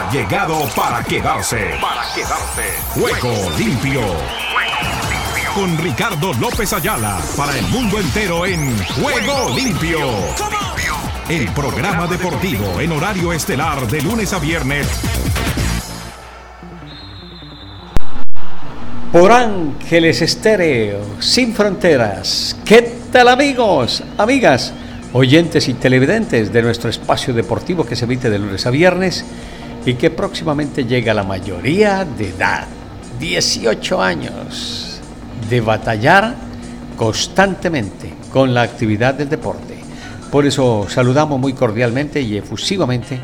ha 0.00 0.10
llegado 0.10 0.66
para 0.74 1.02
quedarse. 1.04 1.58
Para 1.80 2.02
quedarse. 2.14 2.62
Juego 2.88 3.50
limpio. 3.58 4.00
Con 5.54 5.76
Ricardo 5.76 6.32
López 6.34 6.72
Ayala 6.72 7.20
para 7.36 7.58
el 7.58 7.66
mundo 7.66 7.98
entero 7.98 8.46
en 8.46 8.78
Juego 8.84 9.54
limpio. 9.54 9.98
El 11.28 11.48
programa 11.52 12.06
deportivo 12.06 12.80
en 12.80 12.92
horario 12.92 13.32
estelar 13.32 13.86
de 13.88 14.00
lunes 14.00 14.32
a 14.32 14.38
viernes. 14.38 14.86
Por 19.12 19.32
Ángeles 19.32 20.22
Estéreo, 20.22 21.20
sin 21.20 21.52
fronteras. 21.52 22.56
¿Qué 22.64 23.00
tal 23.12 23.28
amigos, 23.28 24.02
amigas? 24.16 24.72
oyentes 25.12 25.68
y 25.68 25.74
televidentes 25.74 26.52
de 26.52 26.62
nuestro 26.62 26.88
espacio 26.88 27.34
deportivo 27.34 27.84
que 27.84 27.96
se 27.96 28.04
emite 28.04 28.30
de 28.30 28.38
lunes 28.38 28.64
a 28.66 28.70
viernes 28.70 29.24
y 29.84 29.94
que 29.94 30.10
próximamente 30.10 30.84
llega 30.84 31.14
la 31.14 31.22
mayoría 31.22 32.04
de 32.04 32.28
edad, 32.28 32.66
18 33.18 34.02
años, 34.02 35.00
de 35.48 35.60
batallar 35.60 36.34
constantemente 36.96 38.12
con 38.32 38.54
la 38.54 38.62
actividad 38.62 39.14
del 39.14 39.28
deporte. 39.28 39.78
Por 40.30 40.46
eso 40.46 40.86
saludamos 40.88 41.40
muy 41.40 41.54
cordialmente 41.54 42.20
y 42.20 42.36
efusivamente 42.36 43.20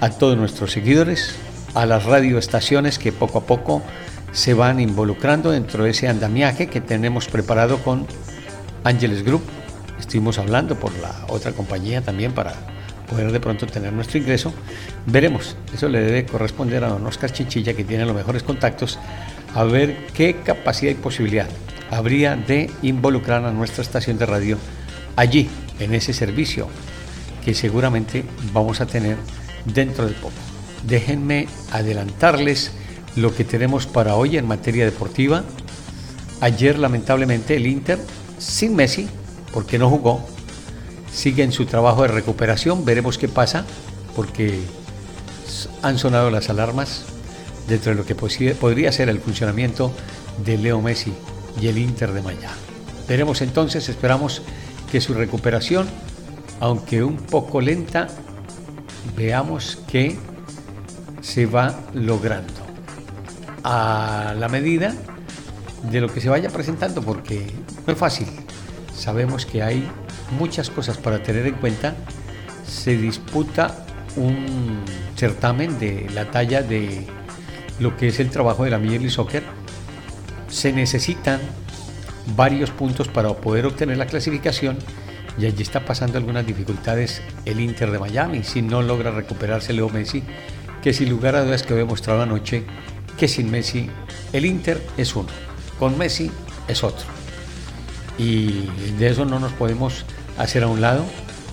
a 0.00 0.10
todos 0.10 0.36
nuestros 0.36 0.72
seguidores, 0.72 1.34
a 1.74 1.86
las 1.86 2.04
radioestaciones 2.04 2.98
que 2.98 3.12
poco 3.12 3.38
a 3.38 3.42
poco 3.42 3.82
se 4.32 4.54
van 4.54 4.80
involucrando 4.80 5.50
dentro 5.50 5.84
de 5.84 5.90
ese 5.90 6.08
andamiaje 6.08 6.68
que 6.68 6.80
tenemos 6.80 7.26
preparado 7.28 7.78
con 7.78 8.06
Ángeles 8.84 9.24
Group 9.24 9.42
estuvimos 9.98 10.38
hablando 10.38 10.76
por 10.76 10.92
la 10.98 11.12
otra 11.28 11.52
compañía 11.52 12.00
también 12.00 12.32
para 12.32 12.54
poder 13.08 13.32
de 13.32 13.40
pronto 13.40 13.66
tener 13.66 13.92
nuestro 13.92 14.18
ingreso. 14.18 14.52
Veremos, 15.06 15.56
eso 15.74 15.88
le 15.88 16.00
debe 16.00 16.26
corresponder 16.26 16.84
a 16.84 16.88
don 16.88 17.06
Oscar 17.06 17.32
Chichilla, 17.32 17.74
que 17.74 17.84
tiene 17.84 18.04
los 18.04 18.14
mejores 18.14 18.42
contactos, 18.42 18.98
a 19.54 19.64
ver 19.64 20.06
qué 20.14 20.36
capacidad 20.44 20.92
y 20.92 20.96
posibilidad 20.96 21.48
habría 21.90 22.36
de 22.36 22.70
involucrar 22.82 23.44
a 23.44 23.52
nuestra 23.52 23.82
estación 23.82 24.18
de 24.18 24.26
radio 24.26 24.58
allí, 25.16 25.48
en 25.78 25.94
ese 25.94 26.12
servicio 26.12 26.68
que 27.44 27.54
seguramente 27.54 28.24
vamos 28.52 28.80
a 28.80 28.86
tener 28.86 29.16
dentro 29.64 30.06
de 30.06 30.14
poco. 30.14 30.34
Déjenme 30.84 31.48
adelantarles 31.70 32.72
lo 33.14 33.34
que 33.34 33.44
tenemos 33.44 33.86
para 33.86 34.14
hoy 34.14 34.36
en 34.36 34.46
materia 34.46 34.84
deportiva. 34.84 35.44
Ayer 36.40 36.78
lamentablemente 36.78 37.56
el 37.56 37.66
Inter 37.66 37.98
sin 38.38 38.74
Messi 38.74 39.08
porque 39.52 39.78
no 39.78 39.88
jugó. 39.88 40.35
Sigue 41.16 41.42
en 41.42 41.50
su 41.50 41.64
trabajo 41.64 42.02
de 42.02 42.08
recuperación, 42.08 42.84
veremos 42.84 43.16
qué 43.16 43.26
pasa, 43.26 43.64
porque 44.14 44.60
han 45.80 45.98
sonado 45.98 46.30
las 46.30 46.50
alarmas 46.50 47.06
dentro 47.66 47.92
de 47.92 47.96
lo 47.96 48.04
que 48.04 48.14
podría 48.14 48.92
ser 48.92 49.08
el 49.08 49.18
funcionamiento 49.20 49.92
de 50.44 50.58
Leo 50.58 50.82
Messi 50.82 51.14
y 51.58 51.68
el 51.68 51.78
Inter 51.78 52.12
de 52.12 52.20
Miami. 52.20 52.44
Veremos 53.08 53.40
entonces, 53.40 53.88
esperamos 53.88 54.42
que 54.92 55.00
su 55.00 55.14
recuperación, 55.14 55.88
aunque 56.60 57.02
un 57.02 57.16
poco 57.16 57.62
lenta, 57.62 58.08
veamos 59.16 59.78
que 59.88 60.18
se 61.22 61.46
va 61.46 61.80
logrando. 61.94 62.52
A 63.64 64.34
la 64.38 64.48
medida 64.48 64.94
de 65.90 66.02
lo 66.02 66.12
que 66.12 66.20
se 66.20 66.28
vaya 66.28 66.50
presentando, 66.50 67.00
porque 67.00 67.46
no 67.86 67.94
es 67.94 67.98
fácil. 67.98 68.28
Sabemos 68.94 69.46
que 69.46 69.62
hay 69.62 69.88
muchas 70.32 70.70
cosas 70.70 70.98
para 70.98 71.22
tener 71.22 71.46
en 71.46 71.54
cuenta. 71.54 71.94
Se 72.66 72.96
disputa 72.96 73.86
un 74.16 74.82
certamen 75.16 75.78
de 75.78 76.08
la 76.14 76.30
talla 76.30 76.62
de 76.62 77.06
lo 77.78 77.96
que 77.96 78.08
es 78.08 78.20
el 78.20 78.30
trabajo 78.30 78.64
de 78.64 78.70
la 78.70 78.78
Major 78.78 78.94
League 78.94 79.10
Soccer. 79.10 79.42
Se 80.48 80.72
necesitan 80.72 81.40
varios 82.34 82.70
puntos 82.70 83.08
para 83.08 83.32
poder 83.34 83.66
obtener 83.66 83.98
la 83.98 84.06
clasificación 84.06 84.78
y 85.38 85.46
allí 85.46 85.62
está 85.62 85.84
pasando 85.84 86.18
algunas 86.18 86.46
dificultades 86.46 87.22
el 87.44 87.60
Inter 87.60 87.90
de 87.90 87.98
Miami 87.98 88.42
si 88.42 88.62
no 88.62 88.82
logra 88.82 89.10
recuperarse 89.10 89.72
Leo 89.72 89.90
Messi, 89.90 90.22
que 90.82 90.92
sin 90.92 91.10
lugar 91.10 91.36
a 91.36 91.44
dudas 91.44 91.62
que 91.62 91.74
he 91.74 91.76
demostrado 91.76 92.22
anoche 92.22 92.64
que 93.18 93.28
sin 93.28 93.50
Messi 93.50 93.90
el 94.32 94.46
Inter 94.46 94.82
es 94.96 95.14
uno, 95.14 95.28
con 95.78 95.96
Messi 95.98 96.30
es 96.68 96.82
otro 96.82 97.15
y 98.18 98.66
de 98.98 99.08
eso 99.08 99.24
no 99.24 99.38
nos 99.38 99.52
podemos 99.52 100.04
hacer 100.38 100.62
a 100.62 100.66
un 100.66 100.80
lado. 100.80 101.04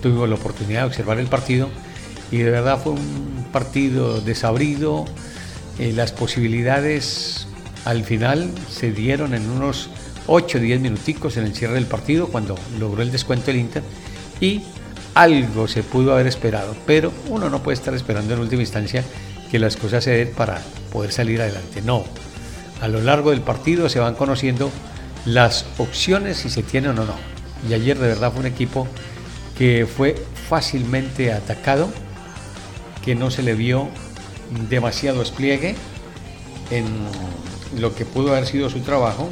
Tuvimos 0.02 0.28
la 0.28 0.34
oportunidad 0.34 0.80
de 0.80 0.86
observar 0.86 1.18
el 1.18 1.26
partido 1.26 1.68
y 2.30 2.38
de 2.38 2.50
verdad 2.50 2.80
fue 2.82 2.92
un 2.92 3.46
partido 3.52 4.20
desabrido. 4.20 5.04
Eh, 5.78 5.92
las 5.92 6.12
posibilidades 6.12 7.48
al 7.84 8.04
final 8.04 8.50
se 8.70 8.92
dieron 8.92 9.34
en 9.34 9.50
unos 9.50 9.90
8 10.26 10.58
o 10.58 10.60
10 10.60 10.80
minuticos 10.80 11.36
en 11.36 11.44
el 11.44 11.54
cierre 11.54 11.74
del 11.74 11.86
partido 11.86 12.28
cuando 12.28 12.56
logró 12.78 13.02
el 13.02 13.12
descuento 13.12 13.50
el 13.50 13.58
Inter 13.58 13.82
y 14.40 14.62
algo 15.14 15.68
se 15.68 15.82
pudo 15.82 16.12
haber 16.12 16.26
esperado, 16.26 16.74
pero 16.86 17.12
uno 17.28 17.48
no 17.50 17.62
puede 17.62 17.74
estar 17.74 17.94
esperando 17.94 18.34
en 18.34 18.40
última 18.40 18.62
instancia 18.62 19.04
que 19.50 19.58
las 19.58 19.76
cosas 19.76 20.02
se 20.02 20.10
den 20.10 20.32
para 20.32 20.60
poder 20.92 21.12
salir 21.12 21.40
adelante. 21.40 21.82
No, 21.82 22.04
a 22.80 22.88
lo 22.88 23.00
largo 23.00 23.30
del 23.30 23.40
partido 23.40 23.88
se 23.88 24.00
van 24.00 24.14
conociendo 24.14 24.70
las 25.24 25.66
opciones 25.78 26.38
si 26.38 26.50
se 26.50 26.62
tienen 26.62 26.98
o 26.98 27.04
no. 27.04 27.14
Y 27.68 27.74
ayer 27.74 27.98
de 27.98 28.08
verdad 28.08 28.32
fue 28.32 28.40
un 28.40 28.46
equipo 28.46 28.86
que 29.56 29.86
fue 29.86 30.16
fácilmente 30.48 31.32
atacado, 31.32 31.88
que 33.04 33.14
no 33.14 33.30
se 33.30 33.42
le 33.42 33.54
vio 33.54 33.88
demasiado 34.68 35.20
despliegue 35.20 35.74
en 36.70 36.86
lo 37.78 37.94
que 37.94 38.04
pudo 38.04 38.32
haber 38.32 38.46
sido 38.46 38.68
su 38.70 38.80
trabajo, 38.80 39.28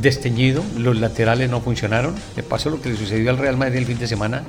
desteñido, 0.00 0.62
los 0.76 0.98
laterales 0.98 1.50
no 1.50 1.60
funcionaron, 1.60 2.14
le 2.36 2.42
pasó 2.42 2.70
lo 2.70 2.80
que 2.80 2.90
le 2.90 2.96
sucedió 2.96 3.30
al 3.30 3.38
Real 3.38 3.56
Madrid 3.56 3.78
el 3.78 3.86
fin 3.86 3.98
de 3.98 4.06
semana 4.06 4.44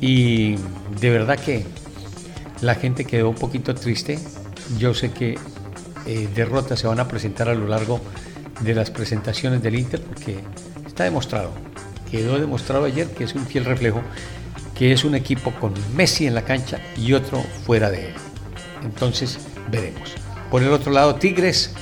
y 0.00 0.56
de 1.00 1.10
verdad 1.10 1.38
que 1.38 1.64
la 2.60 2.74
gente 2.74 3.04
quedó 3.04 3.30
un 3.30 3.36
poquito 3.36 3.74
triste, 3.74 4.18
yo 4.78 4.94
sé 4.94 5.12
que 5.12 5.38
eh, 6.06 6.28
derrotas 6.34 6.80
se 6.80 6.86
van 6.86 7.00
a 7.00 7.08
presentar 7.08 7.48
a 7.48 7.54
lo 7.54 7.66
largo 7.68 8.00
de 8.00 8.33
las 8.62 8.90
presentaciones 8.90 9.62
del 9.62 9.74
Inter 9.74 10.00
porque 10.00 10.38
está 10.86 11.04
demostrado, 11.04 11.50
quedó 12.10 12.38
demostrado 12.38 12.84
ayer 12.84 13.08
que 13.08 13.24
es 13.24 13.34
un 13.34 13.46
fiel 13.46 13.64
reflejo 13.64 14.02
que 14.74 14.92
es 14.92 15.04
un 15.04 15.14
equipo 15.14 15.52
con 15.52 15.72
Messi 15.94 16.26
en 16.26 16.34
la 16.34 16.42
cancha 16.42 16.80
y 16.96 17.12
otro 17.12 17.40
fuera 17.64 17.90
de 17.90 18.08
él. 18.08 18.14
Entonces 18.82 19.38
veremos. 19.70 20.14
Por 20.50 20.62
el 20.62 20.72
otro 20.72 20.92
lado, 20.92 21.14
Tigres 21.14 21.72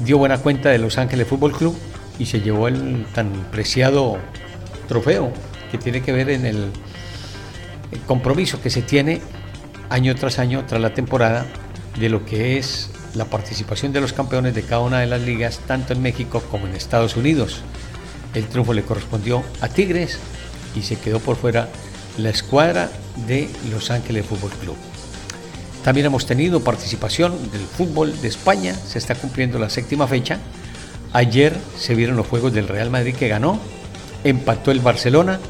dio 0.00 0.18
buena 0.18 0.38
cuenta 0.38 0.70
de 0.70 0.78
Los 0.78 0.98
Ángeles 0.98 1.26
Fútbol 1.26 1.52
Club 1.52 1.76
y 2.18 2.26
se 2.26 2.40
llevó 2.40 2.68
el 2.68 3.06
tan 3.14 3.30
preciado 3.50 4.18
trofeo 4.88 5.32
que 5.70 5.78
tiene 5.78 6.02
que 6.02 6.12
ver 6.12 6.30
en 6.30 6.44
el, 6.44 6.70
el 7.90 8.00
compromiso 8.00 8.60
que 8.60 8.70
se 8.70 8.82
tiene 8.82 9.20
año 9.88 10.14
tras 10.14 10.38
año 10.38 10.64
tras 10.66 10.80
la 10.80 10.94
temporada 10.94 11.46
de 11.98 12.08
lo 12.08 12.24
que 12.24 12.58
es 12.58 12.90
la 13.14 13.26
participación 13.26 13.92
de 13.92 14.00
los 14.00 14.12
campeones 14.12 14.54
de 14.54 14.62
cada 14.62 14.80
una 14.80 15.00
de 15.00 15.06
las 15.06 15.20
ligas, 15.20 15.60
tanto 15.66 15.92
en 15.92 16.02
México 16.02 16.42
como 16.50 16.66
en 16.66 16.74
Estados 16.74 17.16
Unidos. 17.16 17.60
El 18.34 18.46
triunfo 18.46 18.72
le 18.72 18.82
correspondió 18.82 19.42
a 19.60 19.68
Tigres 19.68 20.18
y 20.74 20.82
se 20.82 20.96
quedó 20.96 21.20
por 21.20 21.36
fuera 21.36 21.68
la 22.18 22.30
escuadra 22.30 22.90
de 23.26 23.48
Los 23.70 23.90
Ángeles 23.90 24.26
Fútbol 24.26 24.50
Club. 24.52 24.76
También 25.84 26.06
hemos 26.06 26.26
tenido 26.26 26.60
participación 26.60 27.50
del 27.50 27.62
fútbol 27.62 28.20
de 28.20 28.28
España, 28.28 28.74
se 28.74 28.98
está 28.98 29.14
cumpliendo 29.14 29.58
la 29.58 29.68
séptima 29.68 30.06
fecha. 30.06 30.38
Ayer 31.12 31.56
se 31.76 31.94
vieron 31.94 32.16
los 32.16 32.26
juegos 32.26 32.52
del 32.52 32.68
Real 32.68 32.88
Madrid 32.88 33.14
que 33.16 33.28
ganó, 33.28 33.58
empató 34.24 34.70
el 34.70 34.80
Barcelona, 34.80 35.40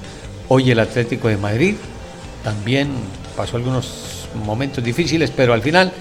hoy 0.48 0.70
el 0.70 0.80
Atlético 0.80 1.28
de 1.28 1.36
Madrid, 1.36 1.74
también 2.42 2.88
pasó 3.36 3.56
algunos 3.56 4.28
momentos 4.44 4.82
difíciles, 4.82 5.30
pero 5.30 5.52
al 5.52 5.62
final 5.62 5.92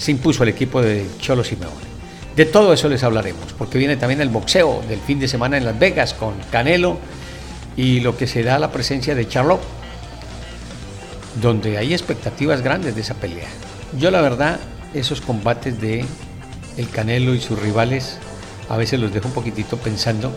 se 0.00 0.10
impuso 0.10 0.42
el 0.42 0.48
equipo 0.48 0.80
de 0.80 1.06
Cholo 1.20 1.44
Simeone. 1.44 1.90
De 2.34 2.46
todo 2.46 2.72
eso 2.72 2.88
les 2.88 3.02
hablaremos, 3.02 3.52
porque 3.58 3.76
viene 3.76 3.98
también 3.98 4.22
el 4.22 4.30
boxeo 4.30 4.82
del 4.88 4.98
fin 4.98 5.20
de 5.20 5.28
semana 5.28 5.58
en 5.58 5.66
Las 5.66 5.78
Vegas 5.78 6.14
con 6.14 6.32
Canelo 6.50 6.96
y 7.76 8.00
lo 8.00 8.16
que 8.16 8.26
será 8.26 8.58
la 8.58 8.72
presencia 8.72 9.14
de 9.14 9.28
Charlotte, 9.28 9.60
donde 11.42 11.76
hay 11.76 11.92
expectativas 11.92 12.62
grandes 12.62 12.94
de 12.94 13.02
esa 13.02 13.12
pelea. 13.12 13.48
Yo 13.98 14.10
la 14.10 14.22
verdad, 14.22 14.58
esos 14.94 15.20
combates 15.20 15.78
de 15.82 16.06
el 16.78 16.88
Canelo 16.88 17.34
y 17.34 17.40
sus 17.40 17.58
rivales, 17.58 18.16
a 18.70 18.78
veces 18.78 19.00
los 19.00 19.12
dejo 19.12 19.28
un 19.28 19.34
poquitito 19.34 19.76
pensando 19.76 20.32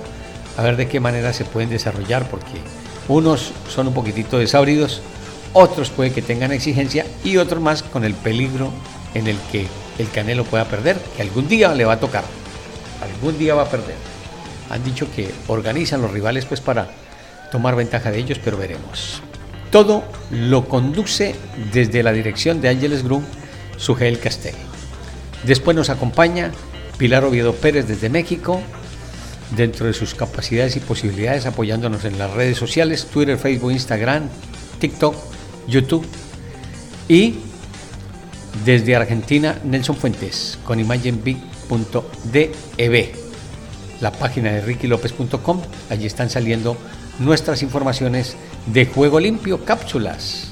a 0.57 0.61
ver 0.61 0.75
de 0.75 0.89
qué 0.89 0.99
manera 0.99 1.31
se 1.31 1.45
pueden 1.45 1.69
desarrollar, 1.69 2.27
porque 2.29 2.59
unos 3.07 3.53
son 3.69 3.87
un 3.87 3.93
poquitito 3.93 4.37
desabridos, 4.37 5.01
otros 5.53 5.89
puede 5.89 6.11
que 6.11 6.21
tengan 6.21 6.51
exigencia 6.51 7.05
y 7.23 7.37
otros 7.37 7.61
más 7.61 7.81
con 7.81 8.03
el 8.03 8.13
peligro 8.13 8.73
en 9.13 9.27
el 9.27 9.37
que 9.51 9.67
el 9.99 10.09
Canelo 10.09 10.43
pueda 10.43 10.65
perder, 10.65 10.97
que 11.15 11.21
algún 11.21 11.47
día 11.47 11.73
le 11.73 11.85
va 11.85 11.93
a 11.93 11.99
tocar, 11.99 12.23
algún 13.01 13.37
día 13.37 13.55
va 13.55 13.63
a 13.63 13.69
perder. 13.69 13.95
Han 14.69 14.83
dicho 14.83 15.07
que 15.13 15.29
organizan 15.47 16.01
los 16.01 16.11
rivales 16.11 16.45
pues 16.45 16.61
para 16.61 16.89
tomar 17.51 17.75
ventaja 17.75 18.11
de 18.11 18.17
ellos, 18.17 18.39
pero 18.43 18.57
veremos. 18.57 19.21
Todo 19.71 20.03
lo 20.31 20.67
conduce 20.67 21.35
desde 21.71 22.03
la 22.03 22.11
dirección 22.11 22.61
de 22.61 22.69
Ángeles 22.69 23.03
Group 23.03 23.23
Sugel 23.77 24.19
Castel. 24.19 24.55
Después 25.43 25.75
nos 25.75 25.89
acompaña 25.89 26.51
Pilar 26.97 27.23
Oviedo 27.23 27.53
Pérez 27.53 27.87
desde 27.87 28.09
México, 28.09 28.61
dentro 29.55 29.87
de 29.87 29.93
sus 29.93 30.15
capacidades 30.15 30.75
y 30.75 30.79
posibilidades, 30.79 31.45
apoyándonos 31.45 32.05
en 32.05 32.17
las 32.17 32.31
redes 32.31 32.57
sociales, 32.57 33.07
Twitter, 33.11 33.37
Facebook, 33.37 33.71
Instagram, 33.71 34.29
TikTok, 34.79 35.15
YouTube. 35.67 36.05
Y 37.07 37.35
desde 38.65 38.95
Argentina, 38.95 39.59
Nelson 39.63 39.95
Fuentes, 39.95 40.59
con 40.63 40.79
imagenbig.dev, 40.79 43.11
la 43.99 44.11
página 44.11 44.51
de 44.51 44.61
rickylopez.com. 44.61 45.61
Allí 45.89 46.05
están 46.05 46.29
saliendo 46.29 46.77
nuestras 47.19 47.63
informaciones 47.63 48.35
de 48.67 48.85
Juego 48.85 49.19
Limpio, 49.19 49.65
cápsulas. 49.65 50.49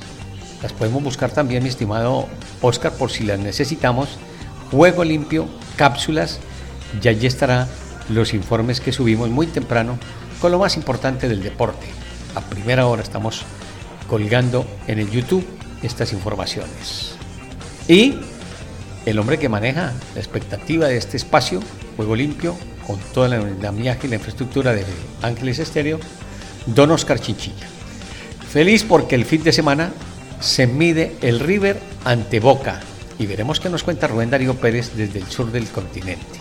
Las 0.62 0.74
podemos 0.74 1.04
buscar 1.04 1.32
también, 1.32 1.64
mi 1.64 1.70
estimado 1.70 2.28
Oscar, 2.62 2.94
por 2.94 3.12
si 3.12 3.24
las 3.24 3.40
necesitamos. 3.40 4.18
Juego 4.72 5.04
Limpio, 5.04 5.48
cápsulas. 5.76 6.40
Y 7.02 7.08
allí 7.08 7.28
estará 7.28 7.68
los 8.10 8.34
informes 8.34 8.82
que 8.82 8.92
subimos 8.92 9.30
muy 9.30 9.48
temprano 9.48 9.98
con 10.40 10.52
lo 10.52 10.60
más 10.60 10.76
importante 10.76 11.30
del 11.30 11.44
deporte. 11.44 11.88
A 12.36 12.42
primera 12.42 12.88
hora 12.88 13.02
estamos 13.02 13.44
colgando 14.08 14.66
en 14.88 15.00
el 15.00 15.10
YouTube 15.10 15.46
estas 15.84 16.14
informaciones. 16.14 17.21
Y 17.92 18.16
el 19.06 19.20
hombre 19.20 19.38
que 19.38 19.50
maneja 19.50 19.92
la 20.16 20.22
expectativa 20.22 20.88
de 20.88 20.96
este 20.96 21.18
espacio, 21.18 21.60
Juego 21.98 22.16
Limpio, 22.16 22.56
con 22.88 22.98
toda 23.14 23.28
la 23.28 23.36
andamiaje 23.36 24.08
y 24.08 24.10
la 24.10 24.16
infraestructura 24.16 24.74
de 24.74 24.86
Ángeles 25.22 25.60
Estéreo, 25.60 26.00
don 26.68 26.90
Oscar 26.92 27.20
Chinchilla. 27.20 27.68
Feliz 28.50 28.86
porque 28.86 29.16
el 29.16 29.26
fin 29.26 29.44
de 29.44 29.52
semana 29.52 29.92
se 30.40 30.68
mide 30.68 31.18
el 31.20 31.42
River 31.42 31.82
ante 32.06 32.40
Boca 32.40 32.80
y 33.20 33.26
veremos 33.26 33.60
qué 33.60 33.70
nos 33.70 33.84
cuenta 33.84 34.08
Rubén 34.08 34.30
Darío 34.30 34.56
Pérez 34.56 34.92
desde 34.96 35.20
el 35.20 35.28
sur 35.28 35.52
del 35.52 35.68
continente. 35.68 36.40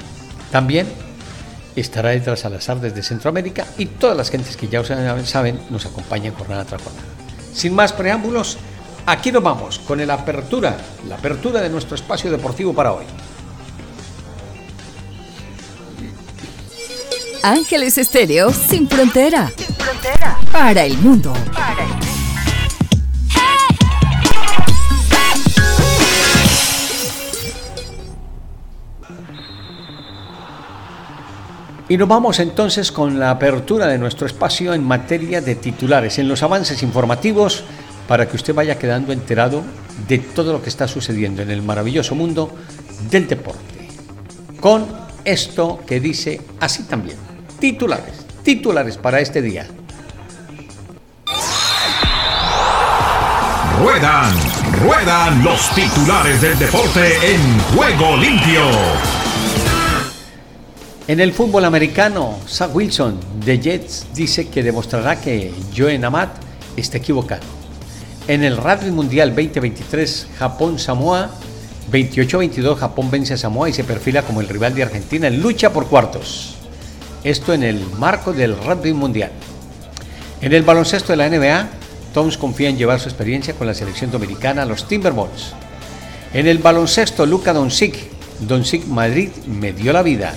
También 0.52 0.86
estará 1.74 2.10
detrás 2.10 2.38
Salazar 2.38 2.80
desde 2.80 3.02
Centroamérica 3.02 3.66
y 3.76 3.86
todas 3.86 4.16
las 4.16 4.30
gentes 4.30 4.56
que 4.56 4.68
ya 4.68 4.84
saben 5.24 5.58
nos 5.68 5.84
acompañan 5.84 6.32
jornada 6.32 6.64
tras 6.64 6.80
jornada. 6.80 7.08
Sin 7.52 7.74
más 7.74 7.92
preámbulos, 7.92 8.56
aquí 9.06 9.32
nos 9.32 9.42
vamos 9.42 9.78
con 9.80 10.04
la 10.06 10.14
apertura, 10.14 10.76
la 11.08 11.16
apertura 11.16 11.60
de 11.60 11.68
nuestro 11.68 11.94
espacio 11.94 12.30
deportivo 12.30 12.72
para 12.72 12.92
hoy. 12.92 13.04
Ángeles 17.42 17.96
Estéreo 17.96 18.52
sin 18.52 18.88
frontera. 18.88 19.50
Sin 19.56 19.74
frontera. 19.74 20.38
Para 20.52 20.84
el 20.84 20.98
mundo. 20.98 21.32
Para 21.54 21.82
el 21.82 21.88
mundo. 21.88 22.00
Y 31.90 31.96
nos 31.96 32.06
vamos 32.06 32.38
entonces 32.38 32.92
con 32.92 33.18
la 33.18 33.32
apertura 33.32 33.88
de 33.88 33.98
nuestro 33.98 34.24
espacio 34.24 34.74
en 34.74 34.84
materia 34.84 35.40
de 35.40 35.56
titulares, 35.56 36.20
en 36.20 36.28
los 36.28 36.44
avances 36.44 36.84
informativos, 36.84 37.64
para 38.10 38.26
que 38.26 38.34
usted 38.34 38.52
vaya 38.52 38.76
quedando 38.76 39.12
enterado 39.12 39.62
de 40.08 40.18
todo 40.18 40.52
lo 40.52 40.60
que 40.60 40.68
está 40.68 40.88
sucediendo 40.88 41.42
en 41.42 41.50
el 41.52 41.62
maravilloso 41.62 42.16
mundo 42.16 42.50
del 43.08 43.28
deporte. 43.28 43.88
Con 44.58 44.84
esto 45.24 45.78
que 45.86 46.00
dice 46.00 46.40
así 46.58 46.82
también. 46.82 47.16
Titulares, 47.60 48.26
titulares 48.42 48.96
para 48.96 49.20
este 49.20 49.40
día. 49.40 49.64
Ruedan, 53.78 54.34
ruedan 54.82 55.44
los 55.44 55.70
titulares 55.76 56.40
del 56.40 56.58
deporte 56.58 57.14
en 57.32 57.60
juego 57.76 58.16
limpio. 58.16 58.62
En 61.06 61.20
el 61.20 61.32
fútbol 61.32 61.64
americano, 61.64 62.40
Zach 62.48 62.74
Wilson 62.74 63.20
de 63.44 63.60
Jets 63.60 64.06
dice 64.12 64.48
que 64.48 64.64
demostrará 64.64 65.20
que 65.20 65.54
Joe 65.72 66.04
Amat 66.04 66.30
está 66.76 66.96
equivocado. 66.96 67.59
En 68.30 68.44
el 68.44 68.56
Rugby 68.56 68.92
Mundial 68.92 69.30
2023, 69.30 70.28
Japón-Samoa, 70.38 71.30
28-22 71.90 72.76
Japón 72.76 73.10
vence 73.10 73.34
a 73.34 73.36
Samoa 73.36 73.68
y 73.68 73.72
se 73.72 73.82
perfila 73.82 74.22
como 74.22 74.40
el 74.40 74.46
rival 74.46 74.72
de 74.72 74.84
Argentina 74.84 75.26
en 75.26 75.42
lucha 75.42 75.72
por 75.72 75.88
cuartos. 75.88 76.54
Esto 77.24 77.52
en 77.52 77.64
el 77.64 77.84
marco 77.98 78.32
del 78.32 78.56
Rugby 78.56 78.92
Mundial. 78.92 79.32
En 80.40 80.52
el 80.52 80.62
baloncesto 80.62 81.12
de 81.12 81.16
la 81.16 81.28
NBA, 81.28 81.70
Toms 82.14 82.38
confía 82.38 82.68
en 82.68 82.78
llevar 82.78 83.00
su 83.00 83.08
experiencia 83.08 83.54
con 83.54 83.66
la 83.66 83.74
selección 83.74 84.12
dominicana 84.12 84.62
a 84.62 84.66
los 84.66 84.86
Timberwolves. 84.86 85.52
En 86.32 86.46
el 86.46 86.58
baloncesto, 86.58 87.26
Luka 87.26 87.52
Doncic, 87.52 87.96
Doncic 88.38 88.86
Madrid 88.86 89.30
me 89.48 89.72
dio 89.72 89.92
la 89.92 90.04
vida. 90.04 90.34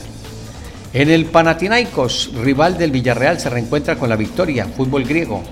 En 0.94 1.12
el 1.12 1.28
Panathinaikos, 1.28 2.31
rival 2.42 2.75
del 2.75 2.90
Villarreal, 2.90 3.40
se 3.40 3.51
reencuentra 3.51 3.98
con 3.98 4.10
la 4.10 4.16
victoria, 4.16 4.66
fútbol 4.66 5.04
griego. 5.04 5.44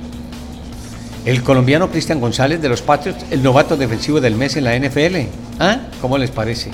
El 1.24 1.44
colombiano 1.44 1.92
Cristian 1.92 2.20
González 2.20 2.62
de 2.62 2.70
los 2.70 2.82
Patriots, 2.82 3.26
el 3.30 3.44
novato 3.44 3.78
defensivo 3.78 4.20
del 4.20 4.36
mes 4.36 4.56
en 4.58 4.64
la 4.64 4.78
NFL. 4.78 5.18
¿Ah? 5.60 5.82
¿Cómo 6.02 6.18
les 6.18 6.32
parece? 6.32 6.72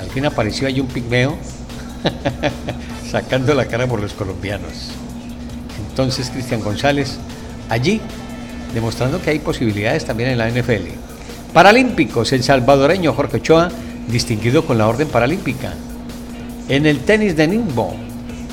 Al 0.00 0.10
fin 0.10 0.26
apareció 0.26 0.66
ahí 0.66 0.80
un 0.80 0.88
pigmeo 0.88 1.36
sacando 3.10 3.54
la 3.54 3.66
cara 3.66 3.86
por 3.86 4.00
los 4.00 4.14
colombianos. 4.14 4.90
Entonces 5.90 6.30
Cristian 6.30 6.60
González 6.60 7.18
allí 7.68 8.00
demostrando 8.74 9.22
que 9.22 9.30
hay 9.30 9.38
posibilidades 9.38 10.04
también 10.04 10.30
en 10.30 10.38
la 10.38 10.50
NFL. 10.50 10.88
Paralímpicos, 11.52 12.32
el 12.32 12.42
salvadoreño 12.42 13.12
Jorge 13.12 13.38
Ochoa, 13.38 13.70
distinguido 14.08 14.66
con 14.66 14.78
la 14.78 14.88
Orden 14.88 15.08
Paralímpica. 15.08 15.72
En 16.68 16.84
el 16.84 17.00
tenis 17.00 17.36
de 17.36 17.46
Nimbo, 17.46 17.94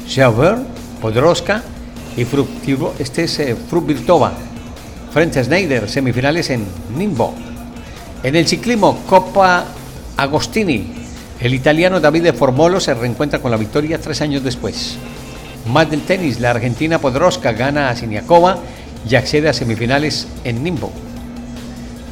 Schauber, 0.08 0.58
Podroska 1.02 1.64
y 2.16 2.26
Fructivo, 2.26 2.94
este 3.00 3.24
es 3.24 3.40
eh, 3.40 3.56
frente 5.16 5.40
a 5.40 5.88
semifinales 5.88 6.50
en 6.50 6.66
Nimbo. 6.98 7.34
En 8.22 8.36
el 8.36 8.46
ciclismo, 8.46 9.00
Copa 9.08 9.64
Agostini, 10.18 10.92
el 11.40 11.54
italiano 11.54 12.02
Davide 12.02 12.34
Formolo 12.34 12.82
se 12.82 12.94
reencuentra 12.94 13.40
con 13.40 13.50
la 13.50 13.56
victoria 13.56 13.98
tres 13.98 14.20
años 14.20 14.44
después. 14.44 14.98
Más 15.72 15.90
del 15.90 16.02
tenis, 16.02 16.42
la 16.42 16.50
argentina 16.50 17.00
Podroska 17.00 17.54
gana 17.54 17.88
a 17.88 17.96
Siniakova 17.96 18.58
y 19.10 19.16
accede 19.16 19.48
a 19.48 19.54
semifinales 19.54 20.28
en 20.44 20.62
Nimbo. 20.62 20.92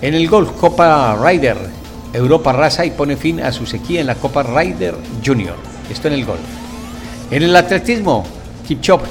En 0.01 0.13
el 0.13 0.29
golf, 0.29 0.51
Copa 0.51 1.17
Ryder, 1.21 1.57
Europa 2.13 2.53
raza 2.53 2.85
y 2.85 2.91
pone 2.91 3.17
fin 3.17 3.41
a 3.41 3.51
su 3.51 3.65
sequía 3.65 3.99
en 3.99 4.07
la 4.07 4.15
Copa 4.15 4.43
Ryder 4.43 4.95
Junior. 5.25 5.57
Esto 5.91 6.07
en 6.07 6.13
el 6.13 6.23
golf. 6.23 6.39
En 7.31 7.43
el 7.43 7.53
atletismo, 7.53 8.25
Kipchop 8.65 9.01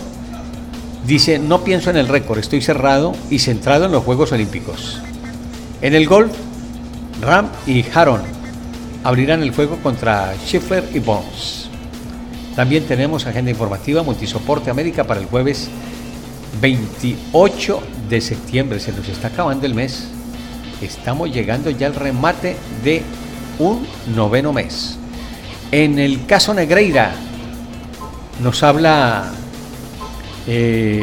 dice, 1.06 1.38
no 1.38 1.64
pienso 1.64 1.90
en 1.90 1.96
el 1.96 2.08
récord, 2.08 2.38
estoy 2.38 2.60
cerrado 2.60 3.14
y 3.30 3.38
centrado 3.38 3.86
en 3.86 3.92
los 3.92 4.04
Juegos 4.04 4.32
Olímpicos. 4.32 5.00
En 5.80 5.94
el 5.94 6.06
golf, 6.06 6.32
Ram 7.20 7.48
y 7.66 7.84
Haron 7.94 8.22
abrirán 9.04 9.42
el 9.42 9.52
juego 9.52 9.78
contra 9.78 10.34
Scheffler 10.44 10.88
y 10.94 10.98
Bones. 10.98 11.68
También 12.54 12.84
tenemos 12.84 13.26
agenda 13.26 13.50
informativa 13.50 14.02
Multisoporte 14.02 14.70
América 14.70 15.04
para 15.04 15.20
el 15.20 15.26
jueves 15.26 15.68
28 16.60 17.82
de 18.08 18.20
septiembre. 18.20 18.78
Se 18.78 18.92
nos 18.92 19.08
está 19.08 19.28
acabando 19.28 19.66
el 19.66 19.74
mes. 19.74 20.08
Estamos 20.80 21.32
llegando 21.32 21.70
ya 21.70 21.86
al 21.86 21.94
remate 21.94 22.56
de 22.84 23.02
un 23.58 23.86
noveno 24.14 24.52
mes. 24.52 24.98
En 25.70 25.98
el 25.98 26.26
caso 26.26 26.52
Negreira 26.52 27.12
nos 28.42 28.62
habla 28.62 29.30
el 30.46 31.02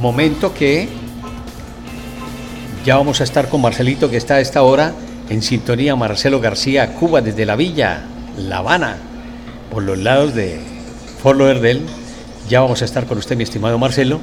momento 0.00 0.52
que 0.52 0.88
ya 2.84 2.96
vamos 2.96 3.20
a 3.20 3.24
estar 3.24 3.48
con 3.48 3.60
Marcelito 3.62 4.10
que 4.10 4.16
está 4.16 4.34
a 4.34 4.40
esta 4.40 4.62
hora 4.62 4.92
en 5.28 5.42
sintonía 5.42 5.96
Marcelo 5.96 6.40
García 6.40 6.94
Cuba 6.94 7.20
desde 7.20 7.46
la 7.46 7.56
villa 7.56 8.02
La 8.36 8.58
Habana 8.58 8.96
por 9.70 9.82
los 9.82 9.98
lados 9.98 10.34
de 10.34 10.60
Fort 11.22 11.38
Lauderdale 11.38 11.80
ya 12.48 12.60
vamos 12.60 12.82
a 12.82 12.84
estar 12.84 13.06
con 13.06 13.18
usted 13.18 13.36
mi 13.36 13.44
estimado 13.44 13.78
Marcelo 13.78 14.20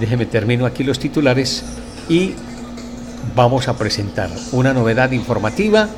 déjeme 0.00 0.26
termino 0.26 0.64
aquí 0.64 0.84
los 0.84 0.98
titulares 0.98 1.64
y 2.08 2.34
vamos 3.34 3.68
a 3.68 3.76
presentar 3.76 4.30
una 4.52 4.72
novedad 4.72 5.10
informativa 5.10 5.88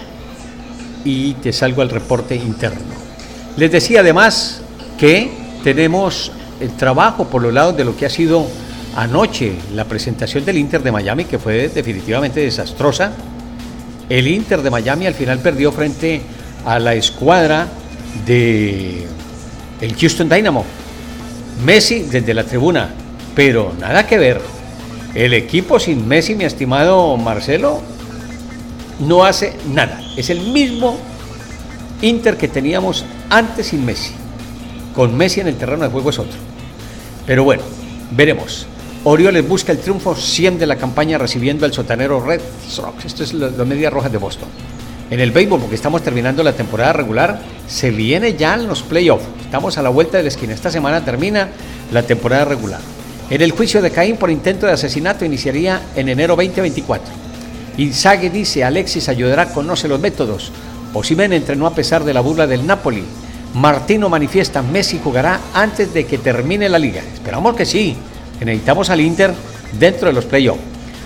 y 1.04 1.34
te 1.34 1.52
salgo 1.52 1.82
al 1.82 1.90
reporte 1.90 2.36
interno. 2.36 2.80
Les 3.56 3.70
decía 3.70 4.00
además 4.00 4.62
que 4.98 5.30
tenemos 5.64 6.32
el 6.60 6.70
trabajo 6.76 7.26
por 7.26 7.42
los 7.42 7.52
lados 7.52 7.76
de 7.76 7.84
lo 7.84 7.96
que 7.96 8.06
ha 8.06 8.10
sido 8.10 8.46
anoche 8.96 9.54
la 9.74 9.84
presentación 9.84 10.44
del 10.44 10.58
Inter 10.58 10.82
de 10.82 10.92
Miami, 10.92 11.24
que 11.24 11.38
fue 11.38 11.68
definitivamente 11.68 12.40
desastrosa. 12.40 13.12
El 14.08 14.26
Inter 14.26 14.62
de 14.62 14.70
Miami 14.70 15.06
al 15.06 15.14
final 15.14 15.38
perdió 15.38 15.70
frente 15.72 16.22
a 16.64 16.78
la 16.78 16.94
escuadra 16.94 17.68
de 18.26 19.06
el 19.80 19.96
Houston 19.96 20.28
Dynamo. 20.28 20.64
Messi 21.64 22.00
desde 22.00 22.34
la 22.34 22.44
tribuna, 22.44 22.90
pero 23.34 23.72
nada 23.78 24.06
que 24.06 24.18
ver. 24.18 24.40
El 25.14 25.34
equipo 25.34 25.78
sin 25.78 26.06
Messi, 26.06 26.34
mi 26.34 26.44
estimado 26.44 27.16
Marcelo, 27.16 27.80
no 29.00 29.24
hace 29.24 29.54
nada. 29.72 30.00
Es 30.16 30.30
el 30.30 30.40
mismo 30.40 30.98
Inter 32.02 32.36
que 32.36 32.48
teníamos 32.48 33.04
antes 33.30 33.68
sin 33.68 33.84
Messi. 33.84 34.12
Con 34.94 35.16
Messi 35.16 35.40
en 35.40 35.48
el 35.48 35.56
terreno 35.56 35.84
de 35.84 35.90
juego 35.90 36.10
es 36.10 36.18
otro. 36.18 36.47
Pero 37.28 37.44
bueno, 37.44 37.62
veremos. 38.12 38.66
Orioles 39.04 39.46
busca 39.46 39.70
el 39.70 39.78
triunfo 39.78 40.14
100 40.14 40.58
de 40.58 40.66
la 40.66 40.76
campaña 40.76 41.18
recibiendo 41.18 41.66
al 41.66 41.74
sotanero 41.74 42.24
Red 42.24 42.40
Sox. 42.66 43.04
Esto 43.04 43.22
es 43.22 43.34
los 43.34 43.66
Medias 43.66 43.92
Rojas 43.92 44.10
de 44.10 44.16
Boston. 44.16 44.48
En 45.10 45.20
el 45.20 45.30
béisbol, 45.30 45.60
porque 45.60 45.74
estamos 45.74 46.02
terminando 46.02 46.42
la 46.42 46.54
temporada 46.54 46.94
regular, 46.94 47.38
se 47.66 47.90
viene 47.90 48.32
ya 48.32 48.54
en 48.54 48.66
los 48.66 48.82
playoffs. 48.82 49.26
Estamos 49.42 49.76
a 49.76 49.82
la 49.82 49.90
vuelta 49.90 50.16
de 50.16 50.22
la 50.22 50.30
esquina. 50.30 50.54
Esta 50.54 50.70
semana 50.70 51.04
termina 51.04 51.50
la 51.92 52.02
temporada 52.02 52.46
regular. 52.46 52.80
En 53.28 53.42
el 53.42 53.52
juicio 53.52 53.82
de 53.82 53.90
Caín 53.90 54.16
por 54.16 54.30
intento 54.30 54.64
de 54.64 54.72
asesinato 54.72 55.26
iniciaría 55.26 55.82
en 55.96 56.08
enero 56.08 56.34
2024. 56.34 57.12
Inzaghi 57.76 58.30
dice, 58.30 58.64
Alexis 58.64 59.06
ayudará, 59.10 59.52
conoce 59.52 59.86
los 59.86 60.00
métodos. 60.00 60.50
Osimen 60.94 61.34
entrenó 61.34 61.66
a 61.66 61.74
pesar 61.74 62.04
de 62.04 62.14
la 62.14 62.22
burla 62.22 62.46
del 62.46 62.66
Napoli. 62.66 63.04
Martino 63.54 64.08
manifiesta, 64.08 64.62
Messi 64.62 65.00
jugará 65.02 65.40
antes 65.54 65.92
de 65.94 66.06
que 66.06 66.18
termine 66.18 66.68
la 66.68 66.78
liga. 66.78 67.02
Esperamos 67.14 67.56
que 67.56 67.64
sí, 67.64 67.96
necesitamos 68.40 68.90
al 68.90 69.00
Inter 69.00 69.32
dentro 69.78 70.08
de 70.08 70.14
los 70.14 70.26
playoffs. 70.26 70.60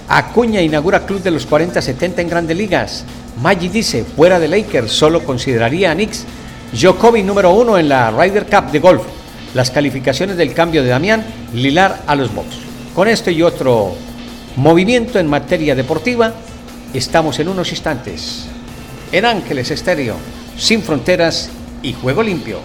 Acuña 0.09 0.61
inaugura 0.61 1.07
Club 1.07 1.23
de 1.23 1.31
los 1.31 1.49
40-70 1.49 2.19
en 2.19 2.29
Grandes 2.29 2.57
Ligas. 2.57 3.05
Maggi 3.41 3.69
dice, 3.69 4.05
fuera 4.05 4.39
de 4.39 4.49
Lakers, 4.49 4.93
solo 4.93 5.25
consideraría 5.25 5.93
a 5.93 5.95
Knicks. 5.95 6.25
Jokovic 6.79 7.25
número 7.25 7.53
uno 7.53 7.79
en 7.79 7.89
la 7.89 8.11
Ryder 8.11 8.47
Cup 8.47 8.71
de 8.71 8.81
golf 8.81 9.03
las 9.55 9.71
calificaciones 9.71 10.37
del 10.37 10.55
cambio 10.55 10.83
de 10.83 10.89
Damián 10.89 11.25
Lilar 11.53 12.03
a 12.07 12.15
los 12.15 12.35
Box. 12.35 12.49
Con 12.95 13.09
esto 13.09 13.31
y 13.31 13.43
otro 13.43 13.95
movimiento 14.57 15.19
en 15.19 15.27
materia 15.27 15.75
deportiva, 15.75 16.33
estamos 16.95 17.39
en 17.39 17.49
unos 17.49 17.71
instantes 17.71 18.47
en 19.11 19.27
Ángeles 19.27 19.71
Estéreo, 19.71 20.17
sin 20.57 20.83
fronteras 20.83 21.51
y 21.83 21.93
juego 21.93 22.23
limpio. 22.23 22.61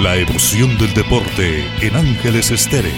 La 0.00 0.16
emoción 0.16 0.76
del 0.78 0.92
deporte 0.94 1.64
en 1.80 1.96
Ángeles 1.96 2.50
Estéreo. 2.50 2.92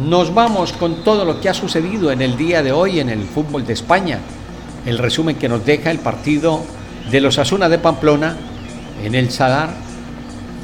Nos 0.00 0.34
vamos 0.34 0.72
con 0.72 1.02
todo 1.02 1.24
lo 1.24 1.40
que 1.40 1.48
ha 1.48 1.54
sucedido 1.54 2.12
en 2.12 2.22
el 2.22 2.36
día 2.36 2.62
de 2.62 2.72
hoy 2.72 3.00
en 3.00 3.08
el 3.08 3.22
fútbol 3.22 3.66
de 3.66 3.72
España. 3.72 4.18
El 4.84 4.98
resumen 4.98 5.36
que 5.36 5.48
nos 5.48 5.64
deja 5.64 5.90
el 5.90 5.98
partido 5.98 6.62
de 7.10 7.20
los 7.20 7.38
Asuna 7.38 7.68
de 7.68 7.78
Pamplona 7.78 8.36
en 9.02 9.14
el 9.14 9.30
Sadar 9.30 9.83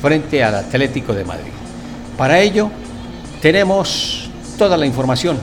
frente 0.01 0.43
al 0.43 0.55
Atlético 0.55 1.13
de 1.15 1.25
Madrid. 1.25 1.53
Para 2.17 2.41
ello 2.41 2.71
tenemos 3.41 4.31
toda 4.59 4.77
la 4.77 4.87
información 4.87 5.39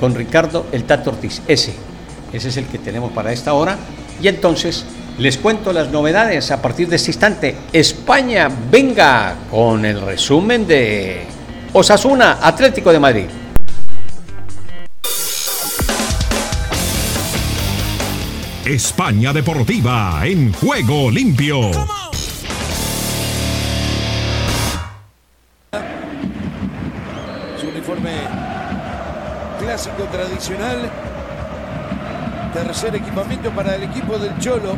con 0.00 0.14
Ricardo 0.14 0.66
El 0.72 0.84
Tato 0.84 1.10
Ortiz. 1.10 1.42
Ese, 1.46 1.74
ese 2.32 2.48
es 2.48 2.56
el 2.56 2.66
que 2.66 2.78
tenemos 2.78 3.12
para 3.12 3.32
esta 3.32 3.52
hora. 3.54 3.76
Y 4.22 4.28
entonces 4.28 4.84
les 5.18 5.38
cuento 5.38 5.72
las 5.72 5.90
novedades 5.90 6.50
a 6.50 6.60
partir 6.60 6.88
de 6.88 6.96
este 6.96 7.10
instante. 7.10 7.56
España, 7.72 8.48
venga 8.70 9.36
con 9.50 9.84
el 9.84 10.00
resumen 10.00 10.66
de 10.66 11.24
Osasuna, 11.72 12.38
Atlético 12.40 12.92
de 12.92 12.98
Madrid. 12.98 13.26
España 18.64 19.32
Deportiva 19.32 20.22
en 20.24 20.52
juego 20.52 21.10
limpio. 21.10 21.70
Tercer 32.52 32.94
equipamiento 32.94 33.50
para 33.50 33.76
el 33.76 33.84
equipo 33.84 34.18
del 34.18 34.38
Cholo. 34.38 34.76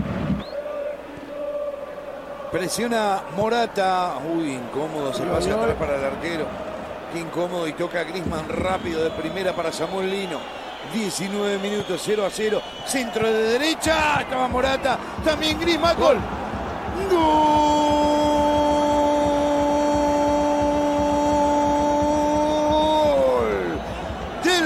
Presiona 2.52 3.22
Morata. 3.36 4.14
Uy, 4.32 4.52
incómodo. 4.52 5.12
Se 5.12 5.24
pasa 5.24 5.54
atrás 5.54 5.74
para 5.76 5.96
el 5.96 6.04
arquero 6.04 6.46
incómodo 7.18 7.66
y 7.66 7.72
toca 7.72 8.04
Grisman 8.04 8.48
rápido 8.48 9.02
de 9.02 9.10
primera 9.10 9.54
para 9.54 9.72
Samuel 9.72 10.10
Lino. 10.10 10.38
19 10.92 11.58
minutos, 11.58 12.00
0 12.04 12.26
a 12.26 12.30
0. 12.30 12.62
Centro 12.86 13.26
de 13.26 13.42
derecha. 13.58 14.20
Estaba 14.20 14.46
Morata. 14.48 14.98
También 15.24 15.58
Grisman. 15.58 15.96
Gol. 15.96 16.18
Gol. 17.10 17.65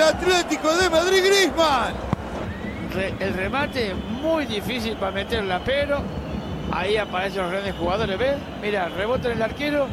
Atlético 0.02 0.76
de 0.76 0.90
Madrid, 0.90 1.22
Grisman. 1.24 1.94
el 3.20 3.34
remate 3.34 3.94
muy 3.94 4.46
difícil 4.46 4.96
para 4.96 5.12
meterla, 5.12 5.60
pero 5.64 6.02
ahí 6.72 6.96
aparecen 6.96 7.42
los 7.42 7.50
grandes 7.50 7.74
jugadores. 7.74 8.18
¿Ves? 8.18 8.36
Mira, 8.62 8.88
rebota 8.88 9.28
en 9.28 9.36
el 9.36 9.42
arquero 9.42 9.86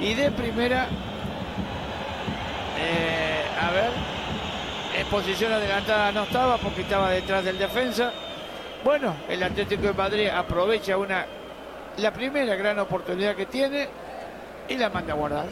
y 0.00 0.14
de 0.14 0.30
primera 0.30 0.88
eh, 2.78 3.44
a 3.60 3.70
ver, 3.70 3.90
en 4.98 5.06
posición 5.06 5.52
adelantada 5.52 6.10
no 6.10 6.24
estaba 6.24 6.58
porque 6.58 6.82
estaba 6.82 7.10
detrás 7.10 7.44
del 7.44 7.58
defensa. 7.58 8.12
Bueno, 8.84 9.14
el 9.28 9.42
Atlético 9.42 9.82
de 9.82 9.92
Madrid 9.92 10.28
aprovecha 10.28 10.96
una 10.96 11.24
la 11.98 12.10
primera 12.10 12.56
gran 12.56 12.78
oportunidad 12.78 13.36
que 13.36 13.46
tiene 13.46 13.88
y 14.68 14.76
la 14.76 14.88
manda 14.90 15.12
a 15.12 15.16
guardar. 15.16 15.46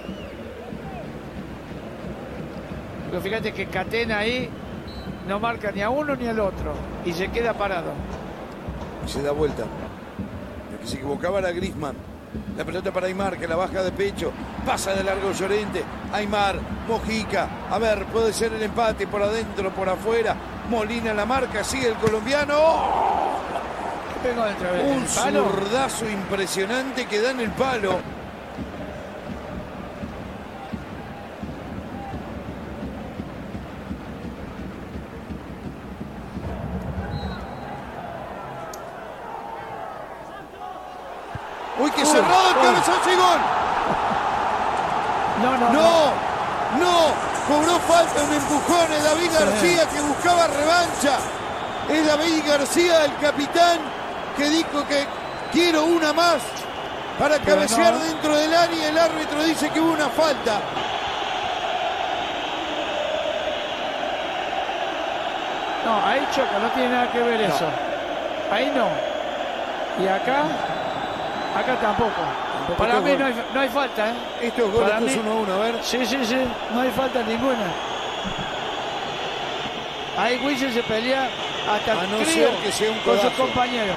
Pero 3.11 3.23
fíjate 3.23 3.53
que 3.53 3.67
Catena 3.67 4.19
ahí 4.19 4.49
no 5.27 5.41
marca 5.41 5.73
ni 5.73 5.83
a 5.83 5.91
uno 5.91 6.15
ni 6.15 6.29
al 6.29 6.39
otro 6.39 6.75
y 7.05 7.13
se 7.13 7.29
queda 7.29 7.53
parado. 7.55 7.91
Se 9.07 9.21
da 9.21 9.33
vuelta. 9.33 9.65
El 10.73 10.79
que 10.79 10.87
se 10.87 10.97
equivocaba 10.97 11.41
era 11.41 11.51
Grisman. 11.51 11.97
La 12.57 12.65
pelota 12.65 12.93
para 12.93 13.09
Aymar 13.09 13.37
que 13.37 13.49
la 13.49 13.57
baja 13.57 13.83
de 13.83 13.91
pecho. 13.91 14.33
Pasa 14.65 14.93
de 14.93 15.03
largo 15.03 15.33
Llorente. 15.33 15.83
Aymar, 16.13 16.61
Mojica. 16.87 17.49
A 17.69 17.79
ver, 17.79 18.05
puede 18.07 18.33
ser 18.33 18.53
el 18.53 18.63
empate 18.63 19.09
por 19.09 19.23
adentro, 19.23 19.71
por 19.71 19.89
afuera. 19.89 20.37
Molina 20.69 21.13
la 21.13 21.27
marca, 21.27 21.65
sigue 21.65 21.89
el 21.89 21.95
colombiano. 21.95 22.55
Un 24.87 25.09
zurdazo 25.09 26.09
impresionante 26.09 27.07
que 27.07 27.21
da 27.21 27.31
en 27.33 27.41
el 27.41 27.51
palo. 27.51 27.99
Uy, 41.81 41.91
qué 41.93 42.05
cerrado 42.05 42.49
el 42.51 42.55
cabezazo 42.57 43.11
y 43.11 43.17
gol. 43.17 43.41
No, 45.43 45.57
no. 45.57 45.73
No, 45.73 46.13
no. 46.79 47.31
Cobró 47.49 47.79
falta 47.81 48.23
un 48.23 48.35
empujón. 48.35 48.93
Es 48.93 49.03
David 49.03 49.31
García 49.33 49.89
que 49.89 50.01
buscaba 50.03 50.47
revancha. 50.47 51.19
Es 51.89 52.07
David 52.21 52.43
García, 52.47 53.05
el 53.07 53.17
capitán, 53.17 53.79
que 54.37 54.51
dijo 54.51 54.87
que 54.87 55.07
quiero 55.53 55.85
una 55.85 56.13
más 56.13 56.43
para 57.19 57.39
cabecear 57.39 57.95
dentro 57.95 58.37
del 58.37 58.55
área. 58.55 58.89
El 58.91 58.99
árbitro 58.99 59.43
dice 59.43 59.71
que 59.71 59.81
hubo 59.81 59.93
una 59.93 60.11
falta. 60.11 60.61
No, 65.87 66.07
ahí 66.07 66.29
choca, 66.35 66.59
no 66.61 66.69
tiene 66.73 66.91
nada 66.91 67.11
que 67.11 67.21
ver 67.21 67.41
eso. 67.41 67.69
Ahí 68.53 68.71
no. 68.75 68.87
Y 70.05 70.07
acá 70.07 70.45
Acá 71.57 71.81
tampoco. 71.81 72.21
Para 72.77 73.01
mí 73.01 73.17
no 73.19 73.27
hay, 73.27 73.35
no 73.55 73.61
hay, 73.61 73.69
falta, 73.71 74.11
¿eh? 74.11 74.15
Estos 74.43 74.71
goles 74.71 75.17
1 75.17 75.35
1, 75.35 75.55
a 75.55 75.59
ver. 75.59 75.75
Sí, 75.83 76.05
sí, 76.05 76.19
sí. 76.25 76.37
No 76.73 76.83
hay 76.83 76.91
falta 76.91 77.23
ninguna. 77.23 77.67
Ahí 80.19 80.39
Wilson 80.45 80.71
se 80.71 80.83
pelea 80.83 81.29
hasta 81.69 81.93
a 81.93 82.07
no 82.07 82.25
ser 82.25 82.51
que 82.63 82.73
sea 82.73 82.91
un 82.91 82.99
con 83.01 83.21
su 83.21 83.31
compañero. 83.37 83.95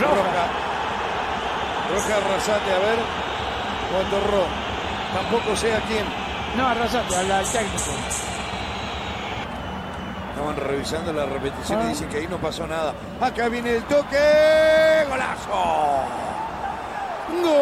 Roja. 0.00 0.46
Roja 1.90 2.16
Arrasate, 2.16 2.72
a 2.72 2.78
ver. 2.78 2.98
Cuando 3.90 4.20
Ro. 4.30 4.44
Tampoco 5.14 5.56
sé 5.56 5.74
a 5.74 5.80
quién. 5.80 6.04
No, 6.56 6.66
Arrasate, 6.66 7.16
al 7.16 7.44
técnico. 7.44 7.92
Estaban 10.30 10.56
revisando 10.56 11.12
la 11.12 11.26
repetición 11.26 11.80
y 11.80 11.84
ah. 11.84 11.88
dicen 11.88 12.08
que 12.08 12.16
ahí 12.18 12.26
no 12.26 12.38
pasó 12.38 12.66
nada. 12.66 12.94
Acá 13.20 13.48
viene 13.48 13.76
el 13.76 13.84
toque. 13.84 15.04
¡Golazo! 15.08 16.04
¡Gol! 17.42 17.52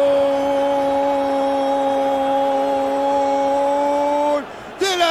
Del 4.79 5.01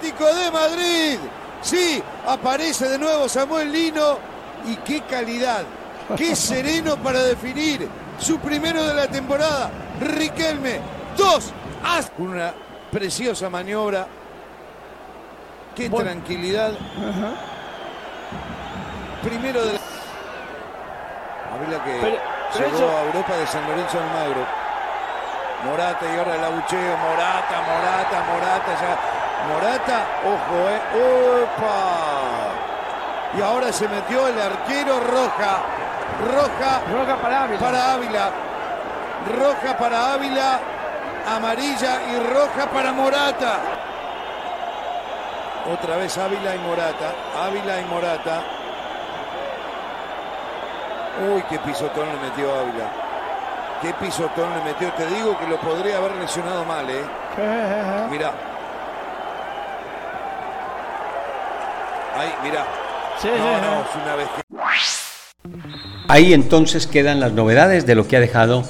Atlético 0.00 0.34
de 0.34 0.50
Madrid. 0.50 1.18
Sí, 1.60 2.02
aparece 2.26 2.88
de 2.88 2.98
nuevo 2.98 3.28
Samuel 3.28 3.70
Lino 3.70 4.18
y 4.66 4.76
qué 4.76 5.02
calidad, 5.02 5.62
qué 6.16 6.34
sereno 6.36 6.96
para 6.96 7.22
definir 7.22 7.86
su 8.18 8.38
primero 8.38 8.82
de 8.82 8.94
la 8.94 9.08
temporada. 9.08 9.70
Riquelme, 10.00 10.80
dos, 11.18 11.52
as 11.84 12.10
una 12.16 12.54
preciosa 12.90 13.50
maniobra. 13.50 14.06
Qué 15.74 15.90
tranquilidad. 15.90 16.72
Primero 19.22 19.66
de 19.66 19.72
la... 19.74 19.80
Ávila 21.54 21.84
que 21.84 22.58
llegó 22.58 22.88
a 22.88 23.02
Europa 23.04 23.36
de 23.36 23.46
San 23.46 23.68
Lorenzo 23.68 23.98
Almagro. 24.00 24.46
Morata 25.66 26.06
y 26.06 26.18
ahora 26.18 26.36
el 26.36 26.44
abucheo. 26.44 26.96
Morata, 26.96 27.60
Morata, 27.60 28.24
Morata. 28.32 28.80
Ya. 28.80 29.09
Morata, 29.48 30.06
ojo, 30.24 30.68
eh. 30.68 31.44
¡Opa! 31.44 32.50
Y 33.36 33.42
ahora 33.42 33.72
se 33.72 33.88
metió 33.88 34.26
el 34.26 34.40
arquero 34.40 35.00
Roja. 35.00 35.62
Roja. 36.20 36.80
Roja 36.92 37.16
para 37.16 37.44
Ávila. 37.44 37.60
Para 37.60 37.92
Ávila. 37.94 38.30
Roja 39.38 39.76
para 39.76 40.12
Ávila. 40.14 40.60
Amarilla 41.36 42.00
y 42.10 42.18
roja 42.18 42.66
para 42.72 42.92
Morata. 42.92 43.58
Otra 45.72 45.96
vez 45.96 46.16
Ávila 46.18 46.54
y 46.54 46.58
Morata. 46.58 47.12
Ávila 47.46 47.80
y 47.80 47.84
Morata. 47.84 48.42
Uy, 51.32 51.42
qué 51.48 51.58
pisotón 51.60 52.08
le 52.08 52.28
metió 52.28 52.52
Ávila. 52.52 52.86
Qué 53.82 53.94
pisotón 53.94 54.52
le 54.54 54.64
metió. 54.64 54.90
Te 54.92 55.06
digo 55.06 55.38
que 55.38 55.46
lo 55.46 55.56
podría 55.58 55.98
haber 55.98 56.16
lesionado 56.16 56.64
mal, 56.64 56.88
¿eh? 56.90 57.04
Mirá. 58.10 58.49
Ahí, 62.20 62.28
mirá. 62.44 62.66
Sí, 63.18 63.28
no, 63.28 63.34
sí, 63.34 63.42
no, 63.62 63.82
sí. 63.82 63.88
es 63.88 64.02
una 64.02 64.16
vez 64.16 64.28
que... 64.36 66.06
Ahí 66.08 66.34
entonces 66.34 66.86
quedan 66.86 67.18
las 67.18 67.32
novedades 67.32 67.86
de 67.86 67.94
lo 67.94 68.06
que 68.06 68.18
ha 68.18 68.20
dejado 68.20 68.62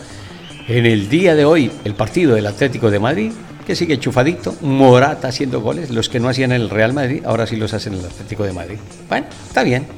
en 0.68 0.86
el 0.86 1.08
día 1.08 1.34
de 1.34 1.44
hoy 1.44 1.72
el 1.84 1.94
partido 1.94 2.36
del 2.36 2.46
Atlético 2.46 2.92
de 2.92 3.00
Madrid, 3.00 3.32
que 3.66 3.74
sigue 3.74 3.98
chufadito, 3.98 4.54
Morata 4.60 5.26
haciendo 5.26 5.60
goles, 5.60 5.90
los 5.90 6.08
que 6.08 6.20
no 6.20 6.28
hacían 6.28 6.52
en 6.52 6.60
el 6.60 6.70
Real 6.70 6.92
Madrid, 6.92 7.24
ahora 7.26 7.44
sí 7.44 7.56
los 7.56 7.74
hacen 7.74 7.94
en 7.94 8.00
el 8.00 8.06
Atlético 8.06 8.44
de 8.44 8.52
Madrid. 8.52 8.78
Bueno, 9.08 9.26
está 9.48 9.64
bien. 9.64 9.88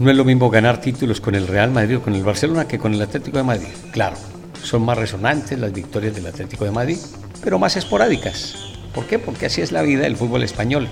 No 0.00 0.10
es 0.10 0.16
lo 0.16 0.24
mismo 0.24 0.50
ganar 0.50 0.80
títulos 0.80 1.20
con 1.20 1.36
el 1.36 1.46
Real 1.46 1.70
Madrid 1.70 1.98
o 1.98 2.02
con 2.02 2.16
el 2.16 2.24
Barcelona 2.24 2.66
que 2.66 2.80
con 2.80 2.94
el 2.94 3.02
Atlético 3.02 3.36
de 3.36 3.44
Madrid. 3.44 3.68
Claro, 3.92 4.16
son 4.60 4.82
más 4.82 4.98
resonantes 4.98 5.56
las 5.56 5.72
victorias 5.72 6.16
del 6.16 6.26
Atlético 6.26 6.64
de 6.64 6.72
Madrid, 6.72 6.98
pero 7.44 7.60
más 7.60 7.76
esporádicas. 7.76 8.56
¿Por 8.92 9.06
qué? 9.06 9.20
Porque 9.20 9.46
así 9.46 9.60
es 9.60 9.70
la 9.70 9.82
vida 9.82 10.02
del 10.02 10.16
fútbol 10.16 10.42
español. 10.42 10.88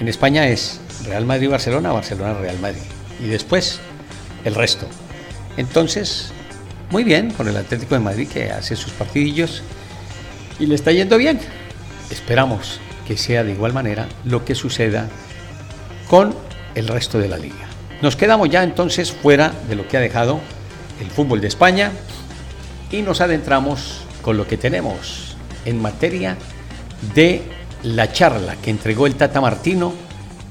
En 0.00 0.08
España 0.08 0.48
es 0.48 0.80
Real 1.04 1.26
Madrid-Barcelona, 1.26 1.92
Barcelona-Real 1.92 2.58
Madrid. 2.58 2.80
Y 3.22 3.28
después 3.28 3.80
el 4.46 4.54
resto. 4.54 4.86
Entonces, 5.58 6.32
muy 6.90 7.04
bien 7.04 7.30
con 7.32 7.48
el 7.48 7.56
Atlético 7.58 7.94
de 7.94 8.00
Madrid 8.00 8.26
que 8.26 8.50
hace 8.50 8.76
sus 8.76 8.92
partidillos 8.92 9.62
y 10.58 10.64
le 10.64 10.74
está 10.74 10.90
yendo 10.90 11.18
bien. 11.18 11.38
Esperamos 12.10 12.80
que 13.06 13.18
sea 13.18 13.44
de 13.44 13.52
igual 13.52 13.74
manera 13.74 14.08
lo 14.24 14.42
que 14.46 14.54
suceda 14.54 15.06
con 16.08 16.34
el 16.74 16.88
resto 16.88 17.18
de 17.18 17.28
la 17.28 17.36
liga. 17.36 17.68
Nos 18.00 18.16
quedamos 18.16 18.48
ya 18.48 18.62
entonces 18.62 19.12
fuera 19.12 19.52
de 19.68 19.76
lo 19.76 19.86
que 19.86 19.98
ha 19.98 20.00
dejado 20.00 20.40
el 20.98 21.10
fútbol 21.10 21.42
de 21.42 21.48
España 21.48 21.92
y 22.90 23.02
nos 23.02 23.20
adentramos 23.20 24.06
con 24.22 24.38
lo 24.38 24.46
que 24.46 24.56
tenemos 24.56 25.36
en 25.66 25.80
materia 25.80 26.38
de 27.14 27.59
la 27.82 28.12
charla 28.12 28.56
que 28.56 28.70
entregó 28.70 29.06
el 29.06 29.14
Tata 29.14 29.40
Martino 29.40 29.92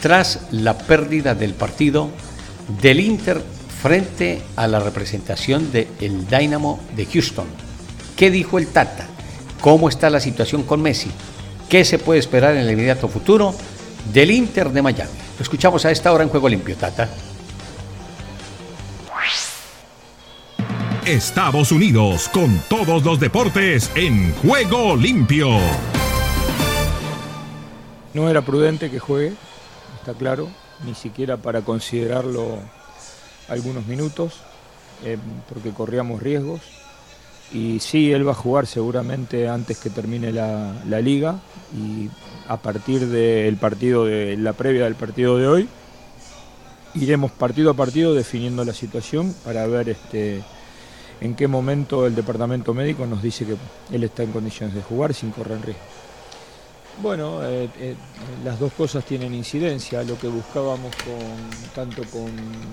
tras 0.02 0.48
la 0.52 0.78
pérdida 0.78 1.36
del 1.36 1.54
partido 1.54 2.10
del 2.82 3.00
Inter 3.00 3.42
frente 3.82 4.42
a 4.56 4.68
la 4.68 4.80
representación 4.80 5.72
del 5.72 6.28
Dynamo 6.28 6.80
de 6.96 7.06
Houston. 7.06 7.48
¿Qué 8.16 8.30
dijo 8.32 8.58
el 8.58 8.68
Tata? 8.68 9.08
¿Cómo 9.62 9.90
está 9.90 10.10
la 10.10 10.20
situación 10.20 10.64
con 10.64 10.82
Messi? 10.82 11.10
¿Qué 11.70 11.86
se 11.86 12.00
puede 12.00 12.20
esperar 12.20 12.56
en 12.56 12.62
el 12.62 12.72
inmediato 12.72 13.08
futuro 13.08 13.54
del 14.14 14.32
Inter 14.32 14.70
de 14.70 14.82
Miami? 14.82 15.12
Lo 15.38 15.44
escuchamos 15.44 15.86
a 15.86 15.92
esta 15.92 16.12
hora 16.12 16.24
en 16.24 16.30
Juego 16.30 16.50
Limpio, 16.50 16.76
Tata. 16.76 17.10
Estados 21.06 21.72
Unidos 21.72 22.30
con 22.30 22.62
todos 22.70 23.04
los 23.04 23.20
deportes 23.20 23.90
en 23.96 24.32
Juego 24.36 24.96
Limpio. 24.96 25.58
No 28.14 28.30
era 28.30 28.42
prudente 28.42 28.90
que 28.90 29.00
juegue, 29.00 29.34
está 30.00 30.14
claro, 30.14 30.48
ni 30.86 30.96
siquiera 30.96 31.38
para 31.38 31.62
considerarlo 31.62 32.60
algunos 33.48 33.86
minutos, 33.86 34.42
eh, 35.04 35.18
porque 35.48 35.72
corríamos 35.72 36.22
riesgos. 36.22 36.62
Y 37.52 37.80
sí, 37.80 38.12
él 38.12 38.28
va 38.28 38.32
a 38.32 38.36
jugar 38.36 38.68
seguramente 38.68 39.48
antes 39.48 39.80
que 39.80 39.90
termine 39.90 40.32
la, 40.32 40.74
liga 41.02 41.40
y 41.76 42.10
a 42.48 42.58
partir 42.58 43.08
del 43.08 43.58
partido 43.58 44.06
de 44.06 44.38
la 44.38 44.54
previa 44.54 44.84
del 44.84 44.96
partido 44.96 45.38
de 45.38 45.48
hoy 45.48 45.70
iremos 46.96 47.32
partido 47.32 47.72
a 47.72 47.74
partido 47.76 48.14
definiendo 48.14 48.66
la 48.66 48.74
situación 48.74 49.36
para 49.44 49.66
ver 49.68 49.90
este 49.90 50.44
en 51.22 51.36
qué 51.36 51.48
momento 51.48 52.08
el 52.08 52.16
departamento 52.16 52.74
médico 52.74 53.06
nos 53.06 53.22
dice 53.22 53.46
que 53.46 53.56
él 53.96 54.04
está 54.04 54.24
en 54.24 54.32
condiciones 54.32 54.76
de 54.76 54.82
jugar 54.82 55.14
sin 55.14 55.32
correr 55.32 55.62
riesgo. 55.62 55.99
Bueno, 57.02 57.42
eh, 57.46 57.70
eh, 57.80 57.96
las 58.44 58.60
dos 58.60 58.74
cosas 58.74 59.06
tienen 59.06 59.34
incidencia. 59.34 60.04
Lo 60.04 60.20
que 60.20 60.28
buscábamos 60.28 60.94
con, 60.98 61.74
tanto 61.74 62.04
con 62.10 62.30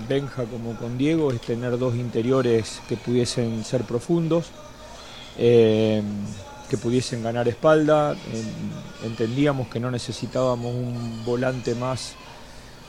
Benja 0.09 0.43
como 0.43 0.75
con 0.75 0.97
Diego 0.97 1.31
es 1.31 1.39
tener 1.39 1.77
dos 1.77 1.95
interiores 1.95 2.81
que 2.89 2.97
pudiesen 2.97 3.63
ser 3.63 3.83
profundos, 3.83 4.47
eh, 5.37 6.03
que 6.69 6.77
pudiesen 6.77 7.23
ganar 7.23 7.47
espalda. 7.47 8.17
entendíamos 9.01 9.69
que 9.69 9.79
no 9.79 9.89
necesitábamos 9.91 10.75
un 10.75 11.23
volante 11.23 11.73
más 11.75 12.15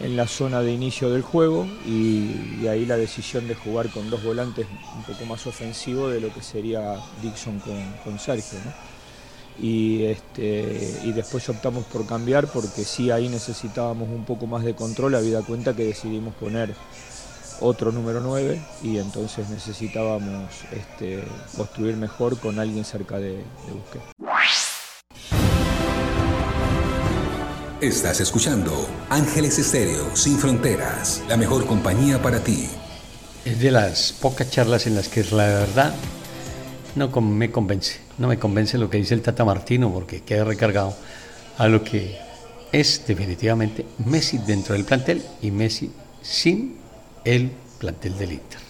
en 0.01 0.17
la 0.17 0.27
zona 0.27 0.61
de 0.61 0.73
inicio 0.73 1.11
del 1.11 1.23
juego 1.23 1.67
y, 1.87 2.67
ahí 2.67 2.85
la 2.85 2.97
decisión 2.97 3.47
de 3.47 3.55
jugar 3.55 3.91
con 3.91 4.11
dos 4.11 4.25
volantes 4.25 4.67
un 4.97 5.05
poco 5.05 5.25
más 5.25 5.47
ofensivo 5.47 6.09
de 6.09 6.21
lo 6.21 6.35
que 6.35 6.43
sería 6.43 6.97
Dixon 7.23 7.61
con, 8.03 8.19
Sergio. 8.19 8.59
Y, 9.61 10.05
este, 10.05 11.01
y 11.05 11.13
después 11.13 11.49
optamos 11.49 11.85
por 11.85 12.07
cambiar 12.07 12.47
porque 12.47 12.85
sí 12.85 13.11
ahí 13.11 13.29
necesitábamos 13.29 14.09
un 14.09 14.25
poco 14.25 14.47
más 14.47 14.65
de 14.65 14.75
control, 14.75 15.15
habida 15.15 15.43
cuenta 15.43 15.75
que 15.75 15.85
decidimos 15.85 16.35
poner 16.35 16.75
otro 17.61 17.91
número 17.91 18.21
9 18.21 18.61
y 18.83 18.99
entonces 18.99 19.49
necesitábamos 19.49 20.53
este, 20.73 21.25
construir 21.57 21.97
mejor 21.97 22.39
con 22.39 22.59
alguien 22.59 22.85
cerca 22.85 23.19
de, 23.19 23.33
de 23.33 23.73
Busquets. 23.73 24.05
Estás 27.81 28.21
escuchando 28.21 28.89
Ángeles 29.09 29.59
Estéreo 29.59 30.17
Sin 30.17 30.37
Fronteras, 30.37 31.23
la 31.29 31.37
mejor 31.37 31.65
compañía 31.65 32.21
para 32.21 32.43
ti. 32.43 32.69
Es 33.45 33.61
de 33.61 33.71
las 33.71 34.13
pocas 34.13 34.51
charlas 34.51 34.89
en 34.89 34.97
las 34.97 35.09
que 35.09 35.23
la 35.25 35.47
verdad 35.47 35.95
no 36.97 37.09
me 37.21 37.53
convence. 37.53 38.08
No 38.19 38.29
me 38.29 38.39
convence 38.39 38.79
lo 38.79 38.91
que 38.91 38.99
dice 38.99 39.15
el 39.15 39.23
Tata 39.23 39.45
Martino 39.45 39.93
porque 39.93 40.23
queda 40.23 40.45
recargado 40.45 40.95
a 41.57 41.69
lo 41.69 41.83
que 41.83 42.19
es 42.73 43.05
definitivamente 43.07 43.87
Messi 44.05 44.39
dentro 44.39 44.75
del 44.75 44.85
plantel 44.85 45.23
y 45.41 45.51
Messi 45.51 45.91
sin 46.21 46.77
el 47.25 47.51
plantel 47.79 48.19
del 48.19 48.33
Inter. 48.33 48.61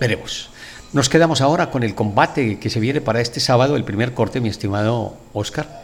Veremos. 0.00 0.50
Nos 0.92 1.08
quedamos 1.08 1.40
ahora 1.40 1.70
con 1.70 1.82
el 1.82 1.94
combate 1.94 2.58
que 2.58 2.70
se 2.70 2.78
viene 2.78 3.00
para 3.00 3.20
este 3.20 3.40
sábado, 3.40 3.76
el 3.76 3.84
primer 3.84 4.12
corte, 4.12 4.40
mi 4.40 4.48
estimado 4.48 5.16
Oscar. 5.32 5.82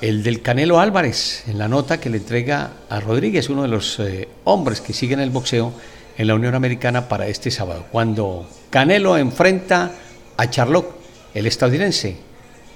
El 0.00 0.22
del 0.22 0.42
Canelo 0.42 0.80
Álvarez, 0.80 1.44
en 1.46 1.58
la 1.58 1.68
nota 1.68 2.00
que 2.00 2.10
le 2.10 2.18
entrega 2.18 2.72
a 2.88 3.00
Rodríguez, 3.00 3.48
uno 3.48 3.62
de 3.62 3.68
los 3.68 3.98
eh, 3.98 4.28
hombres 4.44 4.80
que 4.80 4.92
siguen 4.92 5.20
el 5.20 5.30
boxeo 5.30 5.72
en 6.18 6.26
la 6.26 6.34
Unión 6.34 6.54
Americana 6.54 7.08
para 7.08 7.28
este 7.28 7.50
sábado, 7.50 7.86
cuando 7.92 8.48
Canelo 8.70 9.16
enfrenta 9.16 9.92
a 10.36 10.50
Charlotte, 10.50 11.05
el 11.36 11.46
estadounidense, 11.46 12.16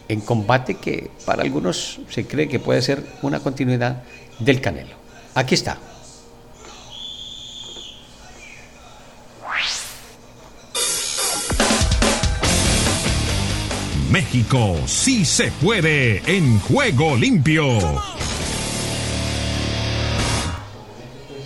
en 0.06 0.20
combate 0.20 0.74
que 0.74 1.10
para 1.24 1.42
algunos 1.42 1.98
se 2.10 2.26
cree 2.26 2.46
que 2.46 2.60
puede 2.60 2.82
ser 2.82 3.02
una 3.22 3.40
continuidad 3.40 4.02
del 4.38 4.60
Canelo. 4.60 4.96
Aquí 5.34 5.54
está. 5.54 5.78
México 14.10 14.76
sí 14.86 15.24
se 15.24 15.52
puede 15.52 16.20
en 16.26 16.58
Juego 16.60 17.16
Limpio. 17.16 17.78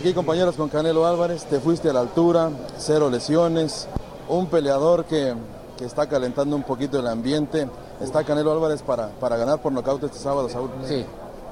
Aquí 0.01 0.13
compañeros 0.15 0.57
con 0.57 0.69
Canelo 0.69 1.07
Álvarez, 1.07 1.45
te 1.45 1.61
fuiste 1.61 1.91
a 1.91 1.93
la 1.93 2.01
altura, 2.01 2.51
cero 2.79 3.09
lesiones, 3.09 3.87
un 4.29 4.47
peleador 4.49 5.05
que, 5.05 5.35
está 5.85 6.09
calentando 6.09 6.57
un 6.57 6.63
poquito 6.63 6.99
el 6.99 7.07
ambiente. 7.07 7.69
¿Está 8.01 8.25
Canelo 8.25 8.53
Álvarez 8.53 8.83
para, 8.83 9.09
para 9.09 9.37
ganar 9.37 9.61
por 9.61 9.73
nocaut 9.73 10.03
este 10.03 10.19
sábado, 10.19 10.49
Saúl? 10.49 10.71
Sí, 10.85 11.05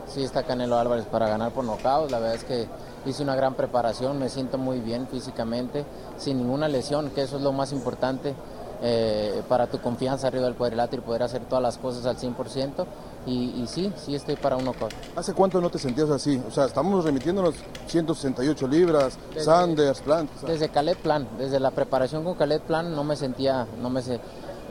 sí 0.09 0.23
está 0.23 0.43
Canelo 0.43 0.77
Álvarez 0.79 1.07
para 1.07 1.29
ganar 1.29 1.53
por 1.53 1.65
nocaut. 1.65 2.11
La 2.11 2.19
verdad 2.19 2.37
es 2.37 2.45
que 2.45 2.69
hice 3.07 3.23
una 3.23 3.35
gran 3.35 3.55
preparación, 3.55 4.19
me 4.19 4.29
siento 4.29 4.59
muy 4.59 4.81
bien 4.81 5.07
físicamente, 5.09 5.85
sin 6.17 6.39
ninguna 6.39 6.69
lesión, 6.69 7.11
que 7.11 7.23
eso 7.23 7.37
es 7.37 7.43
lo 7.43 7.53
más 7.53 7.73
importante 7.73 8.35
eh, 8.83 9.43
para 9.49 9.69
tu 9.69 9.81
confianza 9.81 10.27
arriba 10.27 10.45
del 10.45 10.57
cuadrilátero 10.57 11.03
y 11.03 11.05
poder 11.05 11.23
hacer 11.23 11.43
todas 11.45 11.63
las 11.63 11.79
cosas 11.79 12.07
al 12.07 12.17
100%. 12.17 12.85
Y, 13.25 13.65
sí, 13.69 13.93
sí 13.97 14.17
estoy 14.17 14.35
para 14.35 14.57
un 14.57 14.65
knockout. 14.65 14.93
¿Hace 15.15 15.33
cuánto 15.33 15.61
no 15.61 15.71
te 15.71 15.79
sentías 15.79 16.11
así? 16.11 16.43
O 16.49 16.51
sea, 16.51 16.65
estamos 16.65 17.05
remitiéndonos 17.05 17.55
168 17.87 18.67
libras, 18.67 19.17
Sanders, 19.39 20.01
Plant. 20.01 20.31
Desde 20.43 20.69
Caleb 20.69 20.97
Plan, 20.99 21.29
desde 21.39 21.61
la 21.61 21.71
preparación 21.71 22.25
con 22.25 22.35
Caleb 22.35 22.63
Plan 22.63 22.95
no 22.95 23.05
me 23.05 23.15
sentía, 23.15 23.67
no 23.81 23.91
me 23.91 24.03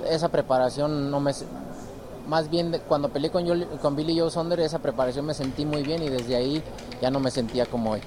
esa 0.10 0.30
preparación 0.30 1.12
no 1.12 1.20
me 1.20 1.32
más 2.28 2.50
bien 2.50 2.82
cuando 2.88 3.10
peleé 3.10 3.30
con, 3.32 3.46
con 3.82 3.96
Billy 3.96 4.20
Joe 4.20 4.32
Sonder, 4.32 4.60
esa 4.60 4.80
preparación 4.80 5.26
me 5.26 5.34
sentí 5.34 5.66
muy 5.66 5.84
bien 5.84 6.02
y 6.04 6.10
desde 6.10 6.36
ahí 6.36 6.64
ya 7.02 7.12
no 7.12 7.20
me 7.20 7.32
sentía 7.32 7.66
como 7.66 7.92
hoy. 7.92 8.02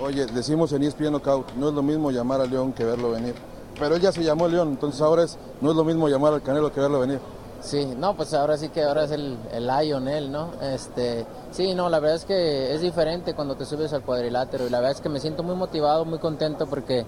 Oye, 0.00 0.26
decimos 0.26 0.72
en 0.72 0.82
ESPN 0.82 1.12
Knockout, 1.12 1.52
no 1.54 1.68
es 1.68 1.74
lo 1.74 1.82
mismo 1.82 2.10
llamar 2.10 2.40
a 2.40 2.46
León 2.46 2.72
que 2.72 2.84
verlo 2.84 3.10
venir. 3.10 3.34
Pero 3.78 3.96
él 3.96 4.00
ya 4.00 4.10
se 4.10 4.24
llamó 4.24 4.48
León, 4.48 4.70
entonces 4.70 5.00
ahora 5.00 5.22
es, 5.22 5.38
no 5.60 5.70
es 5.70 5.76
lo 5.76 5.84
mismo 5.84 6.08
llamar 6.08 6.34
al 6.34 6.42
Canelo 6.42 6.72
que 6.72 6.80
verlo 6.80 7.00
venir. 7.00 7.20
Sí, 7.60 7.86
no, 7.96 8.14
pues 8.14 8.34
ahora 8.34 8.56
sí 8.56 8.68
que 8.68 8.84
ahora 8.84 9.04
es 9.04 9.10
el, 9.10 9.36
el 9.52 9.66
Lion 9.66 10.06
él, 10.08 10.30
¿no? 10.30 10.52
Este, 10.62 11.26
sí, 11.50 11.74
no, 11.74 11.88
la 11.88 11.98
verdad 11.98 12.16
es 12.16 12.24
que 12.24 12.74
es 12.74 12.80
diferente 12.80 13.34
cuando 13.34 13.56
te 13.56 13.64
subes 13.64 13.92
al 13.92 14.02
cuadrilátero 14.02 14.66
y 14.66 14.70
la 14.70 14.78
verdad 14.78 14.96
es 14.96 15.00
que 15.00 15.08
me 15.08 15.20
siento 15.20 15.42
muy 15.42 15.56
motivado, 15.56 16.04
muy 16.04 16.18
contento 16.18 16.66
porque 16.66 17.04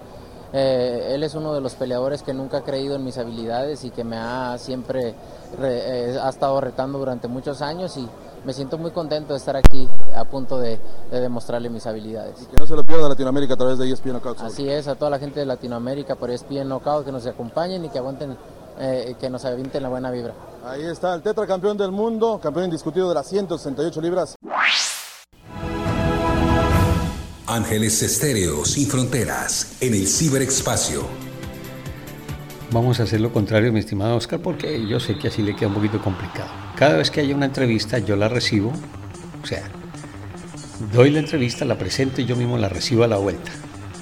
eh, 0.53 1.11
él 1.13 1.23
es 1.23 1.33
uno 1.35 1.53
de 1.53 1.61
los 1.61 1.75
peleadores 1.75 2.23
que 2.23 2.33
nunca 2.33 2.57
ha 2.57 2.63
creído 2.63 2.95
en 2.95 3.03
mis 3.05 3.17
habilidades 3.17 3.85
y 3.85 3.91
que 3.91 4.03
me 4.03 4.17
ha 4.17 4.57
siempre 4.57 5.15
eh, 5.61 6.19
ha 6.21 6.29
estado 6.29 6.59
retando 6.59 6.99
durante 6.99 7.29
muchos 7.29 7.61
años 7.61 7.95
y 7.95 8.05
me 8.43 8.53
siento 8.53 8.77
muy 8.77 8.91
contento 8.91 9.33
de 9.33 9.39
estar 9.39 9.55
aquí 9.55 9.87
a 10.15 10.25
punto 10.25 10.59
de, 10.59 10.79
demostrarle 11.11 11.69
mis 11.69 11.85
habilidades. 11.85 12.41
Y 12.41 12.45
que 12.47 12.57
no 12.57 12.65
se 12.65 12.75
lo 12.75 12.83
pierda 12.83 13.07
Latinoamérica 13.07 13.53
a 13.53 13.57
través 13.57 13.77
de 13.77 13.89
ESPN 13.89 14.13
Knockout. 14.13 14.41
Así 14.41 14.67
es, 14.67 14.87
a 14.87 14.95
toda 14.95 15.11
la 15.11 15.19
gente 15.19 15.39
de 15.39 15.45
Latinoamérica 15.45 16.15
por 16.15 16.31
ESPN 16.31 16.67
Knockout 16.67 17.05
que 17.05 17.11
nos 17.11 17.25
acompañen 17.27 17.85
y 17.85 17.89
que 17.89 17.99
aguanten, 17.99 18.35
eh, 18.79 19.15
que 19.19 19.29
nos 19.29 19.45
avienten 19.45 19.83
la 19.83 19.89
buena 19.89 20.11
vibra. 20.11 20.33
Ahí 20.63 20.83
está 20.83 21.13
el 21.15 21.21
tetracampeón 21.21 21.77
del 21.77 21.91
mundo, 21.91 22.39
campeón 22.41 22.65
indiscutido 22.65 23.09
de 23.09 23.15
las 23.15 23.27
168 23.27 24.01
libras. 24.01 24.35
Ángeles 27.47 28.01
Estéreo 28.01 28.63
sin 28.63 28.87
fronteras 28.87 29.75
en 29.81 29.93
el 29.93 30.07
ciberespacio. 30.07 31.03
Vamos 32.71 33.01
a 33.01 33.03
hacer 33.03 33.19
lo 33.19 33.33
contrario, 33.33 33.73
mi 33.73 33.79
estimado 33.79 34.15
Oscar, 34.15 34.39
porque 34.39 34.87
yo 34.87 35.01
sé 35.01 35.17
que 35.17 35.27
así 35.27 35.41
le 35.41 35.53
queda 35.53 35.67
un 35.67 35.73
poquito 35.73 36.01
complicado. 36.01 36.49
Cada 36.77 36.95
vez 36.95 37.11
que 37.11 37.19
haya 37.19 37.35
una 37.35 37.47
entrevista, 37.47 37.99
yo 37.99 38.15
la 38.15 38.29
recibo, 38.29 38.71
o 39.43 39.45
sea, 39.45 39.63
doy 40.93 41.09
la 41.09 41.19
entrevista, 41.19 41.65
la 41.65 41.77
presento 41.77 42.21
y 42.21 42.25
yo 42.25 42.37
mismo 42.37 42.57
la 42.57 42.69
recibo 42.69 43.03
a 43.03 43.07
la 43.07 43.17
vuelta, 43.17 43.51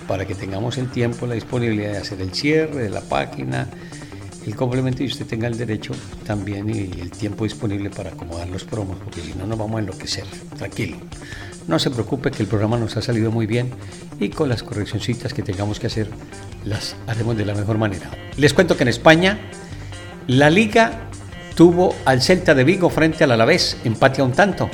para 0.07 0.27
que 0.27 0.35
tengamos 0.35 0.77
el 0.77 0.91
tiempo, 0.91 1.25
la 1.25 1.33
disponibilidad 1.33 1.93
de 1.93 1.97
hacer 1.97 2.21
el 2.21 2.35
cierre 2.35 2.83
de 2.83 2.89
la 2.91 3.01
página, 3.01 3.67
el 4.45 4.55
complemento 4.55 5.03
y 5.03 5.07
usted 5.07 5.25
tenga 5.25 5.47
el 5.47 5.57
derecho 5.57 5.93
también 6.25 6.69
y 6.69 6.99
el 6.99 7.11
tiempo 7.11 7.43
disponible 7.43 7.89
para 7.89 8.11
acomodar 8.11 8.47
los 8.49 8.63
promos, 8.63 8.97
porque 9.03 9.21
si 9.21 9.33
no 9.33 9.45
nos 9.45 9.57
vamos 9.57 9.77
a 9.77 9.79
enloquecer. 9.79 10.25
Tranquilo. 10.57 10.97
No 11.67 11.77
se 11.77 11.91
preocupe 11.91 12.31
que 12.31 12.41
el 12.41 12.49
programa 12.49 12.77
nos 12.77 12.97
ha 12.97 13.01
salido 13.01 13.31
muy 13.31 13.45
bien 13.45 13.69
y 14.19 14.29
con 14.29 14.49
las 14.49 14.63
correccioncitas 14.63 15.33
que 15.33 15.43
tengamos 15.43 15.79
que 15.79 15.87
hacer 15.87 16.09
las 16.65 16.95
haremos 17.07 17.37
de 17.37 17.45
la 17.45 17.53
mejor 17.53 17.77
manera. 17.77 18.09
Les 18.37 18.53
cuento 18.53 18.75
que 18.75 18.83
en 18.83 18.89
España 18.89 19.39
la 20.27 20.49
liga 20.49 21.09
tuvo 21.55 21.95
al 22.05 22.21
Celta 22.21 22.55
de 22.55 22.63
Vigo 22.63 22.89
frente 22.89 23.23
al 23.23 23.31
Alavés, 23.31 23.77
empate 23.83 24.21
a 24.21 24.23
un 24.23 24.31
tanto. 24.31 24.69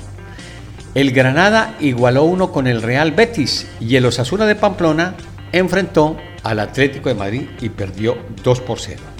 El 0.93 1.11
Granada 1.11 1.75
igualó 1.81 2.23
uno 2.23 2.51
con 2.51 2.67
el 2.67 2.81
Real 2.81 3.11
Betis 3.11 3.67
y 3.81 3.97
el 3.97 4.05
Osasuna 4.05 4.45
de 4.45 4.55
Pamplona 4.55 5.15
enfrentó 5.51 6.15
al 6.43 6.59
Atlético 6.59 7.09
de 7.09 7.15
Madrid 7.15 7.43
y 7.59 7.69
perdió 7.69 8.17
2 8.43 8.61
por 8.61 8.79
0. 8.79 9.14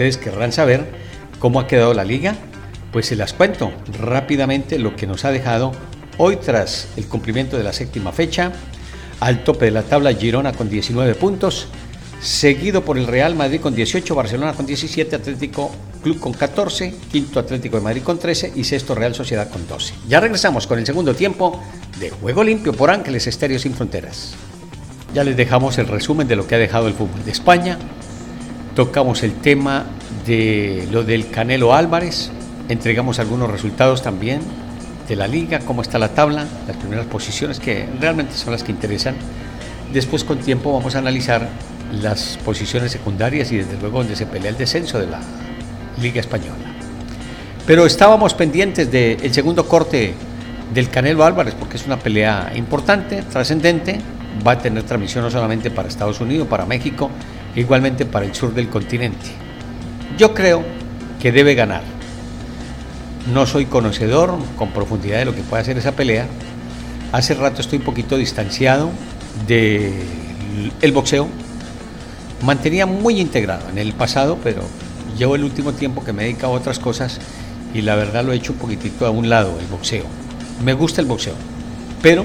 Ustedes 0.00 0.16
querrán 0.16 0.50
saber 0.50 0.86
cómo 1.38 1.60
ha 1.60 1.66
quedado 1.66 1.92
la 1.92 2.04
liga, 2.04 2.34
pues 2.90 3.04
se 3.04 3.16
las 3.16 3.34
cuento 3.34 3.70
rápidamente 4.00 4.78
lo 4.78 4.96
que 4.96 5.06
nos 5.06 5.26
ha 5.26 5.30
dejado 5.30 5.72
Hoy, 6.16 6.36
tras 6.36 6.88
el 6.96 7.04
cumplimiento 7.04 7.58
de 7.58 7.64
la 7.64 7.74
séptima 7.74 8.10
fecha, 8.10 8.50
al 9.20 9.44
tope 9.44 9.66
de 9.66 9.72
la 9.72 9.82
tabla 9.82 10.14
Girona 10.14 10.54
con 10.54 10.70
19 10.70 11.16
puntos, 11.16 11.66
seguido 12.18 12.82
por 12.82 12.96
el 12.96 13.06
Real 13.06 13.34
Madrid 13.34 13.60
con 13.60 13.74
18, 13.74 14.14
Barcelona 14.14 14.54
con 14.54 14.64
17, 14.64 15.16
Atlético 15.16 15.70
Club 16.02 16.18
con 16.18 16.32
14, 16.32 16.94
quinto 17.12 17.38
Atlético 17.38 17.76
de 17.76 17.82
Madrid 17.82 18.02
con 18.02 18.18
13 18.18 18.54
y 18.56 18.64
sexto 18.64 18.94
Real 18.94 19.14
Sociedad 19.14 19.50
con 19.50 19.68
12. 19.68 19.92
Ya 20.08 20.18
regresamos 20.20 20.66
con 20.66 20.78
el 20.78 20.86
segundo 20.86 21.14
tiempo 21.14 21.62
de 21.98 22.08
Juego 22.08 22.42
Limpio 22.42 22.72
por 22.72 22.88
Ángeles 22.90 23.26
Estéreo 23.26 23.58
Sin 23.58 23.74
Fronteras. 23.74 24.32
Ya 25.12 25.24
les 25.24 25.36
dejamos 25.36 25.76
el 25.76 25.88
resumen 25.88 26.26
de 26.26 26.36
lo 26.36 26.46
que 26.46 26.54
ha 26.54 26.58
dejado 26.58 26.88
el 26.88 26.94
fútbol 26.94 27.22
de 27.22 27.32
España. 27.32 27.76
Tocamos 28.80 29.22
el 29.24 29.34
tema 29.34 29.84
de 30.26 30.88
lo 30.90 31.04
del 31.04 31.28
Canelo 31.28 31.74
Álvarez. 31.74 32.30
Entregamos 32.70 33.18
algunos 33.18 33.50
resultados 33.50 34.02
también 34.02 34.40
de 35.06 35.16
la 35.16 35.28
liga, 35.28 35.58
cómo 35.58 35.82
está 35.82 35.98
la 35.98 36.14
tabla, 36.14 36.46
las 36.66 36.78
primeras 36.78 37.04
posiciones 37.04 37.60
que 37.60 37.86
realmente 38.00 38.32
son 38.36 38.52
las 38.52 38.62
que 38.62 38.72
interesan. 38.72 39.16
Después 39.92 40.24
con 40.24 40.38
tiempo 40.38 40.72
vamos 40.72 40.94
a 40.94 40.98
analizar 41.00 41.46
las 41.92 42.38
posiciones 42.42 42.90
secundarias 42.90 43.52
y 43.52 43.58
desde 43.58 43.78
luego 43.78 43.98
donde 43.98 44.16
se 44.16 44.24
pelea 44.24 44.50
el 44.50 44.56
descenso 44.56 44.98
de 44.98 45.08
la 45.08 45.20
Liga 46.00 46.22
Española. 46.22 46.64
Pero 47.66 47.84
estábamos 47.84 48.32
pendientes 48.32 48.90
del 48.90 49.34
segundo 49.34 49.68
corte 49.68 50.14
del 50.72 50.88
Canelo 50.88 51.26
Álvarez 51.26 51.54
porque 51.54 51.76
es 51.76 51.84
una 51.84 51.98
pelea 51.98 52.50
importante, 52.56 53.24
trascendente, 53.24 54.00
va 54.46 54.52
a 54.52 54.58
tener 54.58 54.84
transmisión 54.84 55.22
no 55.22 55.30
solamente 55.30 55.70
para 55.70 55.86
Estados 55.86 56.18
Unidos, 56.22 56.48
para 56.48 56.64
México, 56.64 57.10
igualmente 57.54 58.06
para 58.06 58.26
el 58.26 58.34
sur 58.34 58.54
del 58.54 58.68
continente. 58.68 59.26
Yo 60.18 60.34
creo 60.34 60.62
que 61.20 61.32
debe 61.32 61.54
ganar 61.54 61.82
no 63.32 63.46
soy 63.46 63.66
conocedor 63.66 64.36
con 64.56 64.70
profundidad 64.70 65.18
de 65.18 65.24
lo 65.24 65.34
que 65.34 65.42
puede 65.42 65.62
hacer 65.62 65.78
esa 65.78 65.92
pelea. 65.92 66.26
Hace 67.12 67.34
rato 67.34 67.60
estoy 67.60 67.78
un 67.78 67.84
poquito 67.84 68.16
distanciado 68.16 68.90
del 69.46 70.92
boxeo. 70.92 71.28
Mantenía 72.42 72.86
muy 72.86 73.20
integrado 73.20 73.68
en 73.68 73.78
el 73.78 73.92
pasado, 73.92 74.38
pero 74.42 74.62
llevo 75.18 75.36
el 75.36 75.44
último 75.44 75.72
tiempo 75.72 76.02
que 76.04 76.12
me 76.12 76.22
he 76.22 76.26
dedicado 76.26 76.54
a 76.54 76.56
otras 76.56 76.78
cosas 76.78 77.18
y 77.74 77.82
la 77.82 77.94
verdad 77.94 78.24
lo 78.24 78.32
he 78.32 78.36
hecho 78.36 78.52
un 78.52 78.58
poquitito 78.58 79.06
a 79.06 79.10
un 79.10 79.28
lado, 79.28 79.58
el 79.60 79.66
boxeo. 79.66 80.04
Me 80.64 80.72
gusta 80.72 81.00
el 81.00 81.06
boxeo, 81.06 81.34
pero 82.02 82.24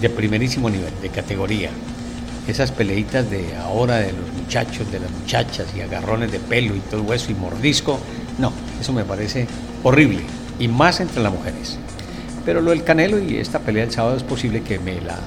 de 0.00 0.10
primerísimo 0.10 0.68
nivel, 0.68 0.92
de 1.00 1.08
categoría. 1.08 1.70
Esas 2.48 2.72
peleitas 2.72 3.30
de 3.30 3.54
ahora 3.56 3.98
de 3.98 4.12
los 4.12 4.32
muchachos, 4.32 4.90
de 4.90 4.98
las 4.98 5.10
muchachas 5.10 5.66
y 5.76 5.82
agarrones 5.82 6.32
de 6.32 6.40
pelo 6.40 6.74
y 6.74 6.80
todo 6.80 7.12
eso 7.12 7.30
y 7.30 7.34
mordisco, 7.34 8.00
no, 8.38 8.52
eso 8.80 8.94
me 8.94 9.04
parece 9.04 9.46
horrible, 9.82 10.22
y 10.58 10.66
más 10.66 11.00
entre 11.00 11.22
las 11.22 11.30
mujeres. 11.30 11.78
Pero 12.46 12.62
lo 12.62 12.70
del 12.70 12.84
Canelo 12.84 13.18
y 13.18 13.36
esta 13.36 13.58
pelea 13.58 13.84
del 13.84 13.92
sábado 13.92 14.16
es 14.16 14.22
posible 14.22 14.62
que 14.62 14.78
me 14.78 14.98
la 15.02 15.18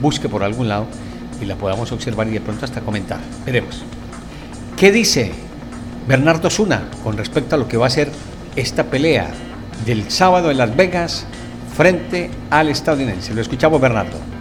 busque 0.00 0.30
por 0.30 0.42
algún 0.42 0.68
lado 0.68 0.86
y 1.42 1.44
la 1.44 1.56
podamos 1.56 1.92
observar 1.92 2.26
y 2.28 2.30
de 2.30 2.40
pronto 2.40 2.64
hasta 2.64 2.80
comentar. 2.80 3.20
Veremos. 3.44 3.82
¿Qué 4.74 4.90
dice 4.90 5.30
Bernardo 6.08 6.48
Zuna 6.48 6.88
con 7.04 7.18
respecto 7.18 7.54
a 7.54 7.58
lo 7.58 7.68
que 7.68 7.76
va 7.76 7.88
a 7.88 7.90
ser 7.90 8.08
esta 8.56 8.84
pelea 8.84 9.30
del 9.84 10.10
sábado 10.10 10.50
en 10.50 10.56
Las 10.56 10.74
Vegas 10.74 11.26
frente 11.76 12.30
al 12.48 12.70
estadounidense? 12.70 13.34
Lo 13.34 13.42
escuchamos, 13.42 13.78
Bernardo. 13.78 14.31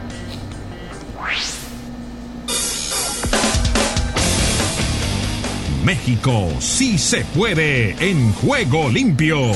México 5.91 6.47
sí 6.61 6.97
se 6.97 7.25
puede 7.25 7.97
en 7.99 8.31
juego 8.35 8.87
limpio. 8.87 9.51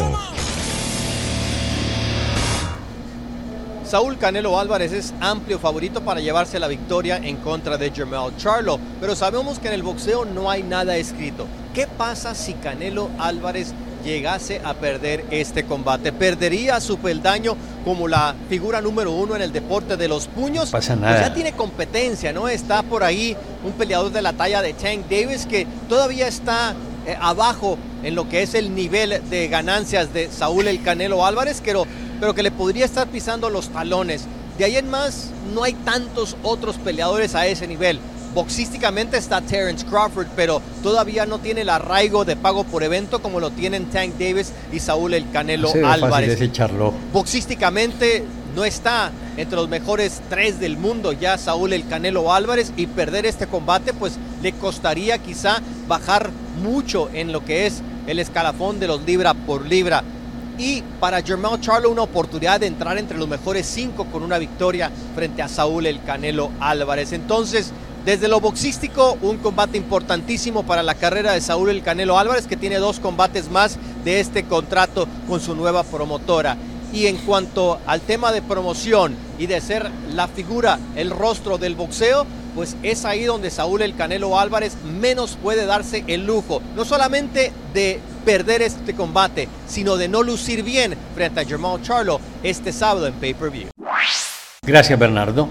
Saúl 3.86 4.18
Canelo 4.18 4.60
Álvarez 4.60 4.92
es 4.92 5.14
amplio 5.22 5.60
favorito 5.60 6.02
para 6.02 6.20
llevarse 6.20 6.60
la 6.60 6.68
victoria 6.68 7.16
en 7.24 7.38
contra 7.38 7.78
de 7.78 7.90
Jermel 7.90 8.36
Charlo, 8.36 8.82
pero 9.00 9.16
sabemos 9.16 9.60
que 9.60 9.70
en 9.70 9.76
el 9.76 9.84
boxeo 9.84 10.26
no 10.26 10.52
hay 10.52 10.62
nada 10.62 10.98
escrito. 10.98 11.48
¿Qué 11.74 11.88
pasa 11.88 12.36
si 12.36 12.54
Canelo 12.56 13.10
Álvarez 13.18 13.74
llegase 14.06 14.62
a 14.64 14.74
perder 14.76 15.26
este 15.32 15.66
combate. 15.66 16.14
Perdería 16.14 16.80
su 16.80 16.98
peldaño 16.98 17.58
como 17.84 18.08
la 18.08 18.36
figura 18.48 18.80
número 18.80 19.12
uno 19.12 19.36
en 19.36 19.42
el 19.42 19.52
deporte 19.52 19.98
de 19.98 20.08
los 20.08 20.28
puños. 20.28 20.70
Pasa 20.70 20.94
pues 20.94 21.02
nada. 21.02 21.28
ya 21.28 21.34
tiene 21.34 21.52
competencia, 21.54 22.32
¿no? 22.32 22.48
Está 22.48 22.84
por 22.84 23.04
ahí 23.04 23.36
un 23.64 23.74
peleador 23.74 24.12
de 24.12 24.22
la 24.22 24.34
talla 24.34 24.62
de 24.62 24.74
Tank 24.74 25.10
Davis 25.10 25.46
que 25.46 25.68
todavía 25.90 26.28
está 26.28 26.76
eh, 27.06 27.18
abajo 27.20 27.78
en 28.04 28.16
lo 28.16 28.30
que 28.30 28.44
es 28.44 28.54
el 28.54 28.74
nivel 28.74 29.22
de 29.30 29.48
ganancias 29.48 30.14
de 30.14 30.30
Saúl 30.32 30.68
El 30.68 30.82
Canelo 30.82 31.26
Álvarez, 31.26 31.62
pero, 31.64 31.86
pero 32.20 32.34
que 32.34 32.44
le 32.44 32.52
podría 32.52 32.86
estar 32.86 33.08
pisando 33.08 33.50
los 33.50 33.70
talones. 33.70 34.26
De 34.58 34.64
ahí 34.64 34.78
en 34.78 34.90
más, 34.90 35.32
no 35.54 35.64
hay 35.64 35.74
tantos 35.74 36.38
otros 36.42 36.78
peleadores 36.78 37.36
a 37.36 37.46
ese 37.46 37.68
nivel. 37.68 38.00
Boxísticamente 38.36 39.18
está 39.18 39.40
Terence 39.40 39.86
Crawford, 39.86 40.28
pero 40.36 40.62
todavía 40.84 41.26
no 41.26 41.40
tiene 41.40 41.62
el 41.62 41.70
arraigo 41.70 42.26
de 42.26 42.36
pago 42.36 42.66
por 42.66 42.84
evento 42.84 43.22
como 43.22 43.40
lo 43.40 43.50
tienen 43.52 43.86
Tank 43.86 44.16
Davis 44.20 44.52
y 44.74 44.80
Saúl 44.80 45.14
El 45.14 45.32
Canelo 45.32 45.72
Álvarez. 45.86 46.38
Boxísticamente 47.14 48.26
no 48.54 48.66
está 48.66 49.14
entre 49.38 49.56
los 49.56 49.70
mejores 49.70 50.22
tres 50.30 50.60
del 50.60 50.76
mundo 50.76 51.14
ya 51.14 51.38
Saúl 51.38 51.72
el 51.72 51.88
Canelo 51.88 52.34
Álvarez 52.34 52.74
y 52.76 52.88
perder 52.88 53.26
este 53.26 53.48
combate 53.48 53.94
pues 53.94 54.18
le 54.44 54.52
costaría 54.52 55.18
quizá 55.18 55.62
bajar 55.88 56.30
mucho 56.62 57.10
en 57.14 57.32
lo 57.32 57.46
que 57.46 57.66
es 57.66 57.82
el 58.06 58.20
escalafón 58.20 58.82
de 58.82 58.88
los 58.88 59.02
libra 59.04 59.34
por 59.34 59.66
libra. 59.66 60.04
Y 60.58 60.84
para 61.00 61.22
Jermel 61.22 61.60
Charlo 61.60 61.90
una 61.90 62.04
oportunidad 62.04 62.60
de 62.60 62.68
entrar 62.68 62.98
entre 62.98 63.18
los 63.18 63.28
mejores 63.28 63.66
cinco 63.66 64.06
con 64.06 64.24
una 64.24 64.38
victoria 64.38 64.92
frente 65.14 65.42
a 65.42 65.48
Saúl 65.48 65.86
el 65.86 66.04
Canelo 66.04 66.52
Álvarez. 66.60 67.12
Entonces, 67.12 67.72
desde 68.06 68.28
lo 68.28 68.40
boxístico, 68.40 69.18
un 69.24 69.38
combate 69.38 69.78
importantísimo 69.78 70.64
para 70.64 70.84
la 70.84 70.94
carrera 70.94 71.34
de 71.34 71.42
Saúl 71.42 71.72
el 71.72 71.82
Canelo 71.82 72.20
Álvarez, 72.20 72.46
que 72.46 72.56
tiene 72.56 72.78
dos 72.78 73.00
combates 73.00 73.50
más 73.50 73.78
de 74.04 74.20
este 74.20 74.44
contrato 74.44 75.08
con 75.28 75.42
su 75.42 75.56
nueva 75.56 75.84
promotora. 75.84 76.56
Y 76.94 77.08
en 77.08 77.18
cuanto 77.18 77.80
al 77.88 78.02
tema 78.02 78.32
de 78.32 78.44
promoción 78.44 79.16
y 79.40 79.48
de 79.48 79.60
ser 79.60 79.90
la 80.14 80.28
figura, 80.28 80.80
el 80.96 81.10
rostro 81.10 81.58
del 81.58 81.76
boxeo, 81.76 82.28
pues 82.54 82.78
es 82.84 83.06
ahí 83.06 83.24
donde 83.24 83.50
Saúl 83.50 83.82
el 83.82 83.96
Canelo 83.96 84.40
Álvarez 84.40 84.78
menos 84.84 85.38
puede 85.42 85.66
darse 85.66 86.04
el 86.06 86.28
lujo, 86.28 86.62
no 86.76 86.86
solamente 86.86 87.52
de 87.74 88.00
perder 88.24 88.62
este 88.62 88.94
combate, 88.94 89.50
sino 89.68 89.98
de 89.98 90.08
no 90.08 90.22
lucir 90.22 90.64
bien 90.64 90.96
frente 91.16 91.42
a 91.42 91.46
Jamal 91.46 91.82
Charlo 91.82 92.22
este 92.44 92.72
sábado 92.72 93.08
en 93.08 93.16
pay-per-view. 93.16 93.70
Gracias 94.62 94.98
Bernardo, 94.98 95.50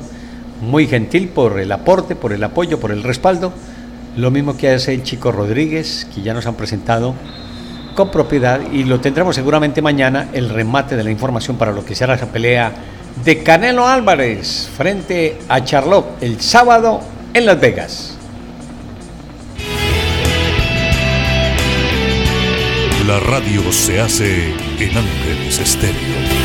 muy 0.60 0.86
gentil 0.86 1.28
por 1.28 1.58
el 1.58 1.72
aporte, 1.72 2.16
por 2.16 2.32
el 2.32 2.44
apoyo, 2.44 2.80
por 2.80 2.90
el 2.90 3.02
respaldo. 3.02 3.52
Lo 4.16 4.30
mismo 4.30 4.56
que 4.56 4.70
hace 4.70 4.94
el 4.94 5.02
chico 5.02 5.32
Rodríguez, 5.32 6.06
que 6.14 6.22
ya 6.22 6.34
nos 6.34 6.46
han 6.46 6.54
presentado 6.54 7.14
con 7.94 8.10
propiedad 8.10 8.60
y 8.72 8.84
lo 8.84 9.00
tendremos 9.00 9.36
seguramente 9.36 9.80
mañana 9.80 10.28
el 10.32 10.48
remate 10.48 10.96
de 10.96 11.04
la 11.04 11.10
información 11.10 11.56
para 11.56 11.72
lo 11.72 11.84
que 11.84 11.94
será 11.94 12.14
esa 12.14 12.26
pelea 12.26 12.72
de 13.24 13.42
Canelo 13.42 13.86
Álvarez 13.86 14.68
frente 14.76 15.38
a 15.48 15.62
Charlotte 15.62 16.06
el 16.20 16.40
sábado 16.40 17.00
en 17.32 17.46
Las 17.46 17.60
Vegas. 17.60 18.18
La 23.06 23.20
radio 23.20 23.70
se 23.70 24.00
hace 24.00 24.54
en 24.78 24.96
Ángeles 24.96 25.58
Estéreo. 25.58 26.43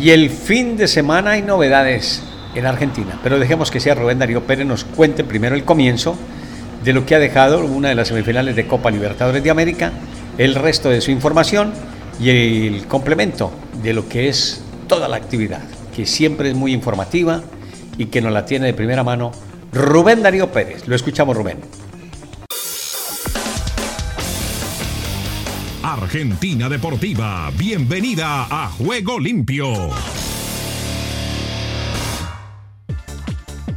Y 0.00 0.12
el 0.12 0.30
fin 0.30 0.78
de 0.78 0.88
semana 0.88 1.32
hay 1.32 1.42
novedades 1.42 2.22
en 2.54 2.64
Argentina. 2.64 3.20
Pero 3.22 3.38
dejemos 3.38 3.70
que 3.70 3.80
sea 3.80 3.94
Rubén 3.94 4.18
Darío 4.18 4.46
Pérez 4.46 4.66
nos 4.66 4.84
cuente 4.84 5.24
primero 5.24 5.54
el 5.54 5.64
comienzo 5.64 6.16
de 6.82 6.94
lo 6.94 7.04
que 7.04 7.14
ha 7.14 7.18
dejado 7.18 7.62
una 7.66 7.90
de 7.90 7.94
las 7.94 8.08
semifinales 8.08 8.56
de 8.56 8.66
Copa 8.66 8.90
Libertadores 8.90 9.44
de 9.44 9.50
América, 9.50 9.92
el 10.38 10.54
resto 10.54 10.88
de 10.88 11.02
su 11.02 11.10
información 11.10 11.74
y 12.18 12.30
el 12.30 12.86
complemento 12.86 13.52
de 13.82 13.92
lo 13.92 14.08
que 14.08 14.30
es 14.30 14.62
toda 14.88 15.06
la 15.06 15.16
actividad, 15.16 15.60
que 15.94 16.06
siempre 16.06 16.48
es 16.48 16.54
muy 16.54 16.72
informativa 16.72 17.42
y 17.98 18.06
que 18.06 18.22
nos 18.22 18.32
la 18.32 18.46
tiene 18.46 18.66
de 18.66 18.72
primera 18.72 19.04
mano 19.04 19.32
Rubén 19.70 20.22
Darío 20.22 20.50
Pérez. 20.50 20.88
Lo 20.88 20.96
escuchamos 20.96 21.36
Rubén. 21.36 21.58
Argentina 25.82 26.68
Deportiva, 26.68 27.50
bienvenida 27.56 28.46
a 28.50 28.68
Juego 28.68 29.18
Limpio. 29.18 29.72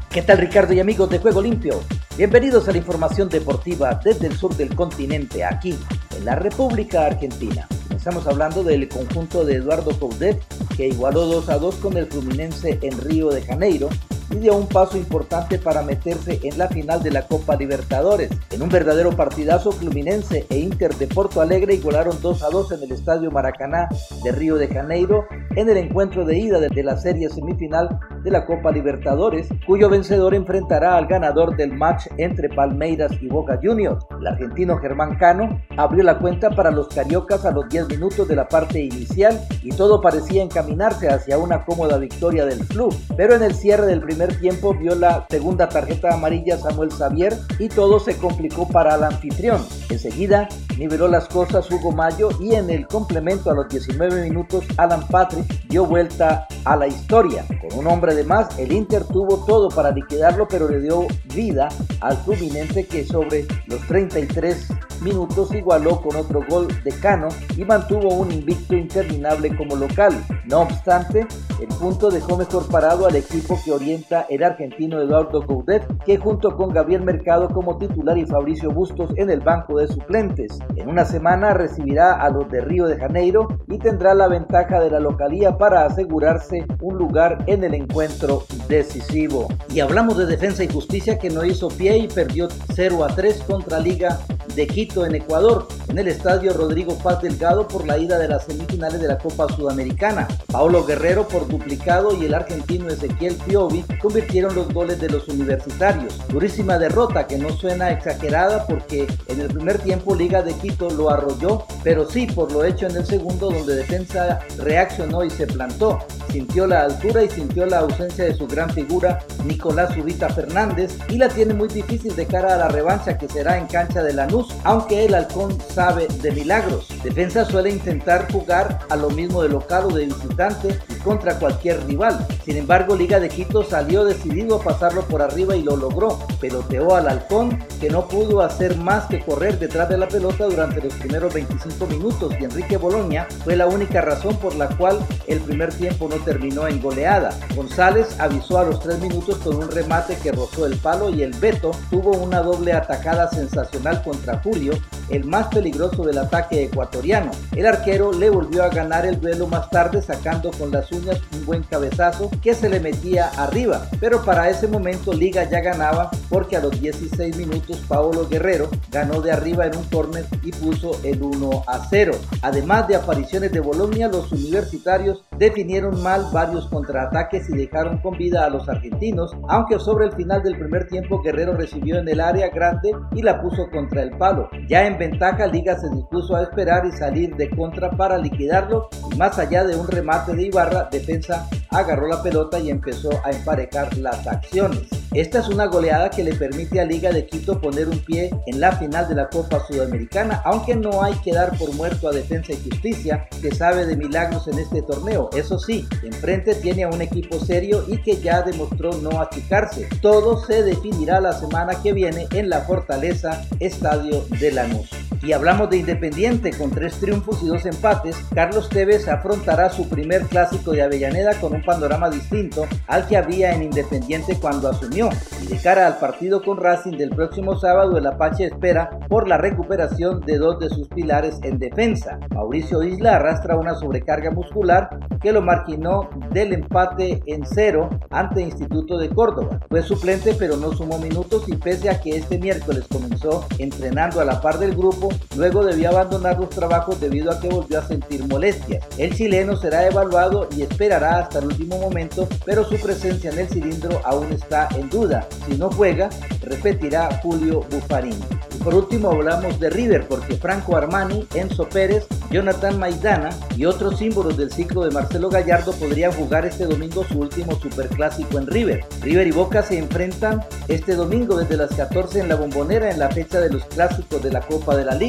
¿Qué 0.09 0.21
tal 0.21 0.39
Ricardo 0.39 0.73
y 0.73 0.81
amigos 0.81 1.09
de 1.09 1.19
Juego 1.19 1.41
Limpio? 1.41 1.81
Bienvenidos 2.17 2.67
a 2.67 2.73
la 2.73 2.79
información 2.79 3.29
deportiva 3.29 4.01
desde 4.03 4.27
el 4.27 4.35
sur 4.35 4.53
del 4.57 4.75
continente, 4.75 5.45
aquí 5.45 5.75
en 6.17 6.25
la 6.25 6.35
República 6.35 7.05
Argentina. 7.05 7.67
Estamos 7.95 8.27
hablando 8.27 8.63
del 8.63 8.89
conjunto 8.89 9.45
de 9.45 9.55
Eduardo 9.55 9.97
Coudet, 9.97 10.43
que 10.75 10.89
igualó 10.89 11.25
2 11.25 11.49
a 11.49 11.57
2 11.57 11.75
con 11.75 11.95
el 11.95 12.07
Fluminense 12.07 12.79
en 12.81 12.99
Río 12.99 13.29
de 13.29 13.43
Janeiro 13.43 13.87
y 14.33 14.39
dio 14.39 14.55
un 14.55 14.67
paso 14.67 14.97
importante 14.97 15.59
para 15.59 15.83
meterse 15.83 16.39
en 16.43 16.57
la 16.57 16.67
final 16.67 17.03
de 17.03 17.11
la 17.11 17.27
Copa 17.27 17.55
Libertadores. 17.55 18.31
En 18.51 18.61
un 18.61 18.69
verdadero 18.69 19.11
partidazo, 19.11 19.71
Fluminense 19.71 20.45
e 20.49 20.57
Inter 20.57 20.95
de 20.95 21.07
Porto 21.07 21.41
Alegre 21.41 21.75
igualaron 21.75 22.19
2 22.21 22.43
a 22.43 22.49
2 22.49 22.71
en 22.73 22.83
el 22.83 22.91
Estadio 22.91 23.31
Maracaná 23.31 23.87
de 24.23 24.31
Río 24.31 24.55
de 24.55 24.67
Janeiro 24.67 25.25
en 25.55 25.69
el 25.69 25.77
encuentro 25.77 26.25
de 26.25 26.37
ida 26.37 26.59
de 26.59 26.83
la 26.83 26.97
serie 26.97 27.29
semifinal 27.29 27.99
de 28.23 28.31
la 28.31 28.45
Copa 28.45 28.71
Libertadores, 28.71 29.47
cuyo 29.67 29.89
vencedor 29.89 30.33
enfrentará 30.33 30.97
al 30.97 31.07
ganador 31.07 31.55
del 31.55 31.73
match 31.73 32.07
entre 32.17 32.49
Palmeiras 32.49 33.11
y 33.21 33.27
Boca 33.27 33.59
Juniors. 33.61 34.05
El 34.19 34.27
argentino 34.27 34.77
Germán 34.77 35.17
Cano 35.17 35.61
abrió 35.77 36.03
la 36.03 36.17
cuenta 36.17 36.49
para 36.49 36.71
los 36.71 36.87
cariocas 36.87 37.45
a 37.45 37.51
los 37.51 37.69
10 37.69 37.89
minutos 37.89 38.27
de 38.27 38.35
la 38.35 38.47
parte 38.47 38.81
inicial 38.81 39.39
y 39.61 39.69
todo 39.69 40.01
parecía 40.01 40.41
encaminarse 40.41 41.09
hacia 41.09 41.37
una 41.37 41.65
cómoda 41.65 41.97
victoria 41.97 42.45
del 42.45 42.65
club, 42.65 42.95
pero 43.15 43.35
en 43.35 43.43
el 43.43 43.53
cierre 43.53 43.85
del 43.85 44.01
primer 44.01 44.22
tiempo 44.39 44.73
vio 44.73 44.95
la 44.95 45.25
segunda 45.29 45.69
tarjeta 45.69 46.13
amarilla 46.13 46.57
Samuel 46.57 46.91
Xavier 46.91 47.37
y 47.59 47.69
todo 47.69 47.99
se 47.99 48.17
complicó 48.17 48.67
para 48.67 48.95
el 48.95 49.03
anfitrión. 49.03 49.65
Enseguida 49.89 50.47
niveló 50.77 51.07
las 51.07 51.27
cosas 51.27 51.69
Hugo 51.69 51.91
Mayo 51.91 52.29
y 52.39 52.55
en 52.55 52.69
el 52.69 52.87
complemento 52.87 53.51
a 53.51 53.55
los 53.55 53.69
19 53.69 54.21
minutos 54.23 54.65
Alan 54.77 55.05
Patrick 55.07 55.45
dio 55.67 55.85
vuelta 55.85 56.47
a 56.65 56.75
la 56.75 56.87
historia. 56.87 57.45
Con 57.61 57.79
un 57.79 57.87
hombre 57.87 58.15
de 58.15 58.23
más, 58.23 58.57
el 58.57 58.71
Inter 58.71 59.03
tuvo 59.03 59.45
todo 59.45 59.69
para 59.69 59.91
liquidarlo, 59.91 60.47
pero 60.47 60.67
le 60.67 60.79
dio 60.79 61.07
vida 61.33 61.69
al 62.01 62.17
Fluminense 62.17 62.85
que 62.85 63.05
sobre 63.05 63.45
los 63.67 63.81
33 63.87 64.67
minutos 65.01 65.53
igualó 65.53 66.01
con 66.01 66.15
otro 66.15 66.43
gol 66.47 66.67
de 66.83 66.91
Cano 66.91 67.29
y 67.57 67.65
mantuvo 67.65 68.13
un 68.13 68.31
invicto 68.31 68.75
interminable 68.75 69.55
como 69.55 69.75
local. 69.75 70.13
No 70.45 70.61
obstante, 70.61 71.27
el 71.59 71.67
punto 71.67 72.09
dejó 72.09 72.37
mejor 72.37 72.67
parado 72.67 73.07
al 73.07 73.15
equipo 73.15 73.59
que 73.63 73.71
orienta 73.71 74.12
el 74.21 74.43
argentino 74.43 75.01
Eduardo 75.01 75.45
Coudet, 75.45 75.85
que 76.05 76.17
junto 76.17 76.55
con 76.55 76.71
Gabriel 76.71 77.03
Mercado 77.03 77.49
como 77.49 77.77
titular 77.77 78.17
y 78.17 78.25
Fabricio 78.25 78.71
Bustos 78.71 79.11
en 79.17 79.29
el 79.29 79.41
banco 79.41 79.79
de 79.79 79.87
suplentes. 79.87 80.59
En 80.75 80.89
una 80.89 81.05
semana 81.05 81.53
recibirá 81.53 82.13
a 82.13 82.29
los 82.29 82.49
de 82.49 82.61
Río 82.61 82.87
de 82.87 82.97
Janeiro 82.97 83.47
y 83.67 83.77
tendrá 83.77 84.13
la 84.13 84.27
ventaja 84.27 84.79
de 84.79 84.89
la 84.89 84.99
localía 84.99 85.57
para 85.57 85.85
asegurarse 85.85 86.65
un 86.81 86.97
lugar 86.97 87.43
en 87.47 87.63
el 87.63 87.73
encuentro 87.73 88.43
decisivo. 88.67 89.47
Y 89.73 89.79
hablamos 89.79 90.17
de 90.17 90.25
defensa 90.25 90.63
y 90.63 90.67
justicia 90.67 91.17
que 91.17 91.29
no 91.29 91.43
hizo 91.43 91.67
pie 91.67 91.97
y 91.97 92.07
perdió 92.07 92.47
0 92.73 93.03
a 93.03 93.07
3 93.07 93.43
contra 93.43 93.79
Liga 93.79 94.19
de 94.55 94.67
Quito 94.67 95.05
en 95.05 95.15
Ecuador, 95.15 95.67
en 95.87 95.97
el 95.97 96.07
estadio 96.07 96.53
Rodrigo 96.53 96.97
Paz 96.97 97.21
Delgado 97.21 97.67
por 97.67 97.85
la 97.87 97.97
ida 97.97 98.17
de 98.19 98.27
las 98.27 98.45
semifinales 98.45 99.01
de 99.01 99.07
la 99.07 99.17
Copa 99.17 99.47
Sudamericana. 99.55 100.27
Paolo 100.51 100.85
Guerrero 100.85 101.27
por 101.27 101.47
duplicado 101.47 102.15
y 102.15 102.25
el 102.25 102.33
argentino 102.33 102.89
Ezequiel 102.89 103.35
Piovi 103.35 103.83
convirtieron 104.01 104.55
los 104.55 104.71
goles 104.73 104.99
de 104.99 105.09
los 105.09 105.27
universitarios. 105.27 106.19
Durísima 106.29 106.77
derrota 106.77 107.27
que 107.27 107.37
no 107.37 107.49
suena 107.49 107.91
exagerada 107.91 108.65
porque 108.67 109.07
en 109.27 109.41
el 109.41 109.47
primer 109.47 109.79
tiempo 109.79 110.15
Liga 110.15 110.41
de 110.41 110.53
Quito 110.53 110.89
lo 110.89 111.09
arrolló, 111.09 111.65
pero 111.83 112.09
sí 112.09 112.27
por 112.27 112.51
lo 112.51 112.63
hecho 112.63 112.87
en 112.87 112.97
el 112.97 113.05
segundo 113.05 113.49
donde 113.49 113.75
defensa 113.75 114.39
reaccionó 114.57 115.23
y 115.23 115.29
se 115.29 115.47
plantó. 115.47 115.99
Sintió 116.31 116.65
la 116.65 116.83
altura 116.83 117.23
y 117.23 117.29
sintió 117.29 117.65
la 117.65 117.79
ausencia 117.79 118.25
de 118.25 118.33
su 118.33 118.47
gran 118.47 118.69
figura 118.69 119.19
Nicolás 119.45 119.95
Ubita 119.97 120.29
Fernández 120.29 120.97
y 121.09 121.17
la 121.17 121.29
tiene 121.29 121.53
muy 121.53 121.67
difícil 121.67 122.15
de 122.15 122.25
cara 122.25 122.55
a 122.55 122.57
la 122.57 122.67
revancha 122.69 123.17
que 123.17 123.27
será 123.27 123.57
en 123.57 123.67
cancha 123.67 124.01
de 124.01 124.13
Lanús, 124.13 124.42
aunque 124.63 125.05
el 125.05 125.13
halcón 125.13 125.57
sabe 125.73 126.07
de 126.07 126.31
milagros. 126.31 126.87
Defensa 127.03 127.45
suele 127.45 127.69
intentar 127.69 128.31
jugar 128.31 128.79
a 128.89 128.95
lo 128.95 129.09
mismo 129.09 129.41
de 129.43 129.49
local 129.49 129.93
de 129.93 130.05
visitante 130.05 130.79
y 130.89 130.93
contra 130.99 131.37
cualquier 131.37 131.85
rival. 131.85 132.25
Sin 132.45 132.57
embargo, 132.57 132.95
Liga 132.95 133.19
de 133.19 133.29
Quito 133.29 133.63
salió 133.63 134.05
decidido 134.05 134.57
a 134.57 134.63
pasarlo 134.63 135.01
por 135.03 135.21
arriba 135.21 135.55
y 135.55 135.63
lo 135.63 135.75
logró. 135.75 136.19
Peloteó 136.39 136.95
al 136.95 137.07
halcón 137.07 137.57
que 137.79 137.89
no 137.89 138.07
pudo 138.07 138.41
hacer 138.41 138.77
más 138.77 139.05
que 139.05 139.19
correr 139.19 139.59
detrás 139.59 139.89
de 139.89 139.97
la 139.97 140.07
pelota 140.07 140.45
durante 140.45 140.81
los 140.81 140.93
primeros 140.93 141.33
25 141.33 141.85
minutos 141.87 142.33
y 142.39 142.45
Enrique 142.45 142.77
Boloña 142.77 143.27
fue 143.43 143.55
la 143.55 143.67
única 143.67 144.01
razón 144.01 144.37
por 144.37 144.55
la 144.55 144.69
cual 144.69 144.99
el 145.27 145.39
primer 145.39 145.73
tiempo 145.73 146.07
no 146.07 146.15
terminó 146.17 146.67
en 146.67 146.81
goleada. 146.81 147.37
González 147.55 148.19
avisó 148.19 148.59
a 148.59 148.63
los 148.63 148.79
3 148.79 148.99
minutos 148.99 149.37
con 149.37 149.57
un 149.57 149.69
remate 149.69 150.15
que 150.17 150.31
rozó 150.31 150.65
el 150.65 150.77
palo 150.77 151.09
y 151.09 151.23
el 151.23 151.33
Beto 151.33 151.71
tuvo 151.89 152.11
una 152.11 152.41
doble 152.41 152.73
atacada 152.73 153.29
sensacional 153.29 154.01
contra 154.03 154.32
Julio, 154.41 154.73
el 155.09 155.25
más 155.25 155.47
peligroso 155.47 156.03
del 156.03 156.17
ataque 156.17 156.63
ecuatoriano. 156.63 157.31
El 157.55 157.65
arquero 157.65 158.11
le 158.11 158.29
volvió 158.29 158.63
a 158.63 158.69
ganar 158.69 159.05
el 159.05 159.19
duelo 159.19 159.47
más 159.47 159.69
tarde 159.69 160.01
sacando 160.01 160.51
con 160.51 160.71
las 160.71 160.91
uñas 160.91 161.21
un 161.33 161.45
buen 161.45 161.63
cabezazo 161.63 162.29
que 162.41 162.53
se 162.53 162.69
le 162.69 162.79
metía 162.79 163.27
arriba, 163.37 163.87
pero 163.99 164.23
para 164.23 164.49
ese 164.49 164.67
momento 164.67 165.13
Liga 165.13 165.49
ya 165.49 165.61
ganaba 165.61 166.09
porque 166.29 166.57
a 166.57 166.61
los 166.61 166.79
16 166.79 167.37
minutos 167.37 167.81
Paolo 167.87 168.27
Guerrero 168.27 168.69
ganó 168.91 169.21
de 169.21 169.31
arriba 169.31 169.65
en 169.65 169.77
un 169.77 169.83
córner 169.85 170.25
y 170.43 170.51
puso 170.51 170.99
el 171.03 171.21
1 171.21 171.63
a 171.67 171.87
0. 171.89 172.13
Además 172.41 172.87
de 172.87 172.95
apariciones 172.95 173.51
de 173.51 173.59
Bolonia, 173.59 174.07
los 174.07 174.31
universitarios 174.31 175.23
definieron 175.37 176.01
mal 176.01 176.27
varios 176.31 176.67
contraataques 176.67 177.49
y 177.49 177.55
dejaron 177.55 177.97
con 177.99 178.17
vida 178.17 178.45
a 178.45 178.49
los 178.49 178.67
argentinos, 178.69 179.35
aunque 179.47 179.79
sobre 179.79 180.05
el 180.05 180.13
final 180.13 180.43
del 180.43 180.57
primer 180.57 180.87
tiempo 180.87 181.21
Guerrero 181.21 181.55
recibió 181.55 181.97
en 181.99 182.07
el 182.07 182.21
área 182.21 182.49
grande 182.49 182.91
y 183.13 183.21
la 183.21 183.41
puso 183.41 183.69
contra 183.69 184.01
el 184.01 184.11
palo. 184.23 184.49
Ya 184.69 184.87
en 184.87 184.97
ventaja, 184.97 185.47
Liga 185.47 185.77
se 185.77 185.89
dispuso 185.89 186.37
a 186.37 186.43
esperar 186.43 186.85
y 186.85 186.93
salir 186.93 187.35
de 187.35 187.49
contra 187.49 187.91
para 187.91 188.17
liquidarlo 188.17 188.87
y 189.11 189.17
más 189.17 189.37
allá 189.37 189.65
de 189.65 189.75
un 189.75 189.85
remate 189.85 190.33
de 190.33 190.43
Ibarra, 190.43 190.87
defensa 190.89 191.45
agarró 191.69 192.07
la 192.07 192.23
pelota 192.23 192.57
y 192.57 192.69
empezó 192.69 193.09
a 193.25 193.31
emparejar 193.31 193.97
las 193.97 194.25
acciones. 194.25 195.02
Esta 195.13 195.39
es 195.41 195.47
una 195.47 195.67
goleada 195.67 196.09
que 196.09 196.23
le 196.23 196.33
permite 196.33 196.79
a 196.79 196.85
Liga 196.85 197.11
de 197.11 197.27
Quito 197.27 197.61
poner 197.61 197.87
un 197.87 197.99
pie 197.99 198.31
en 198.47 198.59
la 198.59 198.71
final 198.71 199.07
de 199.07 199.13
la 199.13 199.29
Copa 199.29 199.63
Sudamericana, 199.67 200.41
aunque 200.43 200.75
no 200.75 201.03
hay 201.03 201.13
que 201.15 201.31
dar 201.31 201.55
por 201.55 201.71
muerto 201.75 202.07
a 202.07 202.11
Defensa 202.11 202.53
y 202.53 202.69
Justicia, 202.69 203.27
que 203.39 203.53
sabe 203.53 203.85
de 203.85 203.95
milagros 203.95 204.47
en 204.47 204.57
este 204.57 204.81
torneo. 204.81 205.29
Eso 205.35 205.59
sí, 205.59 205.87
enfrente 206.01 206.55
tiene 206.55 206.85
a 206.85 206.89
un 206.89 207.01
equipo 207.03 207.39
serio 207.39 207.85
y 207.87 207.97
que 208.01 208.17
ya 208.21 208.41
demostró 208.41 208.91
no 208.93 209.21
achicarse. 209.21 209.87
Todo 210.01 210.43
se 210.43 210.63
definirá 210.63 211.21
la 211.21 211.33
semana 211.33 211.75
que 211.83 211.93
viene 211.93 212.27
en 212.31 212.49
la 212.49 212.61
Fortaleza 212.61 213.45
Estadio 213.59 214.25
de 214.39 214.51
Lanús. 214.51 214.89
Y 215.23 215.31
hablamos 215.31 215.69
de 215.69 215.77
Independiente 215.77 216.51
con 216.51 216.69
tres 216.69 216.95
triunfos 216.99 217.41
y 217.43 217.47
dos 217.47 217.65
empates. 217.65 218.17
Carlos 218.35 218.67
Tevez 218.67 219.07
afrontará 219.07 219.69
su 219.69 219.87
primer 219.87 220.23
clásico 220.23 220.71
de 220.71 220.81
Avellaneda 220.81 221.39
con 221.39 221.53
un 221.53 221.63
panorama 221.63 222.09
distinto 222.09 222.65
al 222.87 223.07
que 223.07 223.15
había 223.15 223.53
en 223.53 223.63
Independiente 223.63 224.37
cuando 224.41 224.69
asumió. 224.69 225.07
Y 225.41 225.47
de 225.47 225.57
cara 225.59 225.87
al 225.87 225.97
partido 225.97 226.43
con 226.43 226.57
Racing 226.57 226.97
del 226.97 227.11
próximo 227.11 227.57
sábado, 227.57 227.97
el 227.97 228.05
Apache 228.05 228.47
espera 228.47 228.99
por 229.07 229.29
la 229.29 229.37
recuperación 229.37 230.19
de 230.21 230.37
dos 230.37 230.59
de 230.59 230.69
sus 230.69 230.89
pilares 230.89 231.39
en 231.43 231.57
defensa. 231.57 232.19
Mauricio 232.33 232.83
Isla 232.83 233.15
arrastra 233.15 233.55
una 233.55 233.75
sobrecarga 233.75 234.29
muscular 234.29 234.99
que 235.21 235.31
lo 235.31 235.41
marginó 235.41 236.09
del 236.31 236.51
empate 236.51 237.23
en 237.27 237.45
cero 237.45 237.89
ante 238.09 238.41
Instituto 238.41 238.97
de 238.97 239.07
Córdoba. 239.07 239.61
Fue 239.69 239.81
suplente 239.83 240.35
pero 240.37 240.57
no 240.57 240.73
sumó 240.73 240.97
minutos 240.97 241.45
y 241.47 241.55
pese 241.55 241.89
a 241.89 242.01
que 242.01 242.17
este 242.17 242.37
miércoles 242.37 242.83
comenzó 242.91 243.45
entrenando 243.57 244.19
a 244.19 244.25
la 244.25 244.41
par 244.41 244.59
del 244.59 244.75
grupo, 244.75 245.12
luego 245.35 245.63
debió 245.63 245.89
abandonar 245.89 246.39
los 246.39 246.49
trabajos 246.49 246.99
debido 246.99 247.31
a 247.31 247.39
que 247.39 247.49
volvió 247.49 247.79
a 247.79 247.87
sentir 247.87 248.25
molestias. 248.27 248.85
El 248.97 249.15
chileno 249.15 249.55
será 249.55 249.87
evaluado 249.87 250.47
y 250.55 250.61
esperará 250.61 251.19
hasta 251.19 251.39
el 251.39 251.45
último 251.45 251.77
momento, 251.77 252.27
pero 252.45 252.63
su 252.63 252.75
presencia 252.77 253.31
en 253.31 253.39
el 253.39 253.47
cilindro 253.47 254.01
aún 254.03 254.31
está 254.31 254.67
en 254.75 254.89
duda. 254.89 255.27
Si 255.47 255.57
no 255.57 255.71
juega, 255.71 256.09
repetirá 256.41 257.19
Julio 257.21 257.65
Buffarini. 257.69 258.23
Por 258.63 258.75
último 258.75 259.11
hablamos 259.11 259.59
de 259.59 259.69
River 259.69 260.07
porque 260.07 260.37
Franco 260.37 260.77
Armani, 260.77 261.27
Enzo 261.33 261.67
Pérez, 261.67 262.07
Jonathan 262.31 262.79
Maidana 262.79 263.29
y 263.57 263.65
otros 263.65 263.99
símbolos 263.99 264.37
del 264.37 264.51
ciclo 264.51 264.83
de 264.83 264.91
Marcelo 264.91 265.29
Gallardo 265.29 265.73
podrían 265.73 266.13
jugar 266.13 266.45
este 266.45 266.65
domingo 266.65 267.03
su 267.03 267.19
último 267.19 267.59
superclásico 267.59 268.37
en 268.37 268.47
River. 268.47 268.85
River 269.01 269.27
y 269.27 269.31
Boca 269.31 269.63
se 269.63 269.77
enfrentan 269.77 270.41
este 270.69 270.95
domingo 270.95 271.35
desde 271.35 271.57
las 271.57 271.73
14 271.75 272.21
en 272.21 272.29
la 272.29 272.35
bombonera 272.35 272.89
en 272.89 272.99
la 272.99 273.09
fecha 273.09 273.41
de 273.41 273.49
los 273.49 273.65
clásicos 273.65 274.23
de 274.23 274.31
la 274.31 274.41
Copa 274.41 274.77
de 274.77 274.85
la 274.85 274.95
Liga 274.95 275.02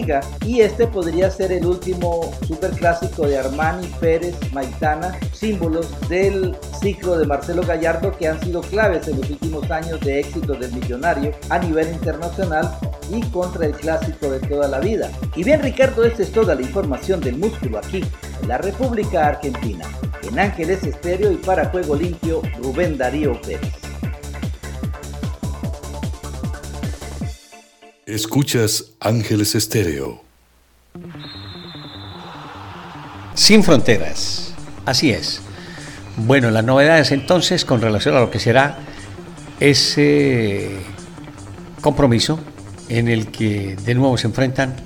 y 0.44 0.60
este 0.60 0.88
podría 0.88 1.30
ser 1.30 1.52
el 1.52 1.64
último 1.64 2.32
superclásico 2.48 3.28
de 3.28 3.38
Armani, 3.38 3.86
Pérez, 4.00 4.34
Maidana, 4.52 5.16
símbolos 5.32 5.86
del 6.08 6.56
ciclo 6.80 7.16
de 7.16 7.26
Marcelo 7.26 7.62
Gallardo 7.62 8.10
que 8.16 8.26
han 8.26 8.40
sido 8.40 8.60
claves 8.60 9.06
en 9.06 9.20
los 9.20 9.30
últimos 9.30 9.70
años 9.70 10.00
de 10.00 10.18
éxito 10.18 10.54
del 10.54 10.72
millonario 10.72 11.30
a 11.48 11.60
nivel 11.60 11.92
internacional 11.92 12.76
y 13.08 13.22
contra 13.30 13.66
el 13.66 13.72
clásico 13.72 14.30
de 14.30 14.40
toda 14.40 14.66
la 14.66 14.80
vida. 14.80 15.12
Y 15.36 15.44
bien 15.44 15.62
Ricardo, 15.62 16.02
esta 16.04 16.24
es 16.24 16.32
toda 16.32 16.56
la 16.56 16.62
información 16.62 17.20
del 17.20 17.36
músculo 17.36 17.78
aquí, 17.78 18.02
en 18.42 18.48
la 18.48 18.58
República 18.58 19.28
Argentina. 19.28 19.84
En 20.28 20.40
Ángeles 20.40 20.82
Estéreo 20.82 21.30
y 21.30 21.36
para 21.36 21.66
Juego 21.66 21.94
Limpio, 21.94 22.42
Rubén 22.60 22.98
Darío 22.98 23.40
Pérez. 23.42 23.83
Escuchas 28.06 28.90
Ángeles 29.00 29.54
Estéreo. 29.54 30.20
Sin 33.32 33.62
fronteras. 33.62 34.52
Así 34.84 35.10
es. 35.10 35.40
Bueno, 36.18 36.50
las 36.50 36.64
novedades 36.64 37.12
entonces 37.12 37.64
con 37.64 37.80
relación 37.80 38.14
a 38.14 38.20
lo 38.20 38.30
que 38.30 38.38
será 38.38 38.76
ese 39.58 40.76
compromiso 41.80 42.38
en 42.90 43.08
el 43.08 43.28
que 43.28 43.74
de 43.74 43.94
nuevo 43.94 44.18
se 44.18 44.26
enfrentan 44.26 44.76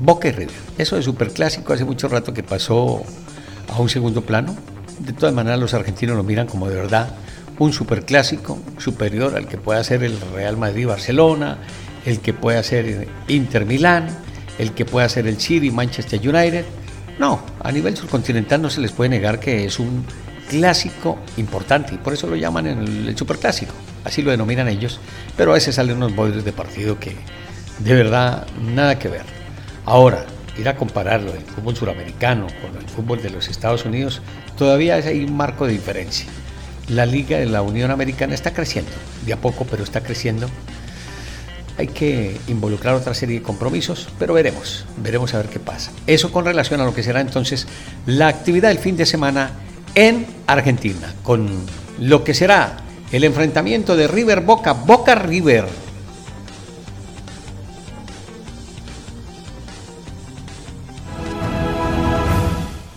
Boca 0.00 0.26
y 0.26 0.32
River. 0.32 0.56
Eso 0.76 0.96
de 0.96 1.02
superclásico 1.02 1.72
hace 1.72 1.84
mucho 1.84 2.08
rato 2.08 2.34
que 2.34 2.42
pasó 2.42 3.04
a 3.68 3.78
un 3.78 3.88
segundo 3.88 4.22
plano. 4.22 4.56
De 4.98 5.12
todas 5.12 5.32
maneras 5.32 5.60
los 5.60 5.74
argentinos 5.74 6.16
lo 6.16 6.24
miran 6.24 6.48
como 6.48 6.68
de 6.68 6.74
verdad 6.74 7.14
un 7.60 7.72
superclásico 7.72 8.58
superior 8.78 9.36
al 9.36 9.46
que 9.46 9.58
pueda 9.58 9.84
ser 9.84 10.02
el 10.02 10.20
Real 10.34 10.56
Madrid-Barcelona, 10.56 11.58
el 12.06 12.20
que 12.20 12.32
pueda 12.32 12.62
ser 12.62 13.08
Inter 13.28 13.64
Milán, 13.64 14.08
el 14.58 14.72
que 14.72 14.84
pueda 14.84 15.08
ser 15.08 15.26
el 15.26 15.40
City 15.40 15.70
Manchester 15.70 16.20
United. 16.20 16.64
No, 17.18 17.42
a 17.60 17.70
nivel 17.70 17.96
subcontinental 17.96 18.60
no 18.60 18.70
se 18.70 18.80
les 18.80 18.92
puede 18.92 19.10
negar 19.10 19.38
que 19.38 19.64
es 19.64 19.78
un 19.78 20.04
clásico 20.48 21.18
importante 21.36 21.94
y 21.94 21.98
por 21.98 22.12
eso 22.12 22.26
lo 22.26 22.36
llaman 22.36 22.66
el, 22.66 23.08
el 23.08 23.16
superclásico, 23.16 23.72
así 24.04 24.22
lo 24.22 24.30
denominan 24.30 24.68
ellos, 24.68 25.00
pero 25.36 25.52
a 25.52 25.54
veces 25.54 25.76
salen 25.76 25.96
unos 25.96 26.14
bodrios 26.14 26.44
de 26.44 26.52
partido 26.52 26.98
que 26.98 27.16
de 27.78 27.94
verdad 27.94 28.46
nada 28.60 28.98
que 28.98 29.08
ver. 29.08 29.24
Ahora, 29.86 30.26
ir 30.58 30.68
a 30.68 30.76
compararlo 30.76 31.32
el 31.32 31.42
fútbol 31.42 31.76
suramericano 31.76 32.46
con 32.62 32.80
el 32.80 32.88
fútbol 32.88 33.22
de 33.22 33.30
los 33.30 33.48
Estados 33.48 33.84
Unidos, 33.84 34.20
todavía 34.56 34.94
hay 34.94 35.24
un 35.24 35.36
marco 35.36 35.66
de 35.66 35.72
diferencia. 35.72 36.26
La 36.88 37.06
Liga 37.06 37.38
de 37.38 37.46
la 37.46 37.62
Unión 37.62 37.90
Americana 37.90 38.34
está 38.34 38.52
creciendo, 38.52 38.90
de 39.24 39.32
a 39.32 39.36
poco, 39.36 39.66
pero 39.68 39.82
está 39.82 40.02
creciendo. 40.02 40.48
Hay 41.76 41.88
que 41.88 42.40
involucrar 42.46 42.94
otra 42.94 43.14
serie 43.14 43.40
de 43.40 43.42
compromisos, 43.42 44.08
pero 44.18 44.34
veremos, 44.34 44.84
veremos 44.98 45.34
a 45.34 45.38
ver 45.38 45.48
qué 45.48 45.58
pasa. 45.58 45.90
Eso 46.06 46.30
con 46.30 46.44
relación 46.44 46.80
a 46.80 46.84
lo 46.84 46.94
que 46.94 47.02
será 47.02 47.20
entonces 47.20 47.66
la 48.06 48.28
actividad 48.28 48.68
del 48.68 48.78
fin 48.78 48.96
de 48.96 49.06
semana 49.06 49.50
en 49.94 50.26
Argentina, 50.46 51.12
con 51.22 51.48
lo 51.98 52.22
que 52.22 52.34
será 52.34 52.76
el 53.10 53.24
enfrentamiento 53.24 53.96
de 53.96 54.08
River 54.08 54.40
Boca, 54.40 54.72
Boca 54.72 55.14
River, 55.14 55.66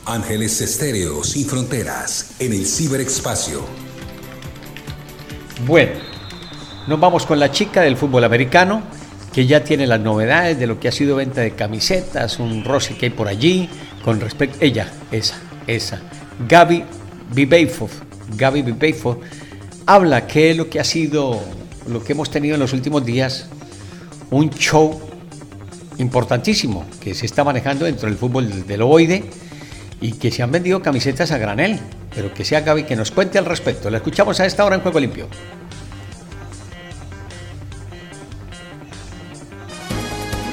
Ángeles 0.06 0.62
Estéreo 0.62 1.24
sin 1.24 1.46
fronteras 1.46 2.32
en 2.40 2.54
el 2.54 2.66
ciberespacio. 2.66 3.62
Bueno, 5.66 6.17
nos 6.88 7.00
vamos 7.00 7.26
con 7.26 7.40
la 7.40 7.52
chica 7.52 7.82
del 7.82 7.98
fútbol 7.98 8.24
americano, 8.24 8.82
que 9.34 9.46
ya 9.46 9.64
tiene 9.64 9.86
las 9.86 10.00
novedades 10.00 10.58
de 10.58 10.68
lo 10.68 10.80
que 10.80 10.88
ha 10.88 10.92
sido 10.92 11.18
venta 11.18 11.42
de 11.42 11.52
camisetas, 11.52 12.40
un 12.40 12.64
roce 12.64 12.96
que 12.96 13.08
hay 13.08 13.10
por 13.12 13.28
allí, 13.28 13.70
con 14.04 14.20
respecto, 14.22 14.58
ella, 14.62 14.92
esa, 15.12 15.36
esa, 15.68 16.02
Gaby 16.48 16.86
Bibeifov, 17.34 17.90
Gaby 18.36 18.62
Bibeifov, 18.62 19.20
habla 19.86 20.26
que 20.26 20.52
es 20.52 20.58
lo 20.58 20.70
que 20.70 20.80
ha 20.80 20.84
sido, 20.86 21.42
lo 21.88 22.04
que 22.04 22.14
hemos 22.14 22.32
tenido 22.32 22.56
en 22.56 22.62
los 22.62 22.72
últimos 22.72 23.06
días, 23.06 23.48
un 24.32 24.50
show 24.52 25.00
importantísimo 25.98 26.86
que 27.02 27.14
se 27.14 27.26
está 27.26 27.44
manejando 27.44 27.86
dentro 27.86 28.08
del 28.08 28.18
fútbol 28.18 28.66
del 28.66 28.82
ovoide 28.82 29.26
y 30.00 30.14
que 30.14 30.32
se 30.32 30.42
han 30.42 30.52
vendido 30.52 30.82
camisetas 30.82 31.32
a 31.32 31.38
granel, 31.38 31.80
pero 32.16 32.34
que 32.34 32.46
sea 32.46 32.62
Gaby 32.62 32.84
que 32.84 32.96
nos 32.96 33.12
cuente 33.12 33.38
al 33.38 33.46
respecto. 33.46 33.90
La 33.90 33.98
escuchamos 33.98 34.40
a 34.40 34.46
esta 34.46 34.64
hora 34.64 34.76
en 34.76 34.82
Juego 34.82 35.00
Limpio. 35.00 35.28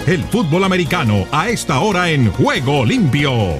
El 0.06 0.22
fútbol 0.24 0.64
americano 0.64 1.26
a 1.32 1.48
esta 1.48 1.80
hora 1.80 2.10
en 2.10 2.30
Juego 2.30 2.84
Limpio. 2.84 3.54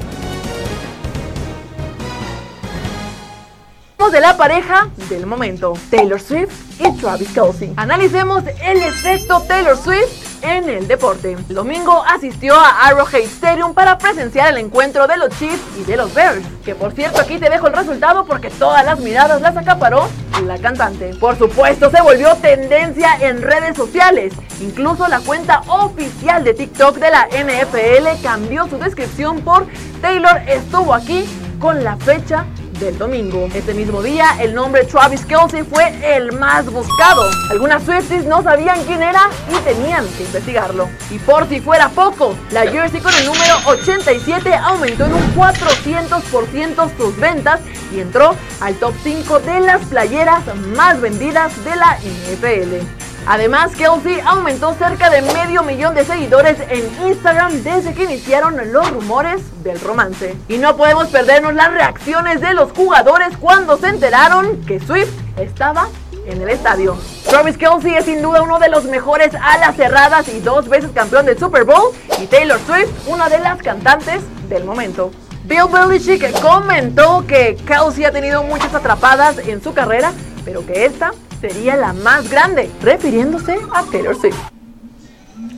de 4.15 4.21
la 4.21 4.37
pareja 4.37 4.91
del 5.09 5.27
momento, 5.27 5.77
Taylor 5.91 6.21
Swift 6.21 6.53
y 6.79 6.93
Travis 6.99 7.31
Kelsey. 7.31 7.73
Analicemos 7.75 8.45
el 8.63 8.79
efecto 8.79 9.43
Taylor 9.49 9.77
Swift 9.77 10.24
en 10.45 10.69
el 10.69 10.87
deporte. 10.87 11.33
El 11.33 11.55
domingo 11.55 12.05
asistió 12.07 12.55
a 12.55 12.87
Arrowhead 12.87 13.25
Stadium 13.25 13.75
para 13.75 13.99
presenciar 13.99 14.51
el 14.51 14.59
encuentro 14.59 15.07
de 15.07 15.17
los 15.17 15.31
Chiefs 15.39 15.63
y 15.81 15.85
de 15.85 15.97
los 15.97 16.13
Bears. 16.15 16.45
Que 16.65 16.75
por 16.75 16.93
cierto 16.93 17.21
aquí 17.21 17.39
te 17.39 17.51
dejo 17.51 17.67
el 17.67 17.73
resultado 17.73 18.25
porque 18.27 18.51
todas 18.51 18.85
las 18.85 19.01
miradas 19.01 19.41
las 19.41 19.57
acaparó 19.57 20.09
la 20.47 20.59
cantante. 20.59 21.15
Por 21.15 21.39
supuesto 21.39 21.91
se 21.91 22.03
volvió 22.03 22.35
tendencia 22.37 23.17
en 23.21 23.43
redes 23.43 23.77
sociales. 23.77 24.35
Incluso 24.61 25.09
la 25.09 25.21
cuenta 25.21 25.63
oficial 25.67 26.45
de 26.45 26.55
TikTok 26.55 26.97
de 26.97 27.11
la 27.11 27.27
NFL 27.27 28.23
cambió 28.23 28.69
su 28.69 28.79
descripción 28.79 29.41
por 29.41 29.67
Taylor 30.01 30.43
estuvo 30.47 30.93
aquí 30.93 31.25
con 31.59 31.83
la 31.83 31.97
fecha 31.97 32.45
del 32.79 32.99
domingo. 32.99 33.49
Este 33.55 33.75
mismo 33.75 34.03
día, 34.03 34.37
el 34.41 34.55
nombre 34.55 34.85
Travis 34.85 35.25
Kelsey 35.25 35.63
fue 35.63 36.17
el 36.17 36.33
más 36.33 36.67
buscado. 36.71 37.31
Algunas 37.51 37.83
Swifties 37.85 38.25
no 38.25 38.43
sabían 38.43 38.83
quién 38.85 39.03
era 39.03 39.29
y 39.51 39.57
tenían 39.65 40.07
que 40.17 40.25
investigarlo. 40.25 40.89
Y 41.11 41.19
por 41.19 41.49
si 41.49 41.61
fuera 41.61 41.89
poco, 41.89 42.35
la 42.51 42.63
jersey 42.63 43.01
con 43.01 43.15
el 43.15 43.27
número 43.27 43.55
87 43.67 44.55
aumentó 44.55 45.07
en 45.07 45.15
un 45.15 45.35
400% 45.35 46.97
sus 46.97 47.17
ventas 47.19 47.61
y 47.95 48.01
entró 48.01 48.35
al 48.61 48.75
top 48.77 48.95
5 49.03 49.41
de 49.41 49.61
las 49.61 49.85
playeras 49.87 50.43
más 50.77 51.01
vendidas 51.01 51.53
de 51.65 51.77
la 51.77 51.99
NFL. 51.99 53.04
Además, 53.27 53.73
Kelsey 53.75 54.21
aumentó 54.21 54.75
cerca 54.75 55.09
de 55.09 55.23
medio 55.23 55.63
millón 55.63 55.95
de 55.95 56.05
seguidores 56.05 56.59
en 56.69 57.09
Instagram 57.09 57.63
desde 57.63 57.95
que 57.95 58.05
iniciaron 58.05 58.57
los 58.71 58.91
rumores 58.91 59.41
del 59.63 59.81
romance. 59.81 60.37
Y 60.49 60.59
no 60.59 60.77
podemos 60.77 61.09
perdernos 61.09 61.55
las 61.55 61.73
reacciones 61.73 62.43
de 62.43 62.53
los 62.53 62.73
jugadores 62.73 63.37
cuando 63.39 63.79
se 63.79 63.89
enteraron 63.89 64.61
que 64.67 64.79
Swift 64.79 65.13
estaba 65.39 65.89
en 66.27 66.43
el 66.43 66.51
estadio. 66.51 66.99
Travis 67.27 67.57
Kelsey 67.57 67.95
es 67.95 68.05
sin 68.05 68.21
duda 68.21 68.43
uno 68.43 68.59
de 68.59 68.69
los 68.69 68.85
mejores 68.85 69.35
alas 69.35 69.75
cerradas 69.77 70.29
y 70.29 70.41
dos 70.41 70.69
veces 70.69 70.91
campeón 70.95 71.25
del 71.25 71.39
Super 71.39 71.65
Bowl. 71.65 71.93
Y 72.21 72.27
Taylor 72.27 72.61
Swift, 72.67 72.91
una 73.07 73.31
de 73.31 73.39
las 73.39 73.59
cantantes 73.63 74.21
del 74.51 74.65
momento. 74.65 75.11
Bill 75.45 75.69
Belichick 75.71 76.41
comentó 76.41 77.25
que 77.27 77.57
Kelsey 77.67 78.05
ha 78.05 78.13
tenido 78.13 78.43
muchas 78.43 78.75
atrapadas 78.75 79.39
en 79.39 79.63
su 79.63 79.73
carrera, 79.75 80.13
pero 80.45 80.65
que 80.65 80.87
esta 80.87 81.13
sería 81.49 81.77
la 81.77 81.93
más 81.93 82.31
grande, 82.31 82.71
refiriéndose 82.81 83.59
a 83.75 83.83
Taylor 83.85 84.19
Swift. 84.19 84.37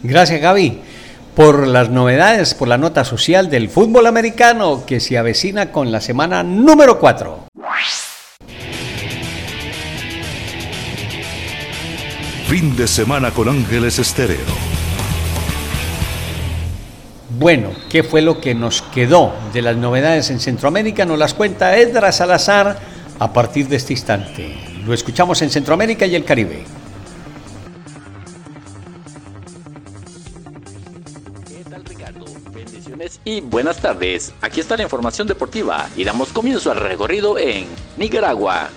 Gracias 0.03 0.41
Gaby 0.41 0.81
por 1.37 1.67
las 1.67 1.91
novedades, 1.91 2.55
por 2.55 2.67
la 2.67 2.77
nota 2.77 3.05
social 3.05 3.51
del 3.51 3.69
fútbol 3.69 4.07
americano 4.07 4.85
que 4.85 4.99
se 4.99 5.17
avecina 5.17 5.71
con 5.71 5.93
la 5.93 6.01
semana 6.01 6.43
número 6.43 6.99
4. 6.99 7.47
Fin 12.49 12.77
de 12.77 12.89
semana 12.89 13.31
con 13.31 13.49
Ángeles 13.49 14.01
Estéreo. 14.01 14.39
Bueno, 17.39 17.71
¿qué 17.91 18.03
fue 18.03 18.23
lo 18.23 18.41
que 18.41 18.55
nos 18.55 18.83
quedó 18.83 19.35
de 19.53 19.63
las 19.63 19.77
novedades 19.77 20.31
en 20.31 20.41
Centroamérica? 20.41 21.05
Nos 21.05 21.19
las 21.19 21.35
cuenta 21.35 21.77
Edra 21.77 22.11
Salazar 22.11 22.81
a 23.19 23.33
partir 23.33 23.69
de 23.69 23.77
este 23.77 23.93
instante. 23.93 24.76
Lo 24.87 24.95
escuchamos 24.95 25.43
en 25.43 25.51
Centroamérica 25.51 26.07
y 26.07 26.15
el 26.15 26.25
Caribe. 26.25 26.63
¿Qué 31.49 31.65
tal 31.69 31.85
Ricardo? 31.85 32.25
Bendiciones 32.55 33.21
y 33.25 33.41
buenas 33.41 33.79
tardes. 33.83 34.33
Aquí 34.41 34.61
está 34.61 34.77
la 34.77 34.85
información 34.85 35.27
deportiva 35.27 35.89
y 35.97 36.05
damos 36.05 36.29
comienzo 36.29 36.71
al 36.71 36.79
recorrido 36.79 37.37
en 37.37 37.67
Nicaragua. 37.97 38.71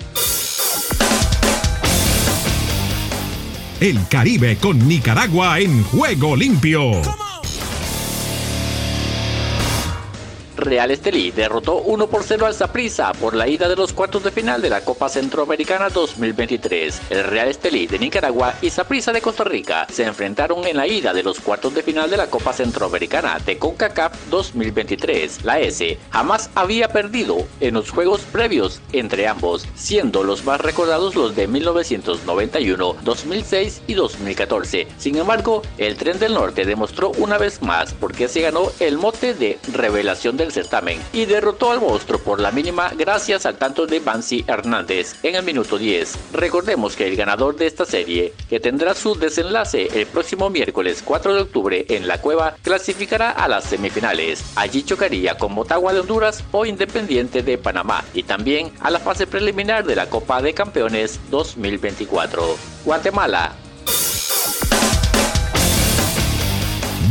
El 3.79 4.07
Caribe 4.07 4.57
con 4.57 4.87
Nicaragua 4.87 5.59
en 5.59 5.83
juego 5.83 6.35
limpio. 6.35 7.28
Real 10.69 10.91
Estelí 10.91 11.31
derrotó 11.31 11.77
1 11.77 12.07
por 12.11 12.23
0 12.23 12.45
al 12.45 12.53
Saprissa 12.53 13.11
por 13.13 13.33
la 13.33 13.47
ida 13.47 13.67
de 13.67 13.75
los 13.75 13.91
cuartos 13.91 14.23
de 14.23 14.29
final 14.29 14.61
de 14.61 14.69
la 14.69 14.81
Copa 14.81 15.09
Centroamericana 15.09 15.89
2023. 15.89 17.01
El 17.09 17.23
Real 17.23 17.47
Estelí 17.47 17.87
de 17.87 17.97
Nicaragua 17.97 18.53
y 18.61 18.69
Saprissa 18.69 19.11
de 19.11 19.19
Costa 19.19 19.43
Rica 19.43 19.87
se 19.91 20.03
enfrentaron 20.03 20.67
en 20.67 20.77
la 20.77 20.85
ida 20.85 21.11
de 21.11 21.23
los 21.23 21.39
cuartos 21.39 21.73
de 21.73 21.81
final 21.81 22.11
de 22.11 22.17
la 22.17 22.29
Copa 22.29 22.53
Centroamericana 22.53 23.39
de 23.43 23.57
CONCACAF 23.57 24.13
2023. 24.29 25.43
La 25.43 25.59
S 25.59 25.97
jamás 26.11 26.51
había 26.53 26.89
perdido 26.89 27.47
en 27.61 27.73
los 27.73 27.89
juegos 27.89 28.21
previos 28.31 28.79
entre 28.93 29.27
ambos, 29.27 29.67
siendo 29.73 30.23
los 30.23 30.45
más 30.45 30.61
recordados 30.61 31.15
los 31.15 31.35
de 31.35 31.47
1991, 31.47 32.95
2006 33.01 33.81
y 33.87 33.95
2014. 33.95 34.87
Sin 34.99 35.17
embargo, 35.17 35.63
el 35.79 35.95
Tren 35.95 36.19
del 36.19 36.35
Norte 36.35 36.63
demostró 36.63 37.11
una 37.17 37.39
vez 37.39 37.63
más 37.63 37.95
por 37.95 38.13
qué 38.13 38.27
se 38.27 38.41
ganó 38.41 38.71
el 38.79 38.99
mote 38.99 39.33
de 39.33 39.57
revelación 39.73 40.37
del 40.37 40.51
y 41.13 41.25
derrotó 41.25 41.71
al 41.71 41.79
monstruo 41.79 42.19
por 42.19 42.39
la 42.39 42.51
mínima 42.51 42.91
gracias 42.97 43.45
al 43.45 43.57
tanto 43.57 43.87
de 43.87 43.99
Bansi 43.99 44.43
Hernández 44.47 45.15
en 45.23 45.35
el 45.35 45.43
minuto 45.43 45.77
10. 45.77 46.33
Recordemos 46.33 46.95
que 46.95 47.07
el 47.07 47.15
ganador 47.15 47.55
de 47.55 47.67
esta 47.67 47.85
serie, 47.85 48.33
que 48.49 48.59
tendrá 48.59 48.93
su 48.93 49.15
desenlace 49.15 49.87
el 49.93 50.05
próximo 50.07 50.49
miércoles 50.49 51.01
4 51.03 51.33
de 51.33 51.41
octubre 51.41 51.85
en 51.89 52.07
la 52.07 52.19
cueva, 52.19 52.55
clasificará 52.61 53.31
a 53.31 53.47
las 53.47 53.65
semifinales. 53.65 54.43
Allí 54.55 54.83
chocaría 54.83 55.37
con 55.37 55.53
Motagua 55.53 55.93
de 55.93 56.01
Honduras 56.01 56.43
o 56.51 56.65
Independiente 56.65 57.41
de 57.41 57.57
Panamá 57.57 58.03
y 58.13 58.23
también 58.23 58.71
a 58.81 58.91
la 58.91 58.99
fase 58.99 59.27
preliminar 59.27 59.85
de 59.85 59.95
la 59.95 60.09
Copa 60.09 60.41
de 60.41 60.53
Campeones 60.53 61.19
2024. 61.29 62.57
Guatemala, 62.85 63.55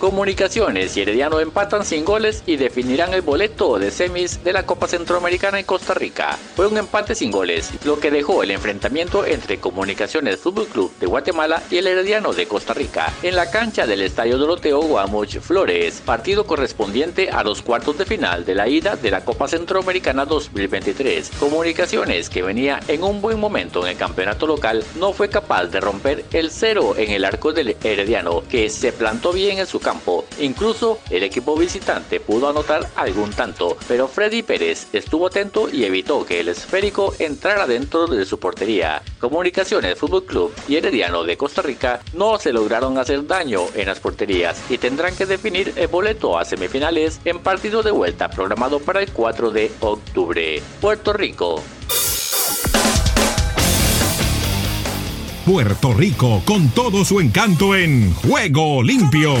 Comunicaciones 0.00 0.96
y 0.96 1.02
Herediano 1.02 1.40
empatan 1.40 1.84
sin 1.84 2.06
goles 2.06 2.42
y 2.46 2.56
definirán 2.56 3.12
el 3.12 3.20
boleto 3.20 3.78
de 3.78 3.90
semis 3.90 4.42
de 4.42 4.54
la 4.54 4.64
Copa 4.64 4.88
Centroamericana 4.88 5.58
en 5.58 5.66
Costa 5.66 5.92
Rica. 5.92 6.38
Fue 6.56 6.66
un 6.66 6.78
empate 6.78 7.14
sin 7.14 7.30
goles, 7.30 7.70
lo 7.84 8.00
que 8.00 8.10
dejó 8.10 8.42
el 8.42 8.50
enfrentamiento 8.50 9.26
entre 9.26 9.60
Comunicaciones 9.60 10.38
Fútbol 10.38 10.68
Club 10.68 10.90
de 10.98 11.06
Guatemala 11.06 11.62
y 11.70 11.76
el 11.76 11.86
Herediano 11.86 12.32
de 12.32 12.48
Costa 12.48 12.72
Rica 12.72 13.12
en 13.22 13.36
la 13.36 13.50
cancha 13.50 13.86
del 13.86 14.00
Estadio 14.00 14.38
Doroteo 14.38 14.80
Guamuch 14.80 15.38
Flores, 15.40 16.00
partido 16.02 16.46
correspondiente 16.46 17.28
a 17.28 17.44
los 17.44 17.60
cuartos 17.60 17.98
de 17.98 18.06
final 18.06 18.46
de 18.46 18.54
la 18.54 18.68
ida 18.68 18.96
de 18.96 19.10
la 19.10 19.22
Copa 19.22 19.48
Centroamericana 19.48 20.24
2023. 20.24 21.30
Comunicaciones, 21.38 22.30
que 22.30 22.42
venía 22.42 22.80
en 22.88 23.02
un 23.02 23.20
buen 23.20 23.38
momento 23.38 23.82
en 23.82 23.92
el 23.92 23.98
campeonato 23.98 24.46
local, 24.46 24.82
no 24.96 25.12
fue 25.12 25.28
capaz 25.28 25.66
de 25.66 25.80
romper 25.80 26.24
el 26.32 26.50
cero 26.50 26.94
en 26.96 27.10
el 27.10 27.26
arco 27.26 27.52
del 27.52 27.76
Herediano, 27.84 28.42
que 28.48 28.70
se 28.70 28.92
plantó 28.92 29.34
bien 29.34 29.58
en 29.58 29.66
su 29.66 29.78
Incluso 30.38 31.00
el 31.10 31.22
equipo 31.22 31.56
visitante 31.56 32.20
pudo 32.20 32.48
anotar 32.48 32.88
algún 32.96 33.30
tanto, 33.30 33.76
pero 33.88 34.08
Freddy 34.08 34.42
Pérez 34.42 34.88
estuvo 34.92 35.26
atento 35.26 35.68
y 35.68 35.84
evitó 35.84 36.24
que 36.24 36.40
el 36.40 36.48
esférico 36.48 37.14
entrara 37.18 37.66
dentro 37.66 38.06
de 38.06 38.24
su 38.24 38.38
portería. 38.38 39.02
Comunicaciones 39.18 39.98
Fútbol 39.98 40.24
Club 40.24 40.52
y 40.68 40.76
Herediano 40.76 41.24
de 41.24 41.36
Costa 41.36 41.62
Rica 41.62 42.00
no 42.12 42.38
se 42.38 42.52
lograron 42.52 42.98
hacer 42.98 43.26
daño 43.26 43.66
en 43.74 43.86
las 43.86 44.00
porterías 44.00 44.62
y 44.70 44.78
tendrán 44.78 45.16
que 45.16 45.26
definir 45.26 45.72
el 45.76 45.88
boleto 45.88 46.38
a 46.38 46.44
semifinales 46.44 47.20
en 47.24 47.40
partido 47.40 47.82
de 47.82 47.90
vuelta 47.90 48.28
programado 48.28 48.80
para 48.80 49.00
el 49.00 49.10
4 49.12 49.50
de 49.50 49.70
octubre. 49.80 50.62
Puerto 50.80 51.12
Rico. 51.12 51.62
Puerto 55.50 55.92
Rico 55.92 56.42
con 56.44 56.68
todo 56.68 57.04
su 57.04 57.18
encanto 57.18 57.74
en 57.74 58.14
Juego 58.14 58.84
Limpio. 58.84 59.34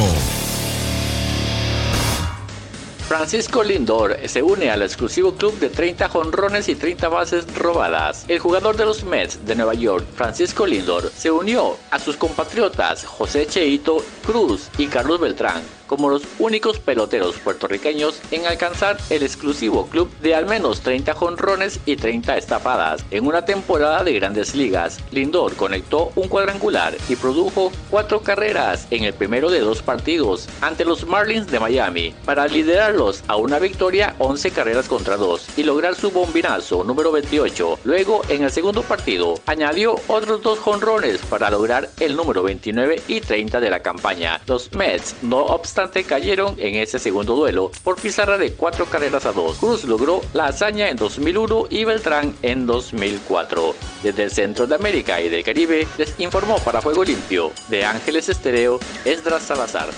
Francisco 3.06 3.62
Lindor 3.62 4.16
se 4.26 4.42
une 4.42 4.72
al 4.72 4.82
exclusivo 4.82 5.36
club 5.36 5.56
de 5.60 5.68
30 5.68 6.08
jonrones 6.08 6.68
y 6.68 6.74
30 6.74 7.08
bases 7.08 7.54
robadas. 7.54 8.24
El 8.26 8.40
jugador 8.40 8.76
de 8.76 8.86
los 8.86 9.04
Mets 9.04 9.46
de 9.46 9.54
Nueva 9.54 9.74
York, 9.74 10.04
Francisco 10.12 10.66
Lindor, 10.66 11.12
se 11.16 11.30
unió 11.30 11.76
a 11.92 12.00
sus 12.00 12.16
compatriotas 12.16 13.04
José 13.04 13.46
Cheito 13.46 14.04
Cruz 14.26 14.68
y 14.78 14.88
Carlos 14.88 15.20
Beltrán 15.20 15.62
como 15.90 16.08
los 16.08 16.22
únicos 16.38 16.78
peloteros 16.78 17.36
puertorriqueños 17.40 18.20
en 18.30 18.46
alcanzar 18.46 18.96
el 19.10 19.24
exclusivo 19.24 19.88
club 19.88 20.08
de 20.22 20.36
al 20.36 20.46
menos 20.46 20.82
30 20.82 21.14
jonrones 21.14 21.80
y 21.84 21.96
30 21.96 22.36
estafadas. 22.36 23.04
En 23.10 23.26
una 23.26 23.44
temporada 23.44 24.04
de 24.04 24.12
grandes 24.12 24.54
ligas, 24.54 25.00
Lindor 25.10 25.56
conectó 25.56 26.12
un 26.14 26.28
cuadrangular 26.28 26.96
y 27.08 27.16
produjo 27.16 27.72
cuatro 27.90 28.20
carreras 28.20 28.86
en 28.92 29.02
el 29.02 29.14
primero 29.14 29.50
de 29.50 29.58
dos 29.58 29.82
partidos 29.82 30.48
ante 30.60 30.84
los 30.84 31.08
Marlins 31.08 31.48
de 31.48 31.58
Miami 31.58 32.14
para 32.24 32.46
liderarlos 32.46 33.24
a 33.26 33.34
una 33.34 33.58
victoria 33.58 34.14
11 34.20 34.52
carreras 34.52 34.86
contra 34.86 35.16
2 35.16 35.58
y 35.58 35.64
lograr 35.64 35.96
su 35.96 36.12
bombinazo 36.12 36.84
número 36.84 37.10
28. 37.10 37.80
Luego, 37.82 38.22
en 38.28 38.44
el 38.44 38.52
segundo 38.52 38.82
partido, 38.82 39.40
añadió 39.46 39.96
otros 40.06 40.40
dos 40.40 40.60
jonrones 40.60 41.18
para 41.22 41.50
lograr 41.50 41.90
el 41.98 42.14
número 42.14 42.44
29 42.44 43.02
y 43.08 43.20
30 43.20 43.58
de 43.58 43.70
la 43.70 43.80
campaña. 43.80 44.40
Los 44.46 44.72
Mets, 44.72 45.16
no 45.22 45.38
obstante, 45.38 45.79
cayeron 46.06 46.56
en 46.58 46.74
ese 46.74 46.98
segundo 46.98 47.34
duelo 47.34 47.70
por 47.82 47.96
pizarra 47.96 48.36
de 48.36 48.52
cuatro 48.52 48.86
carreras 48.86 49.26
a 49.26 49.32
dos. 49.32 49.58
Cruz 49.58 49.84
logró 49.84 50.20
la 50.34 50.46
hazaña 50.46 50.88
en 50.88 50.96
2001 50.96 51.66
y 51.70 51.84
Beltrán 51.84 52.34
en 52.42 52.66
2004. 52.66 53.74
Desde 54.02 54.24
el 54.24 54.30
centro 54.30 54.66
de 54.66 54.74
América 54.74 55.20
y 55.20 55.28
del 55.28 55.44
Caribe 55.44 55.86
les 55.98 56.18
informó 56.18 56.58
para 56.58 56.80
Juego 56.80 57.04
Limpio 57.04 57.52
de 57.68 57.84
Ángeles 57.84 58.28
Estereo 58.28 58.78
Esdras 59.04 59.42
Salazar. 59.42 59.88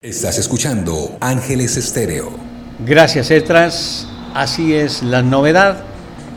Estás 0.00 0.38
escuchando 0.38 1.16
Ángeles 1.20 1.76
Estéreo. 1.76 2.30
Gracias, 2.86 3.30
Esdras. 3.30 4.06
Así 4.34 4.74
es 4.74 5.02
la 5.02 5.22
novedad 5.22 5.82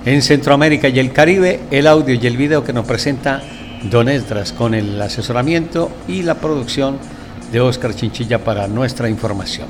en 0.05 0.21
Centroamérica 0.21 0.87
y 0.89 0.99
el 0.99 1.13
Caribe, 1.13 1.59
el 1.69 1.85
audio 1.85 2.15
y 2.15 2.25
el 2.25 2.37
video 2.37 2.63
que 2.63 2.73
nos 2.73 2.85
presenta 2.87 3.43
Don 3.83 4.09
Esdras 4.09 4.51
con 4.53 4.73
el 4.73 4.99
asesoramiento 5.01 5.91
y 6.07 6.23
la 6.23 6.35
producción 6.35 6.97
de 7.51 7.59
Oscar 7.59 7.95
Chinchilla 7.95 8.43
para 8.43 8.67
nuestra 8.67 9.09
información. 9.09 9.67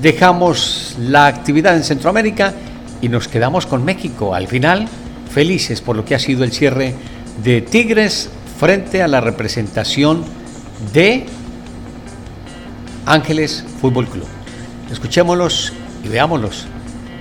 Dejamos 0.00 0.96
la 0.98 1.26
actividad 1.26 1.76
en 1.76 1.84
Centroamérica 1.84 2.54
y 3.00 3.08
nos 3.08 3.28
quedamos 3.28 3.66
con 3.66 3.84
México. 3.84 4.34
Al 4.34 4.46
final, 4.46 4.88
felices 5.30 5.80
por 5.80 5.96
lo 5.96 6.04
que 6.04 6.14
ha 6.14 6.18
sido 6.18 6.44
el 6.44 6.52
cierre 6.52 6.94
de 7.42 7.62
Tigres 7.62 8.30
frente 8.58 9.02
a 9.02 9.08
la 9.08 9.20
representación 9.20 10.24
de 10.92 11.26
Ángeles 13.04 13.64
Fútbol 13.80 14.08
Club. 14.08 14.26
Escuchémoslos 14.90 15.72
y 16.04 16.08
veámoslos 16.08 16.66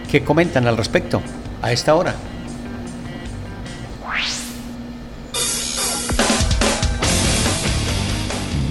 qué 0.10 0.24
comentan 0.24 0.68
al 0.68 0.78
respecto 0.78 1.22
a 1.62 1.72
esta 1.72 1.96
hora. 1.96 2.16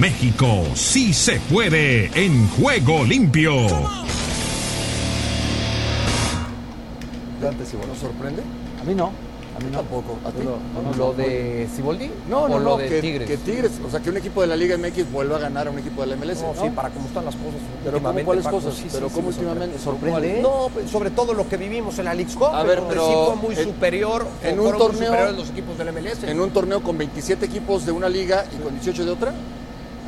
México 0.08 0.64
sí 0.74 1.14
se 1.14 1.40
puede 1.50 2.10
en 2.14 2.46
juego 2.50 3.04
limpio. 3.06 3.54
Dante, 7.40 7.64
si 7.64 7.74
no 7.78 7.94
sorprende. 7.98 8.42
A 8.82 8.84
mí 8.84 8.94
no. 8.94 9.06
A 9.56 9.60
mí 9.64 9.70
tampoco. 9.72 10.18
¿A 10.26 10.30
ti? 10.30 10.42
¿Lo 10.98 11.14
de 11.14 11.66
Ciboldi? 11.74 12.10
No, 12.28 12.46
no, 12.48 12.56
¿O 12.56 12.58
no, 12.60 12.64
lo 12.72 12.76
de 12.76 12.88
que, 12.90 13.00
Tigres? 13.00 13.26
que 13.30 13.36
Tigres, 13.38 13.70
o 13.82 13.90
sea, 13.90 14.00
que 14.00 14.10
un 14.10 14.18
equipo 14.18 14.42
de 14.42 14.48
la 14.48 14.56
Liga 14.56 14.76
MX 14.76 15.10
vuelva 15.10 15.36
a 15.36 15.40
ganar 15.40 15.68
a 15.68 15.70
un 15.70 15.78
equipo 15.78 16.02
de 16.02 16.08
la 16.08 16.16
MLS. 16.16 16.42
No, 16.42 16.52
¿no? 16.52 16.62
sí, 16.64 16.68
para 16.68 16.90
cómo 16.90 17.06
están 17.06 17.24
las 17.24 17.34
cosas. 17.36 17.52
Pero 17.54 17.80
¿cómo 17.84 17.94
últimamente, 17.96 18.24
cuáles 18.26 18.44
Paco, 18.44 18.56
cosas? 18.58 18.74
sí, 18.74 18.86
Pero 18.92 19.08
sí, 19.08 19.14
¿cómo 19.14 19.32
sí, 19.32 19.38
últimamente? 19.38 19.78
sorprende. 19.78 20.10
¿Cuál? 20.32 20.42
No, 20.42 20.68
pues, 20.74 20.90
sobre 20.90 21.10
todo 21.12 21.32
lo 21.32 21.48
que 21.48 21.56
vivimos 21.56 21.98
en 21.98 22.04
la 22.04 22.12
League 22.12 22.34
Cup. 22.34 22.48
A 22.52 22.62
ver, 22.62 22.80
donde 22.80 22.94
pero 22.94 23.06
sí 23.06 23.12
fue 23.24 23.36
muy 23.36 23.54
en- 23.56 23.64
superior. 23.64 24.26
en 24.42 24.60
un 24.60 24.66
muy 24.66 24.78
torneo- 24.78 25.06
superiores 25.06 25.34
los 25.38 25.48
equipos 25.48 25.78
del 25.78 25.88
MLS. 25.94 26.24
En 26.24 26.40
un 26.40 26.50
torneo 26.50 26.82
con 26.82 26.98
27 26.98 27.46
equipos 27.46 27.86
de 27.86 27.92
una 27.92 28.10
liga 28.10 28.44
y 28.54 28.62
con 28.62 28.74
18 28.74 29.06
de 29.06 29.10
otra. 29.10 29.32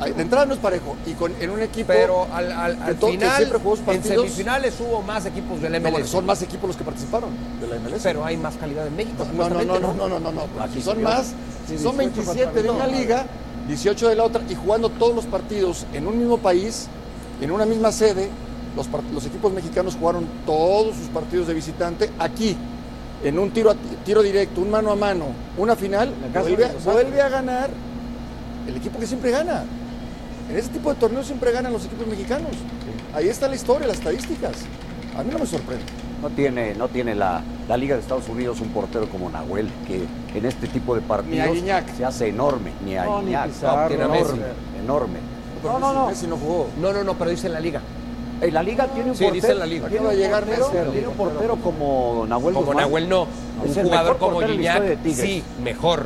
De 0.05 0.21
entrada 0.21 0.45
no 0.45 0.53
es 0.53 0.59
parejo. 0.59 0.95
Y 1.05 1.13
con, 1.13 1.33
en 1.41 1.49
un 1.49 1.61
equipo. 1.61 1.87
Pero 1.87 2.27
al, 2.31 2.51
al, 2.51 2.81
al 2.83 2.97
final, 2.97 3.43
sus 3.63 3.79
en 3.79 3.85
partidos. 3.85 4.05
semifinales 4.25 4.75
hubo 4.79 5.01
más 5.01 5.25
equipos 5.25 5.59
del 5.61 5.81
No, 5.81 5.89
MLS. 5.91 6.07
son 6.09 6.25
más 6.25 6.41
equipos 6.41 6.67
los 6.67 6.77
que 6.77 6.83
participaron 6.83 7.29
de 7.59 7.67
la 7.67 7.75
MLS. 7.79 8.03
Pero 8.03 8.23
hay 8.23 8.37
más 8.37 8.55
calidad 8.57 8.85
en 8.87 8.95
México. 8.95 9.25
No, 9.35 9.49
no, 9.49 9.63
no, 9.63 9.79
no, 9.79 9.93
no, 9.93 10.07
no, 10.09 10.19
no, 10.19 10.31
no. 10.31 10.63
Aquí 10.63 10.81
son 10.81 11.01
más, 11.01 11.33
Sí, 11.67 11.77
son 11.77 11.97
18 11.97 12.15
27 12.23 12.63
de 12.63 12.69
una 12.69 12.87
liga, 12.87 13.25
18 13.67 14.09
de 14.09 14.15
la 14.15 14.23
otra 14.23 14.41
y 14.47 14.55
jugando 14.55 14.89
todos 14.89 15.15
los 15.15 15.25
partidos 15.25 15.85
en 15.93 16.07
un 16.07 16.17
mismo 16.17 16.37
país, 16.37 16.87
en 17.41 17.51
una 17.51 17.65
misma 17.65 17.91
sede, 17.91 18.29
los, 18.75 18.87
los 19.13 19.25
equipos 19.25 19.51
mexicanos 19.51 19.97
jugaron 19.99 20.25
todos 20.45 20.95
sus 20.95 21.07
partidos 21.07 21.47
de 21.47 21.53
visitante 21.55 22.09
aquí, 22.19 22.55
en 23.23 23.39
un 23.39 23.49
tiro, 23.51 23.71
a- 23.71 23.75
tiro 24.05 24.21
directo, 24.21 24.61
un 24.61 24.69
mano 24.69 24.91
a 24.91 24.95
mano, 24.95 25.25
una 25.57 25.75
final, 25.75 26.13
vuelve 26.85 27.21
a 27.21 27.29
ganar 27.29 27.69
el 28.67 28.75
equipo 28.77 28.99
que 28.99 29.07
siempre 29.07 29.31
gana. 29.31 29.63
En 30.49 30.57
ese 30.57 30.69
tipo 30.69 30.93
de 30.93 30.99
torneos 30.99 31.25
siempre 31.25 31.51
ganan 31.51 31.73
los 31.73 31.85
equipos 31.85 32.07
mexicanos. 32.07 32.51
Ahí 33.13 33.27
está 33.27 33.47
la 33.47 33.55
historia, 33.55 33.87
las 33.87 33.97
estadísticas. 33.97 34.53
A 35.17 35.23
mí 35.23 35.29
no 35.31 35.39
me 35.39 35.45
sorprende. 35.45 35.83
No 36.21 36.29
tiene, 36.29 36.73
no 36.75 36.87
tiene 36.87 37.15
la, 37.15 37.41
la 37.67 37.77
Liga 37.77 37.95
de 37.95 38.01
Estados 38.01 38.27
Unidos 38.29 38.59
un 38.61 38.69
portero 38.69 39.07
como 39.09 39.29
Nahuel, 39.29 39.69
que 39.85 40.03
en 40.37 40.45
este 40.45 40.67
tipo 40.67 40.95
de 40.95 41.01
partidos 41.01 41.51
Guiñac. 41.53 41.95
se 41.95 42.05
hace 42.05 42.27
enorme. 42.29 42.71
Ni 42.85 42.95
a 42.97 43.05
No, 43.05 43.21
ni 43.21 43.35
Pizarro, 43.35 43.93
enorme, 43.93 44.41
enorme. 44.83 45.19
No, 45.63 45.79
no, 45.79 45.93
no. 45.93 46.07
Messi 46.07 46.27
no 46.27 46.37
jugó. 46.37 46.67
No, 46.79 46.93
no, 46.93 47.03
no, 47.03 47.13
pero 47.15 47.29
dice 47.31 47.47
en 47.47 47.53
la 47.53 47.59
liga. 47.59 47.81
En 48.39 48.53
la 48.53 48.61
Liga 48.61 48.87
tiene 48.87 49.09
un 49.09 49.17
Sí, 49.17 49.23
portero. 49.23 49.41
dice 49.41 49.51
en 49.53 49.59
la 49.59 49.65
liga. 49.65 49.87
Tiene 49.89 49.97
Acaba 49.97 50.09
de 50.11 50.15
un 50.17 50.23
llegar 50.23 50.43
portero, 50.45 50.67
Messi. 50.69 50.91
tiene 50.91 51.07
un 51.07 51.13
portero 51.15 51.55
como 51.57 52.25
Nahuel 52.29 52.53
Como 52.53 52.65
Guzmán. 52.67 52.85
Nahuel 52.85 53.09
no. 53.09 53.27
Un 53.65 53.73
jugador 53.73 54.17
como 54.17 54.39
Guiñac, 54.39 55.03
sí, 55.13 55.43
mejor. 55.63 56.05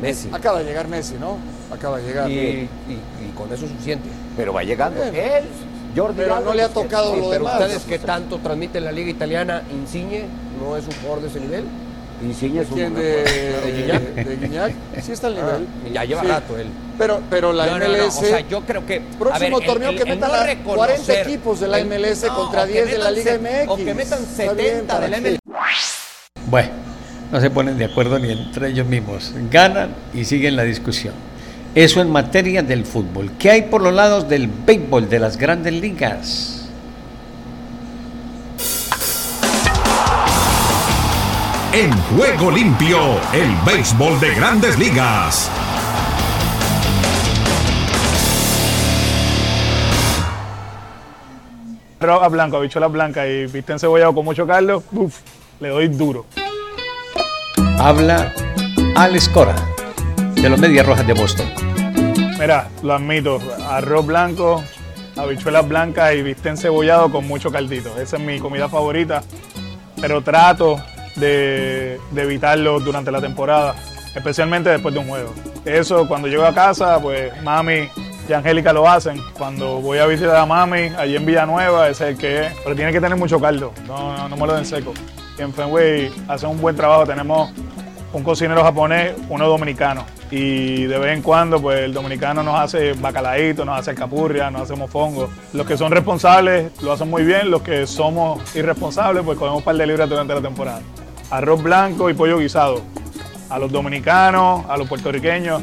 Messi. 0.00 0.28
Acaba 0.32 0.58
de 0.60 0.64
llegar 0.64 0.88
Messi, 0.88 1.14
¿no? 1.20 1.36
Acaba 1.72 1.98
de 1.98 2.06
llegar. 2.06 2.30
Y, 2.30 2.34
y- 2.34 2.68
y 3.28 3.32
con 3.36 3.52
eso 3.52 3.64
es 3.64 3.70
suficiente. 3.72 4.08
Pero 4.36 4.52
va 4.52 4.62
llegando. 4.62 5.00
Bien. 5.10 5.14
Él, 5.14 5.44
Jordi 5.96 6.14
Pero 6.18 6.36
Alba, 6.36 6.50
no 6.50 6.54
le 6.54 6.62
ha 6.62 6.68
tocado 6.68 7.14
Sí, 7.14 7.20
lo 7.20 7.30
pero 7.30 7.44
demás. 7.44 7.60
ustedes 7.60 7.82
que 7.84 7.98
tanto 7.98 8.38
transmiten 8.38 8.84
la 8.84 8.92
liga 8.92 9.10
italiana, 9.10 9.62
Insigne 9.72 10.26
no 10.60 10.76
es 10.76 10.84
un 10.86 10.92
jugador 11.00 11.22
de 11.22 11.28
ese 11.28 11.40
nivel. 11.40 11.64
Insigne 12.22 12.60
es 12.62 12.68
un 12.70 12.74
¿Quién 12.76 12.92
buen 12.94 13.04
de. 13.04 13.10
¿De 13.24 13.60
de, 13.72 13.82
Guiñac? 13.82 14.02
de 14.14 14.36
Guiñac? 14.36 14.72
Sí 15.02 15.12
está 15.12 15.26
al 15.26 15.34
nivel. 15.34 15.66
Ah, 15.84 15.88
ya 15.92 16.04
lleva 16.04 16.20
Sí. 16.22 16.26
rato 16.28 16.58
él. 16.58 16.66
Pero, 16.98 17.20
pero 17.28 17.52
la 17.52 17.66
No, 17.66 17.78
no, 17.78 17.78
no, 17.78 17.84
MLS, 17.92 18.18
O 18.18 18.24
sea, 18.24 18.40
yo 18.40 18.60
creo 18.62 18.86
que. 18.86 19.00
próximo 19.18 19.58
ver, 19.58 19.66
torneo 19.66 19.90
el- 19.90 19.96
que 19.96 20.02
el 20.04 20.08
metan 20.10 20.28
no 20.30 20.34
a 20.34 20.46
reconocer- 20.46 20.76
40 20.76 21.20
equipos 21.22 21.60
de 21.60 21.68
la 21.68 21.78
el- 21.78 21.86
MLS 21.88 22.26
no, 22.26 22.34
contra 22.36 22.62
o 22.62 22.66
que 22.66 22.72
10 22.72 22.86
de 22.90 22.98
la 22.98 23.10
metan 23.10 23.14
Liga 23.14 23.32
se- 23.32 23.38
MX. 23.38 23.68
O 23.70 23.76
que 23.76 23.94
metan 23.94 24.22
Está 24.22 24.42
bien, 24.52 24.56
70 24.56 24.94
de 24.94 25.00
¿para 25.00 25.08
la? 25.08 25.16
MLS. 25.18 25.38
Bueno, 26.46 26.68
no 27.32 27.40
se 27.40 27.50
ponen 27.50 27.76
de 27.78 27.84
acuerdo 27.86 28.18
ni 28.18 28.30
entre 28.32 28.68
ellos 28.70 28.86
mismos. 28.86 29.32
Ganan 29.50 29.90
y 30.14 30.24
siguen 30.24 30.56
la 30.56 30.62
discusión. 30.62 31.12
Eso 31.76 32.00
en 32.00 32.10
materia 32.10 32.62
del 32.62 32.86
fútbol. 32.86 33.32
¿Qué 33.38 33.50
hay 33.50 33.62
por 33.64 33.82
los 33.82 33.92
lados 33.92 34.26
del 34.30 34.48
béisbol 34.48 35.10
de 35.10 35.18
las 35.18 35.36
grandes 35.36 35.74
ligas? 35.74 36.70
En 41.74 41.92
juego 41.92 42.50
limpio, 42.50 42.98
el 43.34 43.54
béisbol 43.66 44.18
de 44.20 44.34
grandes 44.34 44.78
ligas. 44.78 45.50
Roja 52.00 52.28
blanco, 52.28 52.56
habichuelas 52.56 52.90
blancas 52.90 53.26
y 53.28 53.44
viste 53.48 53.74
encebollado 53.74 54.14
con 54.14 54.24
mucho 54.24 54.46
caldo, 54.46 54.82
uf, 54.92 55.18
le 55.60 55.68
doy 55.68 55.88
duro. 55.88 56.24
Habla 57.78 58.32
Alex 58.94 59.28
Cora, 59.28 59.54
de 60.46 60.50
los 60.50 60.60
Medias 60.60 60.86
Rojas 60.86 61.04
de 61.04 61.12
Boston. 61.12 61.46
Mira, 62.38 62.68
lo 62.84 62.94
admito, 62.94 63.40
arroz 63.68 64.06
blanco, 64.06 64.62
habichuelas 65.16 65.66
blancas 65.66 66.14
y 66.14 66.22
viste 66.22 66.50
encebollado 66.50 67.10
con 67.10 67.26
mucho 67.26 67.50
caldito. 67.50 68.00
Esa 68.00 68.16
es 68.16 68.22
mi 68.22 68.38
comida 68.38 68.68
favorita, 68.68 69.24
pero 70.00 70.22
trato 70.22 70.80
de, 71.16 71.98
evitarlo 72.14 72.78
durante 72.78 73.10
la 73.10 73.20
temporada, 73.20 73.74
especialmente 74.14 74.70
después 74.70 74.94
de 74.94 75.00
un 75.00 75.08
juego. 75.08 75.34
Eso 75.64 76.06
cuando 76.06 76.28
llego 76.28 76.44
a 76.44 76.54
casa, 76.54 77.00
pues 77.02 77.32
mami 77.42 77.88
y 78.28 78.32
Angélica 78.32 78.72
lo 78.72 78.88
hacen. 78.88 79.20
Cuando 79.36 79.80
voy 79.80 79.98
a 79.98 80.06
visitar 80.06 80.36
a 80.36 80.46
mami 80.46 80.92
allí 80.96 81.16
en 81.16 81.26
Villanueva, 81.26 81.88
ese 81.88 82.04
es 82.04 82.10
el 82.10 82.18
que 82.18 82.46
es, 82.46 82.52
pero 82.62 82.76
tiene 82.76 82.92
que 82.92 83.00
tener 83.00 83.18
mucho 83.18 83.40
caldo, 83.40 83.72
no, 83.88 84.16
no, 84.16 84.28
no 84.28 84.36
me 84.36 84.46
lo 84.46 84.54
den 84.54 84.64
seco. 84.64 84.94
Y 85.36 85.42
en 85.42 85.52
Fenway 85.52 86.12
hacen 86.28 86.50
un 86.50 86.60
buen 86.60 86.76
trabajo, 86.76 87.04
tenemos 87.04 87.50
un 88.12 88.22
cocinero 88.22 88.62
japonés, 88.62 89.14
uno 89.28 89.46
dominicano. 89.48 90.04
Y 90.30 90.84
de 90.84 90.98
vez 90.98 91.16
en 91.16 91.22
cuando, 91.22 91.60
pues 91.60 91.80
el 91.80 91.92
dominicano 91.92 92.42
nos 92.42 92.58
hace 92.58 92.94
bacalaíto, 92.94 93.64
nos 93.64 93.78
hace 93.78 93.94
capurria, 93.94 94.50
nos 94.50 94.62
hace 94.62 94.74
mofongo. 94.74 95.28
Los 95.52 95.66
que 95.66 95.76
son 95.76 95.92
responsables 95.92 96.70
lo 96.82 96.92
hacen 96.92 97.08
muy 97.10 97.24
bien, 97.24 97.50
los 97.50 97.62
que 97.62 97.86
somos 97.86 98.40
irresponsables, 98.56 99.22
pues 99.24 99.38
comemos 99.38 99.58
un 99.58 99.64
par 99.64 99.76
de 99.76 99.86
libras 99.86 100.08
durante 100.08 100.34
la 100.34 100.40
temporada. 100.40 100.80
Arroz 101.30 101.62
blanco 101.62 102.08
y 102.10 102.14
pollo 102.14 102.38
guisado. 102.38 102.82
A 103.50 103.58
los 103.58 103.70
dominicanos, 103.70 104.64
a 104.68 104.76
los 104.76 104.88
puertorriqueños, 104.88 105.62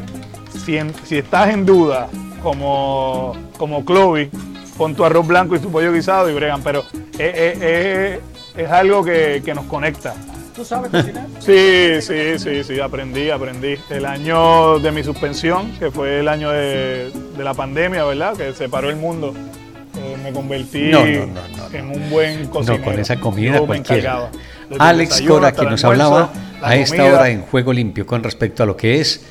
si, 0.63 0.77
estás 1.17 1.49
en 1.49 1.65
duda, 1.65 2.07
como, 2.41 3.33
como 3.57 3.83
Chloe, 3.83 4.29
pon 4.77 4.95
tu 4.95 5.03
arroz 5.03 5.27
blanco 5.27 5.55
y 5.55 5.59
tu 5.59 5.69
pollo 5.69 5.91
guisado 5.91 6.29
y 6.29 6.33
bregan, 6.33 6.61
pero 6.61 6.83
es, 7.17 7.35
es- 7.35 7.61
es- 7.61 8.19
es 8.55 8.69
algo 8.71 9.03
que, 9.03 9.41
que 9.43 9.53
nos 9.53 9.65
conecta. 9.65 10.13
¿Tú 10.55 10.63
sabes 10.63 10.91
cocinar? 10.91 11.25
Sí, 11.39 12.01
sí, 12.01 12.37
sí, 12.39 12.63
sí, 12.63 12.79
aprendí, 12.79 13.29
aprendí. 13.29 13.75
El 13.89 14.05
año 14.05 14.79
de 14.79 14.91
mi 14.91 15.03
suspensión, 15.03 15.71
que 15.79 15.89
fue 15.91 16.19
el 16.19 16.27
año 16.27 16.51
de, 16.51 17.11
de 17.37 17.43
la 17.43 17.53
pandemia, 17.53 18.03
¿verdad? 18.05 18.35
Que 18.37 18.53
se 18.53 18.69
paró 18.69 18.89
el 18.89 18.95
mundo. 18.97 19.33
eh, 19.97 20.17
me 20.23 20.31
convertí 20.31 20.89
No, 20.91 21.05
no, 21.05 21.25
no, 21.25 21.77
en 21.77 21.85
un 21.89 22.09
buen 22.09 22.47
cocinero. 22.47 22.79
No, 22.79 22.85
con 22.91 22.99
esa 22.99 23.19
comida 23.19 23.57
Yo 23.57 23.65
cualquiera. 23.65 24.29
Alex 24.79 25.09
desayuno 25.09 25.35
Cora, 25.35 25.51
que 25.51 25.65
nos 25.65 25.83
almuerzo, 25.83 25.87
hablaba 25.87 26.33
la 26.61 26.67
a 26.67 26.75
esta 26.75 26.97
comida. 26.97 27.15
hora 27.17 27.29
en 27.29 27.41
Juego 27.41 27.73
Limpio 27.73 28.05
con 28.05 28.23
respecto 28.23 28.63
a 28.63 28.65
lo 28.65 28.77
que 28.77 28.99
es 29.01 29.25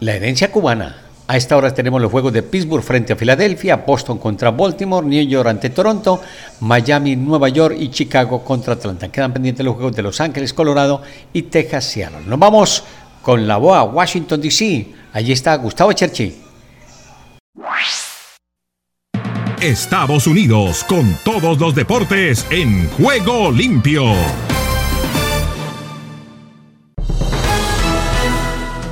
la 0.00 0.14
herencia 0.14 0.50
cubana. 0.50 0.96
A 1.26 1.38
esta 1.38 1.56
hora 1.56 1.72
tenemos 1.72 2.02
los 2.02 2.10
juegos 2.10 2.34
de 2.34 2.42
Pittsburgh 2.42 2.82
frente 2.82 3.14
a 3.14 3.16
Filadelfia, 3.16 3.76
Boston 3.76 4.18
contra 4.18 4.50
Baltimore, 4.50 5.06
New 5.06 5.26
York 5.26 5.48
ante 5.48 5.70
Toronto, 5.70 6.20
Miami, 6.60 7.16
Nueva 7.16 7.48
York 7.48 7.76
y 7.78 7.90
Chicago 7.90 8.44
contra 8.44 8.74
Atlanta. 8.74 9.08
Quedan 9.08 9.32
pendientes 9.32 9.64
los 9.64 9.74
juegos 9.74 9.96
de 9.96 10.02
Los 10.02 10.20
Ángeles, 10.20 10.52
Colorado 10.52 11.00
y 11.32 11.42
Texas, 11.42 11.86
Seattle. 11.86 12.26
Nos 12.26 12.38
vamos 12.38 12.84
con 13.22 13.46
la 13.46 13.56
BOA, 13.56 13.84
Washington 13.84 14.40
DC. 14.40 14.86
Allí 15.14 15.32
está 15.32 15.56
Gustavo 15.56 15.92
Cherchi. 15.92 16.44
Estados 19.62 20.26
Unidos 20.26 20.84
con 20.84 21.16
todos 21.24 21.58
los 21.58 21.74
deportes 21.74 22.44
en 22.50 22.86
juego 22.90 23.50
limpio. 23.50 24.04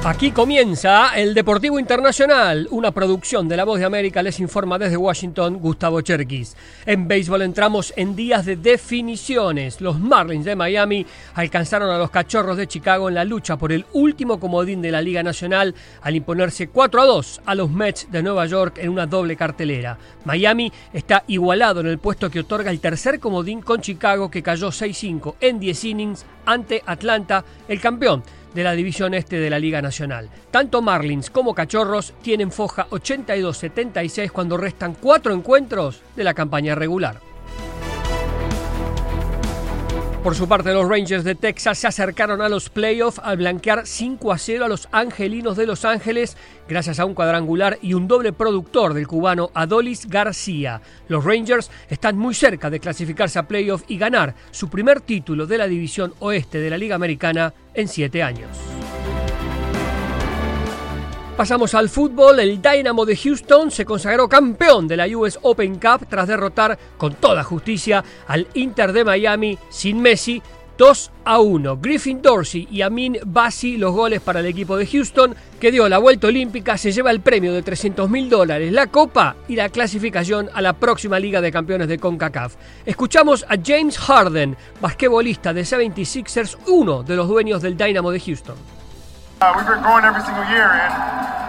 Aquí 0.05 0.33
comienza 0.33 1.15
el 1.15 1.33
Deportivo 1.33 1.79
Internacional, 1.79 2.67
una 2.73 2.91
producción 2.91 3.47
de 3.47 3.57
La 3.57 3.63
Voz 3.63 3.79
de 3.79 3.85
América, 3.85 4.21
les 4.21 4.41
informa 4.41 4.77
desde 4.77 4.97
Washington 4.97 5.61
Gustavo 5.61 6.01
Cherkis. 6.01 6.57
En 6.85 7.07
béisbol 7.07 7.43
entramos 7.43 7.95
en 7.95 8.17
días 8.17 8.45
de 8.45 8.57
definiciones. 8.57 9.81
Los 9.81 10.01
Marlins 10.01 10.45
de 10.45 10.57
Miami 10.57 11.07
alcanzaron 11.35 11.89
a 11.89 11.99
los 11.99 12.11
Cachorros 12.11 12.57
de 12.57 12.67
Chicago 12.67 13.09
en 13.09 13.15
la 13.15 13.25
lucha 13.25 13.57
por 13.57 13.71
el 13.71 13.87
último 13.93 14.41
comodín 14.41 14.83
de 14.83 14.91
la 14.91 15.01
Liga 15.01 15.23
Nacional 15.23 15.73
al 16.01 16.17
imponerse 16.17 16.67
4 16.67 17.01
a 17.01 17.07
2 17.07 17.43
a 17.47 17.55
los 17.55 17.71
Mets 17.71 18.11
de 18.11 18.25
Nueva 18.25 18.47
York 18.47 18.79
en 18.79 18.89
una 18.89 19.07
doble 19.07 19.37
cartelera. 19.37 19.99
Miami 20.25 20.73
está 20.93 21.23
igualado 21.29 21.81
en 21.81 21.87
el 21.87 22.01
puesto 22.01 22.29
que 22.29 22.41
otorga 22.41 22.73
el 22.73 22.81
tercer 22.81 23.21
comodín 23.21 23.61
con 23.63 23.81
Chicago 23.81 24.33
que 24.33 24.43
cayó 24.43 24.71
6-5 24.71 25.37
en 25.41 25.61
10 25.61 25.85
innings 25.85 26.27
ante 26.45 26.83
Atlanta, 26.87 27.45
el 27.69 27.81
campeón 27.81 28.25
de 28.55 28.65
la 28.65 28.73
División 28.73 29.15
Este 29.15 29.41
de 29.41 29.51
la 29.51 29.59
Liga 29.59 29.83
Nacional. 29.83 30.29
Tanto 30.51 30.83
Marlins 30.83 31.31
como 31.31 31.55
Cachorros 31.55 32.15
tienen 32.23 32.53
foja 32.53 32.87
82-76 32.91 34.31
cuando 34.31 34.57
restan 34.57 34.95
cuatro 35.01 35.33
encuentros 35.33 36.03
de 36.17 36.25
la 36.25 36.35
campaña 36.35 36.75
regular. 36.75 37.32
Por 40.23 40.37
su 40.37 40.47
parte, 40.47 40.73
los 40.73 40.89
Rangers 40.89 41.25
de 41.25 41.35
Texas 41.35 41.79
se 41.79 41.89
acercaron 41.89 42.41
a 42.43 42.49
los 42.49 42.70
playoffs 42.70 43.18
al 43.25 43.39
blanquear 43.39 43.89
5 43.89 44.31
a 44.31 44.39
0 44.39 44.64
a 44.64 44.68
los 44.68 44.89
Angelinos 44.93 45.57
de 45.57 45.66
Los 45.66 45.85
Ángeles 45.85 46.37
gracias 46.68 47.01
a 47.01 47.05
un 47.05 47.14
cuadrangular 47.14 47.77
y 47.83 47.95
un 47.95 48.07
doble 48.07 48.33
productor 48.33 48.95
del 48.95 49.09
cubano 49.09 49.51
Adolis 49.53 50.07
García. 50.07 50.81
Los 51.09 51.25
Rangers 51.25 51.73
están 51.91 52.16
muy 52.16 52.35
cerca 52.35 52.70
de 52.70 52.79
clasificarse 52.79 53.41
a 53.41 53.49
playoffs 53.49 53.85
y 53.89 53.99
ganar 53.99 54.37
su 54.53 54.70
primer 54.70 55.01
título 55.01 55.47
de 55.47 55.59
la 55.59 55.66
División 55.66 56.14
Oeste 56.20 56.61
de 56.61 56.70
la 56.70 56.79
Liga 56.79 56.95
Americana 56.95 57.53
en 57.75 57.89
7 57.89 58.23
años. 58.23 58.82
Pasamos 61.37 61.74
al 61.74 61.89
fútbol. 61.89 62.41
El 62.41 62.61
Dynamo 62.61 63.07
de 63.07 63.16
Houston 63.16 63.70
se 63.70 63.87
consagró 63.87 64.28
campeón 64.28 64.87
de 64.87 64.99
la 64.99 65.07
US 65.16 65.39
Open 65.43 65.76
Cup 65.76 66.07
tras 66.09 66.28
derrotar 66.28 66.78
con 66.99 67.14
toda 67.14 67.43
justicia 67.43 68.05
al 68.26 68.47
Inter 68.55 68.93
de 68.93 69.03
Miami 69.03 69.59
sin 69.70 70.01
Messi 70.01 70.43
2 70.76 71.11
a 71.24 71.41
1. 71.41 71.78
Griffin 71.78 72.20
Dorsey 72.20 72.68
y 72.70 72.83
Amin 72.83 73.18
Bassi 73.24 73.78
los 73.78 73.93
goles 73.95 74.20
para 74.20 74.41
el 74.41 74.47
equipo 74.47 74.76
de 74.76 74.87
Houston 74.87 75.35
que 75.59 75.70
dio 75.72 75.89
la 75.89 75.99
vuelta 75.99 76.26
olímpica, 76.26 76.76
se 76.76 76.93
lleva 76.93 77.11
el 77.11 77.20
premio 77.20 77.53
de 77.55 77.62
300 77.62 78.11
mil 78.11 78.28
dólares, 78.28 78.70
la 78.70 78.89
copa 78.89 79.37
y 79.49 79.57
la 79.57 79.70
clasificación 79.70 80.51
a 80.53 80.61
la 80.61 80.74
próxima 80.74 81.18
Liga 81.18 81.41
de 81.41 81.53
Campeones 81.53 81.89
de 81.89 81.99
CONCACAF. 81.99 82.57
Escuchamos 82.85 83.45
a 83.49 83.57
James 83.64 83.97
Harden, 83.99 84.57
basquetbolista 84.80 85.55
de 85.55 85.62
76ers, 85.62 86.59
uno 86.66 87.03
de 87.03 87.16
los 87.16 87.26
dueños 87.26 87.62
del 87.62 87.76
Dynamo 87.76 88.11
de 88.11 88.20
Houston. 88.20 88.82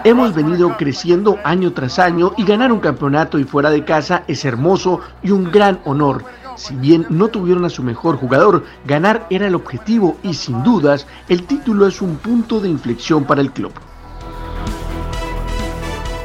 Hemos 0.02 0.34
venido 0.34 0.76
creciendo 0.76 1.38
año 1.44 1.72
tras 1.72 1.98
año 1.98 2.32
y 2.36 2.44
ganar 2.44 2.72
un 2.72 2.80
campeonato 2.80 3.38
y 3.38 3.44
fuera 3.44 3.70
de 3.70 3.84
casa 3.84 4.24
es 4.26 4.44
hermoso 4.44 5.00
y 5.22 5.30
un 5.30 5.50
gran 5.52 5.80
honor. 5.84 6.24
Si 6.56 6.74
bien 6.74 7.06
no 7.08 7.28
tuvieron 7.28 7.64
a 7.64 7.70
su 7.70 7.82
mejor 7.82 8.16
jugador, 8.16 8.64
ganar 8.84 9.26
era 9.30 9.46
el 9.46 9.54
objetivo 9.54 10.16
y 10.22 10.34
sin 10.34 10.62
dudas 10.64 11.06
el 11.28 11.44
título 11.44 11.86
es 11.86 12.02
un 12.02 12.16
punto 12.16 12.60
de 12.60 12.68
inflexión 12.68 13.24
para 13.24 13.40
el 13.40 13.52
club. 13.52 13.72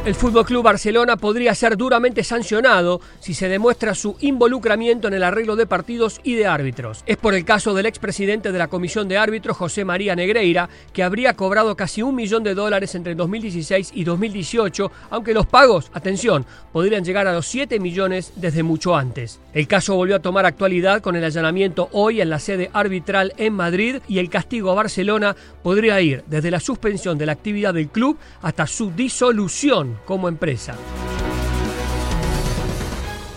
El 0.06 0.16
Fútbol 0.16 0.45
Club 0.45 0.64
Barcelona 0.64 1.18
podría 1.18 1.54
ser 1.54 1.76
duramente 1.76 2.24
sancionado 2.24 3.02
si 3.20 3.34
se 3.34 3.50
demuestra 3.50 3.93
su 3.93 4.16
involucramiento 4.22 5.10
en 5.10 5.14
el 5.14 5.24
arreglo 5.24 5.58
de 5.58 5.68
partidos 5.68 6.22
y 6.24 6.36
de 6.36 6.47
árbitros. 6.47 7.04
Es 7.06 7.18
por 7.18 7.34
el 7.34 7.43
caso 7.43 7.74
del 7.74 7.86
expresidente 7.86 8.54
de 8.54 8.58
la 8.58 8.70
Comisión 8.70 9.10
de 9.10 9.18
Árbitros, 9.18 9.58
José 9.58 9.84
María 9.84 10.16
Negreira, 10.16 10.70
que 10.93 11.04
habría 11.04 11.36
cobrado 11.36 11.76
casi 11.76 12.02
un 12.02 12.16
millón 12.16 12.43
de 12.43 12.56
dólares 12.56 12.95
entre 12.95 13.14
2016 13.14 13.91
y 13.93 14.06
2018, 14.06 14.89
aunque 15.10 15.34
los 15.34 15.45
pagos, 15.45 15.91
atención, 15.93 16.45
podrían 16.72 17.04
llegar 17.04 17.28
a 17.28 17.34
los 17.34 17.45
7 17.47 17.78
millones 17.82 18.32
desde 18.38 18.64
mucho 18.64 18.95
antes. 18.95 19.41
El 19.54 19.68
caso 19.68 19.95
volvió 19.95 20.16
a 20.16 20.22
tomar 20.22 20.45
actualidad 20.45 21.02
con 21.02 21.18
el 21.18 21.26
allanamiento 21.26 21.89
hoy 21.91 22.22
en 22.22 22.30
la 22.30 22.39
sede 22.39 22.72
arbitral 22.72 23.34
en 23.36 23.54
Madrid 23.54 23.97
y 24.08 24.20
el 24.20 24.30
castigo 24.30 24.72
a 24.72 24.76
Barcelona 24.76 25.36
podría 25.62 26.00
ir 26.00 26.24
desde 26.28 26.52
la 26.52 26.62
suspensión 26.62 27.18
de 27.18 27.26
la 27.26 27.34
actividad 27.34 27.74
del 27.74 27.89
club 27.89 28.18
hasta 28.41 28.66
su 28.66 28.91
disolución 28.91 29.89
como 30.06 30.28
empresa. 30.28 30.76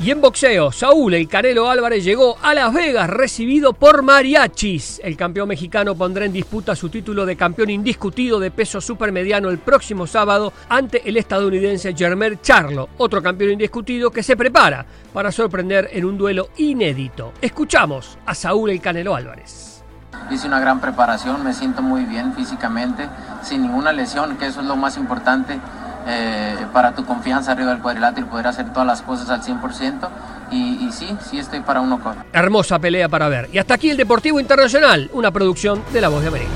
Y 0.04 0.10
en 0.10 0.20
boxeo, 0.20 0.72
Saúl 0.72 1.14
El 1.14 1.28
Canelo 1.28 1.70
Álvarez 1.70 2.02
llegó 2.02 2.36
a 2.42 2.54
Las 2.54 2.74
Vegas 2.74 3.08
recibido 3.08 3.72
por 3.72 4.02
mariachis. 4.02 5.00
El 5.04 5.16
campeón 5.16 5.46
mexicano 5.46 5.94
pondrá 5.94 6.24
en 6.24 6.32
disputa 6.32 6.74
su 6.74 6.88
título 6.88 7.24
de 7.24 7.36
campeón 7.36 7.70
indiscutido 7.70 8.40
de 8.40 8.50
peso 8.50 8.80
supermediano 8.80 9.48
el 9.48 9.58
próximo 9.58 10.08
sábado 10.08 10.52
ante 10.68 11.08
el 11.08 11.18
estadounidense 11.18 11.94
Germer 11.94 12.40
Charlo, 12.40 12.88
otro 12.98 13.22
campeón 13.22 13.52
indiscutido 13.52 14.10
que 14.10 14.24
se 14.24 14.36
prepara 14.36 14.84
para 15.12 15.30
sorprender 15.30 15.88
en 15.92 16.04
un 16.04 16.18
duelo 16.18 16.48
inédito. 16.56 17.32
Escuchamos 17.40 18.18
a 18.26 18.34
Saúl 18.34 18.70
El 18.70 18.80
Canelo 18.80 19.14
Álvarez. 19.14 19.84
Hice 20.32 20.48
una 20.48 20.58
gran 20.58 20.80
preparación, 20.80 21.44
me 21.44 21.54
siento 21.54 21.80
muy 21.80 22.06
bien 22.06 22.34
físicamente, 22.34 23.08
sin 23.42 23.62
ninguna 23.62 23.92
lesión, 23.92 24.36
que 24.36 24.46
eso 24.46 24.62
es 24.62 24.66
lo 24.66 24.74
más 24.74 24.96
importante 24.96 25.60
eh, 26.06 26.66
para 26.72 26.94
tu 26.94 27.04
confianza 27.04 27.52
arriba 27.52 27.70
del 27.70 27.80
cuadrilátero 27.80 28.26
y 28.26 28.30
poder 28.30 28.46
hacer 28.46 28.72
todas 28.72 28.86
las 28.86 29.02
cosas 29.02 29.28
al 29.30 29.42
100%. 29.42 30.08
Y, 30.50 30.86
y 30.86 30.92
sí, 30.92 31.16
sí 31.28 31.38
estoy 31.38 31.60
para 31.60 31.80
uno 31.80 32.00
con. 32.00 32.16
Hermosa 32.32 32.78
pelea 32.78 33.08
para 33.08 33.28
ver. 33.28 33.48
Y 33.52 33.58
hasta 33.58 33.74
aquí 33.74 33.90
el 33.90 33.96
Deportivo 33.96 34.38
Internacional, 34.38 35.10
una 35.12 35.30
producción 35.30 35.82
de 35.92 36.00
La 36.00 36.08
Voz 36.08 36.22
de 36.22 36.28
América. 36.28 36.50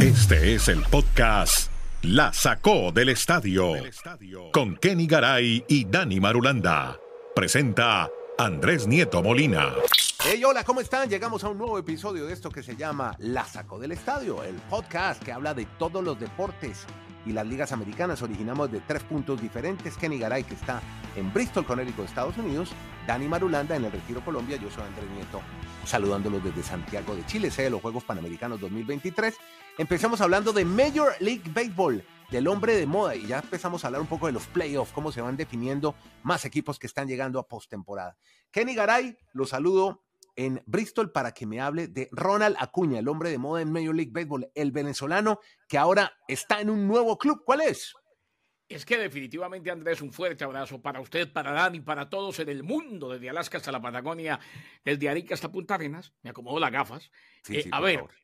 Este 0.00 0.54
es 0.54 0.68
el 0.68 0.82
podcast 0.82 1.70
La 2.02 2.32
Sacó 2.32 2.92
del 2.92 3.08
Estadio 3.08 3.72
con 4.52 4.76
Kenny 4.76 5.06
Garay 5.06 5.64
y 5.68 5.84
Dani 5.84 6.20
Marulanda. 6.20 6.98
Presenta 7.34 8.08
Andrés 8.38 8.88
Nieto 8.88 9.22
Molina. 9.22 9.72
Hey, 10.24 10.42
hola, 10.44 10.64
¿cómo 10.64 10.80
están? 10.80 11.08
Llegamos 11.08 11.44
a 11.44 11.50
un 11.50 11.58
nuevo 11.58 11.78
episodio 11.78 12.26
de 12.26 12.32
esto 12.32 12.50
que 12.50 12.64
se 12.64 12.74
llama 12.74 13.14
La 13.20 13.44
Sacó 13.44 13.78
del 13.78 13.92
Estadio, 13.92 14.42
el 14.42 14.56
podcast 14.56 15.22
que 15.22 15.30
habla 15.30 15.54
de 15.54 15.66
todos 15.78 16.02
los 16.02 16.18
deportes 16.18 16.84
y 17.24 17.32
las 17.32 17.46
ligas 17.46 17.70
americanas. 17.70 18.22
Originamos 18.22 18.72
de 18.72 18.80
tres 18.80 19.04
puntos 19.04 19.40
diferentes. 19.40 19.96
Kenny 19.96 20.18
Garay, 20.18 20.42
que 20.42 20.54
está 20.54 20.82
en 21.14 21.32
Bristol, 21.32 21.64
Connecticut, 21.64 22.06
Estados 22.06 22.36
Unidos. 22.36 22.70
Dani 23.06 23.28
Marulanda 23.28 23.76
en 23.76 23.84
el 23.84 23.92
Retiro, 23.92 24.24
Colombia. 24.24 24.56
Yo 24.56 24.68
soy 24.68 24.82
Andrés 24.82 25.08
Nieto, 25.14 25.40
saludándolos 25.84 26.42
desde 26.42 26.64
Santiago 26.64 27.14
de 27.14 27.24
Chile, 27.26 27.52
sede 27.52 27.66
de 27.66 27.70
los 27.70 27.82
Juegos 27.82 28.02
Panamericanos 28.02 28.60
2023. 28.60 29.36
Empezamos 29.78 30.20
hablando 30.20 30.52
de 30.52 30.64
Major 30.64 31.14
League 31.20 31.44
Baseball 31.54 32.02
del 32.34 32.48
hombre 32.48 32.74
de 32.74 32.84
moda 32.84 33.14
y 33.14 33.28
ya 33.28 33.38
empezamos 33.38 33.84
a 33.84 33.86
hablar 33.86 34.00
un 34.02 34.08
poco 34.08 34.26
de 34.26 34.32
los 34.32 34.48
playoffs, 34.48 34.92
cómo 34.92 35.12
se 35.12 35.20
van 35.20 35.36
definiendo 35.36 35.94
más 36.24 36.44
equipos 36.44 36.80
que 36.80 36.88
están 36.88 37.06
llegando 37.06 37.38
a 37.38 37.46
postemporada. 37.46 38.16
Kenny 38.50 38.74
Garay, 38.74 39.16
lo 39.34 39.46
saludo 39.46 40.02
en 40.34 40.60
Bristol 40.66 41.12
para 41.12 41.32
que 41.32 41.46
me 41.46 41.60
hable 41.60 41.86
de 41.86 42.08
Ronald 42.10 42.56
Acuña, 42.58 42.98
el 42.98 43.06
hombre 43.06 43.30
de 43.30 43.38
moda 43.38 43.62
en 43.62 43.70
Major 43.70 43.94
League 43.94 44.10
Baseball, 44.12 44.50
el 44.56 44.72
venezolano 44.72 45.38
que 45.68 45.78
ahora 45.78 46.12
está 46.26 46.60
en 46.60 46.70
un 46.70 46.88
nuevo 46.88 47.16
club. 47.18 47.44
¿Cuál 47.44 47.60
es? 47.60 47.94
Es 48.68 48.84
que 48.84 48.98
definitivamente, 48.98 49.70
Andrés, 49.70 50.02
un 50.02 50.12
fuerte 50.12 50.42
abrazo 50.42 50.82
para 50.82 51.00
usted, 51.00 51.32
para 51.32 51.52
Dani, 51.52 51.82
para 51.82 52.10
todos 52.10 52.40
en 52.40 52.48
el 52.48 52.64
mundo, 52.64 53.10
desde 53.10 53.30
Alaska 53.30 53.58
hasta 53.58 53.70
la 53.70 53.80
Patagonia, 53.80 54.40
desde 54.84 55.08
Arica 55.08 55.34
hasta 55.34 55.52
Punta 55.52 55.76
Arenas. 55.76 56.12
Me 56.22 56.30
acomodo 56.30 56.58
las 56.58 56.72
gafas. 56.72 57.12
Sí, 57.44 57.58
Eh, 57.58 57.62
sí, 57.62 57.68
a 57.70 57.80
ver, 57.80 57.98
favor. 58.00 58.14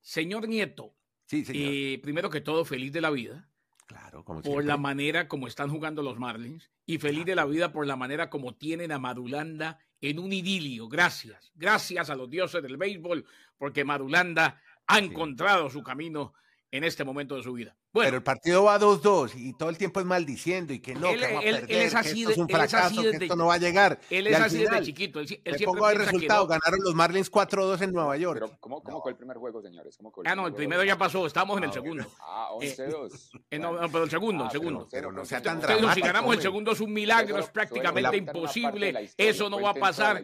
señor 0.00 0.46
Nieto, 0.46 0.94
Sí, 1.24 1.44
señor. 1.44 1.72
eh, 1.74 1.98
primero 2.00 2.30
que 2.30 2.40
todo, 2.42 2.64
feliz 2.64 2.92
de 2.92 3.00
la 3.00 3.10
vida. 3.10 3.48
Claro, 3.86 4.24
como 4.24 4.42
por 4.42 4.64
la 4.64 4.76
manera 4.76 5.28
como 5.28 5.46
están 5.46 5.70
jugando 5.70 6.02
los 6.02 6.18
Marlins 6.18 6.70
y 6.86 6.98
feliz 6.98 7.24
de 7.24 7.36
la 7.36 7.46
vida 7.46 7.72
por 7.72 7.86
la 7.86 7.94
manera 7.94 8.28
como 8.28 8.54
tienen 8.54 8.90
a 8.90 8.98
Marulanda 8.98 9.78
en 10.00 10.18
un 10.18 10.32
idilio. 10.32 10.88
Gracias, 10.88 11.52
gracias 11.54 12.10
a 12.10 12.16
los 12.16 12.28
dioses 12.28 12.62
del 12.62 12.76
béisbol 12.76 13.24
porque 13.56 13.84
Marulanda 13.84 14.60
ha 14.88 14.98
encontrado 14.98 15.70
su 15.70 15.82
camino 15.82 16.34
en 16.72 16.82
este 16.84 17.04
momento 17.04 17.36
de 17.36 17.44
su 17.44 17.52
vida. 17.52 17.76
Bueno, 17.96 18.08
Pero 18.08 18.16
el 18.18 18.22
partido 18.22 18.62
va 18.64 18.78
2-2 18.78 19.32
y 19.36 19.54
todo 19.54 19.70
el 19.70 19.78
tiempo 19.78 20.00
es 20.00 20.06
maldiciendo 20.06 20.74
y 20.74 20.80
que 20.80 20.94
no, 20.94 21.08
Él- 21.08 21.18
que 21.18 21.26
vamos 21.28 21.44
a 21.44 21.48
él- 21.48 21.54
perder, 21.60 21.76
él 21.76 21.82
es 21.82 21.92
que 21.92 21.98
así 21.98 22.08
esto 22.20 22.30
es 22.30 22.36
de- 22.36 22.42
un 22.42 22.50
él 22.50 22.56
es 22.56 22.60
así 22.62 22.70
fracaso, 22.76 23.00
que 23.00 23.08
desde- 23.10 23.24
esto 23.24 23.36
no 23.36 23.46
va 23.46 23.54
a 23.54 23.58
llegar. 23.58 24.00
él 24.10 24.24
Y 24.26 24.28
es 24.28 24.36
al 24.36 24.42
así 24.42 24.54
desde 24.58 24.66
final, 24.68 24.84
chiquito. 24.84 25.20
Él, 25.20 25.40
él 25.44 25.56
pongo 25.64 25.88
el 25.88 25.96
que 25.98 26.04
resultado, 26.04 26.40
no. 26.42 26.46
ganaron 26.48 26.80
los 26.84 26.94
Marlins 26.94 27.30
4-2 27.30 27.80
en 27.80 27.92
Nueva 27.94 28.16
York. 28.18 28.56
¿Cómo, 28.60 28.82
cómo 28.82 29.00
fue 29.00 29.12
el 29.12 29.16
primer 29.16 29.38
juego, 29.38 29.62
señores? 29.62 29.96
¿Cómo 29.96 30.10
fue 30.12 30.24
Ah, 30.26 30.34
no, 30.36 30.46
el 30.46 30.52
primero 30.52 30.84
ya 30.84 30.98
pasó, 30.98 31.26
estamos 31.26 31.56
en 31.56 31.64
el 31.64 31.70
Ah, 31.70 31.72
segundo. 31.72 32.06
Ah, 32.20 32.48
11-2. 32.52 33.30
Eh, 33.50 33.58
no, 33.58 33.72
no, 33.72 33.88
pero 33.90 34.04
el 34.04 34.10
segundo, 34.10 34.44
Ah, 34.44 34.46
el 34.48 34.52
segundo. 34.52 34.86
pero- 34.90 35.08
pero 35.08 35.12
no 35.12 35.24
sea 35.24 35.40
tan 35.40 35.56
dijo, 35.60 35.68
Si 35.72 35.78
dramático, 35.78 36.06
ganamos 36.06 36.34
el 36.36 36.42
segundo 36.42 36.72
es 36.72 36.80
un 36.80 36.92
milagro, 36.92 37.36
Eso- 37.38 37.46
es 37.46 37.50
prácticamente 37.50 38.16
imposible, 38.18 38.88
historia, 38.88 39.10
eso 39.16 39.48
no 39.48 39.58
va 39.62 39.70
a 39.70 39.74
pasar. 39.74 40.22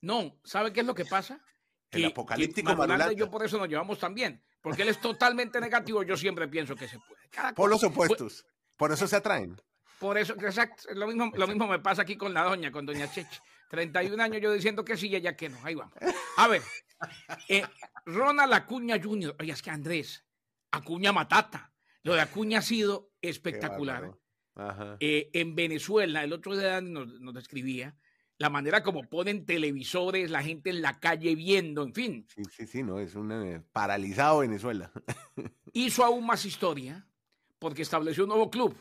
No, 0.00 0.36
¿sabe 0.42 0.72
qué 0.72 0.80
es 0.80 0.86
lo 0.86 0.94
que 0.96 1.04
pasa? 1.04 1.40
El 1.92 2.00
Que- 2.00 2.06
apocalíptico 2.08 2.66
que 2.68 2.74
Marulanda 2.76 3.04
Marulanda. 3.04 3.12
y 3.12 3.16
yo 3.16 3.30
por 3.30 3.44
eso 3.44 3.58
nos 3.58 3.68
llevamos 3.68 3.96
tan 4.00 4.12
bien, 4.12 4.42
porque 4.66 4.82
él 4.82 4.88
es 4.88 5.00
totalmente 5.00 5.60
negativo, 5.60 6.02
yo 6.02 6.16
siempre 6.16 6.48
pienso 6.48 6.74
que 6.74 6.88
se 6.88 6.98
puede. 6.98 7.28
Cada 7.30 7.54
Por 7.54 7.70
los 7.70 7.84
opuestos. 7.84 8.44
Por 8.76 8.90
eso 8.90 9.06
se 9.06 9.14
atraen. 9.14 9.62
Por 10.00 10.18
eso, 10.18 10.32
exacto, 10.32 10.92
lo 10.92 11.06
mismo, 11.06 11.30
lo 11.36 11.46
mismo 11.46 11.68
me 11.68 11.78
pasa 11.78 12.02
aquí 12.02 12.16
con 12.16 12.34
la 12.34 12.42
doña, 12.42 12.72
con 12.72 12.84
doña 12.84 13.08
Cheche. 13.08 13.40
31 13.70 14.20
años 14.20 14.42
yo 14.42 14.52
diciendo 14.52 14.84
que 14.84 14.96
sí 14.96 15.06
y 15.06 15.14
ella 15.14 15.36
que 15.36 15.50
no, 15.50 15.58
ahí 15.62 15.76
vamos. 15.76 15.94
A 16.36 16.48
ver, 16.48 16.62
Eh, 17.48 17.62
Ronald 18.06 18.52
Acuña 18.54 19.00
Jr., 19.00 19.36
oye, 19.38 19.52
es 19.52 19.62
que 19.62 19.70
Andrés, 19.70 20.24
Acuña 20.72 21.12
Matata. 21.12 21.72
Lo 22.02 22.14
de 22.14 22.22
Acuña 22.22 22.58
ha 22.58 22.62
sido 22.62 23.12
espectacular. 23.22 24.18
Eh, 24.98 25.30
en 25.32 25.54
Venezuela, 25.54 26.24
el 26.24 26.32
otro 26.32 26.56
día 26.56 26.80
nos, 26.80 27.06
nos 27.20 27.34
describía 27.34 27.94
la 28.38 28.50
manera 28.50 28.82
como 28.82 29.08
ponen 29.08 29.46
televisores, 29.46 30.30
la 30.30 30.42
gente 30.42 30.70
en 30.70 30.82
la 30.82 30.98
calle 31.00 31.34
viendo, 31.34 31.82
en 31.82 31.94
fin. 31.94 32.26
Sí, 32.28 32.42
sí, 32.50 32.66
sí, 32.66 32.82
no, 32.82 32.98
es 32.98 33.14
un 33.14 33.32
eh, 33.32 33.62
paralizado 33.72 34.40
Venezuela. 34.40 34.90
Hizo 35.72 36.04
aún 36.04 36.26
más 36.26 36.44
historia 36.44 37.06
porque 37.58 37.82
estableció 37.82 38.24
un 38.24 38.30
nuevo 38.30 38.50
club. 38.50 38.76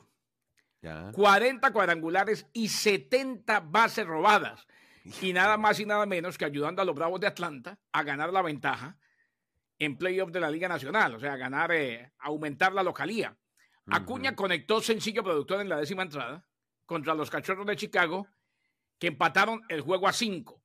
40 1.13 1.71
cuadrangulares 1.71 2.45
y 2.53 2.67
70 2.67 3.59
bases 3.61 4.05
robadas. 4.05 4.67
Y 5.21 5.33
nada 5.33 5.57
más 5.57 5.79
y 5.79 5.85
nada 5.85 6.05
menos 6.05 6.37
que 6.37 6.45
ayudando 6.45 6.81
a 6.81 6.85
los 6.85 6.95
Bravos 6.95 7.19
de 7.19 7.27
Atlanta 7.27 7.79
a 7.91 8.03
ganar 8.03 8.31
la 8.31 8.41
ventaja 8.41 8.97
en 9.77 9.97
playoff 9.97 10.31
de 10.31 10.39
la 10.39 10.49
Liga 10.49 10.67
Nacional, 10.67 11.15
o 11.15 11.19
sea, 11.19 11.35
ganar, 11.35 11.71
eh, 11.71 12.11
aumentar 12.19 12.73
la 12.73 12.83
localía. 12.83 13.35
Acuña 13.87 14.35
conectó 14.35 14.81
sencillo 14.81 15.23
productor 15.23 15.61
en 15.61 15.69
la 15.69 15.77
décima 15.77 16.03
entrada 16.03 16.45
contra 16.85 17.13
los 17.13 17.29
Cachorros 17.29 17.67
de 17.67 17.75
Chicago, 17.75 18.27
que 18.99 19.07
empataron 19.07 19.61
el 19.69 19.81
juego 19.81 20.07
a 20.07 20.13
cinco. 20.13 20.63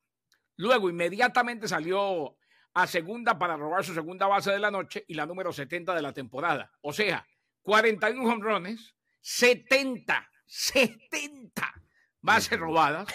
Luego 0.57 0.91
inmediatamente 0.91 1.69
salió 1.69 2.37
a 2.75 2.87
segunda 2.87 3.39
para 3.39 3.57
robar 3.57 3.85
su 3.85 3.95
segunda 3.95 4.27
base 4.27 4.51
de 4.51 4.59
la 4.59 4.71
noche 4.71 5.05
y 5.09 5.15
la 5.15 5.27
número 5.27 5.53
70 5.53 5.95
de 5.95 6.03
la 6.03 6.13
temporada. 6.13 6.71
O 6.83 6.93
sea, 6.93 7.27
41 7.63 8.23
honrones, 8.31 8.95
70, 9.21 10.31
70 10.47 11.75
bases 12.21 12.59
robadas. 12.59 13.09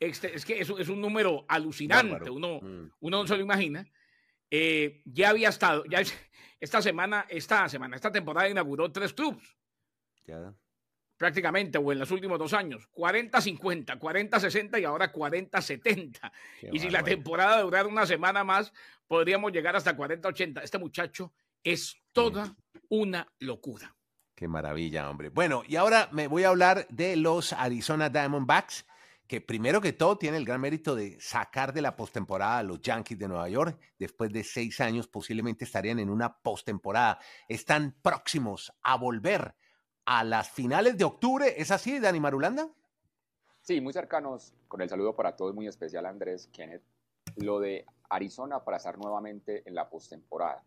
Este, 0.00 0.34
es 0.34 0.44
que 0.44 0.60
es, 0.60 0.68
es, 0.70 0.88
un 0.88 1.00
número 1.00 1.44
alucinante, 1.48 2.28
uno, 2.28 2.58
mm. 2.60 2.94
uno 2.98 3.22
no 3.22 3.26
se 3.28 3.36
lo 3.36 3.42
imagina. 3.42 3.86
Eh, 4.50 5.02
ya 5.04 5.30
había 5.30 5.50
estado, 5.50 5.84
ya 5.84 6.02
esta 6.58 6.82
semana, 6.82 7.26
esta 7.28 7.68
semana, 7.68 7.94
esta 7.94 8.10
temporada 8.10 8.48
inauguró 8.48 8.90
tres 8.90 9.12
clubs. 9.12 9.56
Prácticamente, 11.22 11.78
o 11.78 11.92
en 11.92 12.00
los 12.00 12.10
últimos 12.10 12.36
dos 12.36 12.52
años. 12.52 12.88
40-50, 12.96 13.96
40-60 13.96 14.80
y 14.80 14.84
ahora 14.84 15.12
40-70. 15.12 16.32
Y 16.72 16.80
si 16.80 16.90
la 16.90 17.04
temporada 17.04 17.60
durara 17.60 17.86
una 17.86 18.04
semana 18.06 18.42
más, 18.42 18.72
podríamos 19.06 19.52
llegar 19.52 19.76
hasta 19.76 19.96
40-80. 19.96 20.64
Este 20.64 20.78
muchacho 20.78 21.32
es 21.62 21.96
toda 22.10 22.56
una 22.88 23.32
locura. 23.38 23.94
Qué 24.34 24.48
maravilla, 24.48 25.08
hombre. 25.08 25.28
Bueno, 25.28 25.62
y 25.64 25.76
ahora 25.76 26.08
me 26.10 26.26
voy 26.26 26.42
a 26.42 26.48
hablar 26.48 26.88
de 26.88 27.14
los 27.14 27.52
Arizona 27.52 28.08
Diamondbacks, 28.08 28.84
que 29.28 29.40
primero 29.40 29.80
que 29.80 29.92
todo 29.92 30.18
tiene 30.18 30.38
el 30.38 30.44
gran 30.44 30.60
mérito 30.60 30.96
de 30.96 31.20
sacar 31.20 31.72
de 31.72 31.82
la 31.82 31.94
postemporada 31.94 32.58
a 32.58 32.62
los 32.64 32.82
Yankees 32.82 33.20
de 33.20 33.28
Nueva 33.28 33.48
York. 33.48 33.78
Después 33.96 34.32
de 34.32 34.42
seis 34.42 34.80
años, 34.80 35.06
posiblemente 35.06 35.66
estarían 35.66 36.00
en 36.00 36.10
una 36.10 36.36
postemporada. 36.38 37.20
Están 37.46 37.94
próximos 38.02 38.72
a 38.82 38.96
volver 38.96 39.54
a 40.04 40.24
las 40.24 40.50
finales 40.50 40.96
de 40.98 41.04
octubre. 41.04 41.54
¿Es 41.56 41.70
así, 41.70 41.98
Dani 41.98 42.20
Marulanda? 42.20 42.68
Sí, 43.60 43.80
muy 43.80 43.92
cercanos. 43.92 44.52
Con 44.68 44.82
el 44.82 44.88
saludo 44.88 45.14
para 45.14 45.36
todos, 45.36 45.54
muy 45.54 45.66
especial, 45.66 46.06
Andrés, 46.06 46.48
Kenneth. 46.52 46.82
Lo 47.36 47.60
de 47.60 47.86
Arizona 48.10 48.64
para 48.64 48.78
estar 48.78 48.98
nuevamente 48.98 49.62
en 49.66 49.74
la 49.74 49.88
postemporada. 49.88 50.64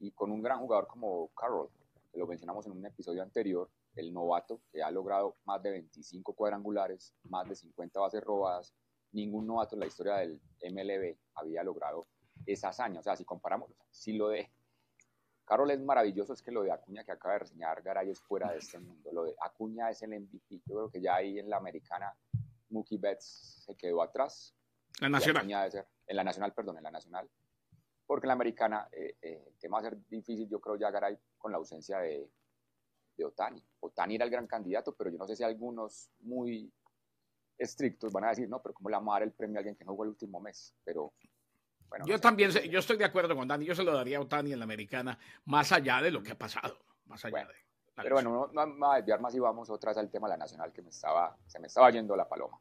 Y 0.00 0.12
con 0.12 0.30
un 0.30 0.42
gran 0.42 0.60
jugador 0.60 0.86
como 0.86 1.28
Carroll, 1.34 1.68
lo 2.14 2.26
mencionamos 2.26 2.66
en 2.66 2.72
un 2.72 2.86
episodio 2.86 3.22
anterior, 3.22 3.68
el 3.96 4.12
novato 4.12 4.60
que 4.70 4.82
ha 4.82 4.90
logrado 4.90 5.36
más 5.44 5.62
de 5.62 5.70
25 5.70 6.32
cuadrangulares, 6.34 7.14
más 7.24 7.48
de 7.48 7.56
50 7.56 7.98
bases 7.98 8.22
robadas. 8.22 8.72
Ningún 9.12 9.46
novato 9.46 9.74
en 9.74 9.80
la 9.80 9.86
historia 9.86 10.16
del 10.16 10.40
MLB 10.62 11.16
había 11.34 11.64
logrado 11.64 12.06
esa 12.46 12.68
hazaña. 12.68 13.00
O 13.00 13.02
sea, 13.02 13.16
si 13.16 13.24
comparamos, 13.24 13.70
si 13.90 14.12
lo 14.12 14.28
de 14.28 14.50
Carol 15.48 15.70
es 15.70 15.80
maravilloso, 15.80 16.34
es 16.34 16.42
que 16.42 16.52
lo 16.52 16.62
de 16.62 16.70
Acuña 16.70 17.04
que 17.04 17.12
acaba 17.12 17.32
de 17.32 17.38
reseñar 17.40 17.80
Garay 17.80 18.10
es 18.10 18.20
fuera 18.20 18.52
de 18.52 18.58
este 18.58 18.78
mundo. 18.78 19.10
Lo 19.12 19.24
de 19.24 19.34
Acuña 19.40 19.88
es 19.88 20.02
el 20.02 20.10
MVP. 20.10 20.60
Yo 20.66 20.74
creo 20.74 20.90
que 20.90 21.00
ya 21.00 21.14
ahí 21.14 21.38
en 21.38 21.48
la 21.48 21.56
americana 21.56 22.14
Mookie 22.68 22.98
Betts 22.98 23.64
se 23.64 23.74
quedó 23.74 24.02
atrás. 24.02 24.54
La 25.00 25.08
nacional. 25.08 25.50
en 26.06 26.16
la 26.16 26.22
nacional, 26.22 26.52
perdón, 26.52 26.76
en 26.76 26.82
la 26.82 26.90
nacional. 26.90 27.30
Porque 28.06 28.26
en 28.26 28.28
la 28.28 28.34
americana 28.34 28.88
eh, 28.92 29.16
eh, 29.22 29.44
el 29.46 29.58
tema 29.58 29.78
va 29.78 29.86
a 29.86 29.90
ser 29.90 29.98
difícil, 30.06 30.46
yo 30.50 30.60
creo, 30.60 30.76
ya 30.76 30.90
Garay 30.90 31.18
con 31.38 31.50
la 31.50 31.56
ausencia 31.56 31.98
de, 32.00 32.30
de 33.16 33.24
Otani. 33.24 33.64
Otani 33.80 34.16
era 34.16 34.26
el 34.26 34.30
gran 34.30 34.46
candidato, 34.46 34.94
pero 34.94 35.08
yo 35.08 35.16
no 35.16 35.26
sé 35.26 35.34
si 35.34 35.44
algunos 35.44 36.10
muy 36.20 36.70
estrictos 37.56 38.12
van 38.12 38.24
a 38.24 38.28
decir, 38.28 38.50
no, 38.50 38.60
pero 38.60 38.74
¿cómo 38.74 38.90
le 38.90 38.96
vamos 38.96 39.12
a 39.12 39.14
dar 39.14 39.22
el 39.22 39.32
premio 39.32 39.56
a 39.56 39.60
alguien 39.60 39.76
que 39.76 39.84
no 39.86 39.92
jugó 39.92 40.04
el 40.04 40.10
último 40.10 40.40
mes? 40.40 40.74
Pero 40.84 41.14
bueno. 41.88 42.06
Yo 42.06 42.20
también, 42.20 42.50
yo 42.50 42.78
estoy 42.78 42.96
de 42.96 43.04
acuerdo 43.04 43.34
con 43.34 43.48
Dani, 43.48 43.64
yo 43.64 43.74
se 43.74 43.84
lo 43.84 43.94
daría 43.94 44.18
a 44.18 44.20
Otani 44.20 44.52
en 44.52 44.58
la 44.58 44.64
americana, 44.64 45.18
más 45.44 45.72
allá 45.72 46.00
de 46.02 46.10
lo 46.10 46.22
que 46.22 46.32
ha 46.32 46.38
pasado, 46.38 46.78
más 47.06 47.24
allá 47.24 47.46
de... 47.46 47.54
Pero 47.96 48.14
bueno, 48.14 48.30
no, 48.30 48.46
no 48.46 48.52
vamos 48.52 48.92
a 48.92 48.96
desviar 48.96 49.20
más 49.20 49.34
y 49.34 49.40
vamos 49.40 49.70
otra 49.70 49.90
vez 49.90 49.98
al 49.98 50.10
tema 50.10 50.28
de 50.28 50.34
la 50.34 50.38
nacional 50.38 50.72
que 50.72 50.82
me 50.82 50.90
estaba, 50.90 51.36
se 51.46 51.58
me 51.58 51.66
estaba 51.66 51.90
yendo 51.90 52.14
la 52.14 52.28
paloma. 52.28 52.60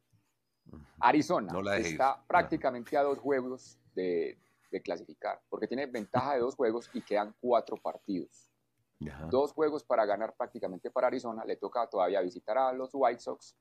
Arizona 0.99 1.53
está 1.77 2.23
prácticamente 2.25 2.97
a 2.97 3.03
dos 3.03 3.19
juegos 3.19 3.77
de, 3.93 4.39
de 4.71 4.81
clasificar, 4.81 5.39
porque 5.47 5.67
tiene 5.67 5.85
ventaja 5.85 6.33
de 6.33 6.39
dos 6.39 6.55
juegos 6.55 6.89
y 6.93 7.01
quedan 7.01 7.35
cuatro 7.39 7.77
partidos. 7.77 8.49
Dos 9.29 9.53
juegos 9.53 9.83
para 9.83 10.05
ganar 10.07 10.35
prácticamente 10.35 10.89
para 10.89 11.05
Arizona. 11.05 11.45
Le 11.45 11.57
toca 11.57 11.87
todavía 11.87 12.19
visitar 12.21 12.57
a 12.57 12.73
los 12.73 12.89
White 12.93 13.19
Sox 13.19 13.55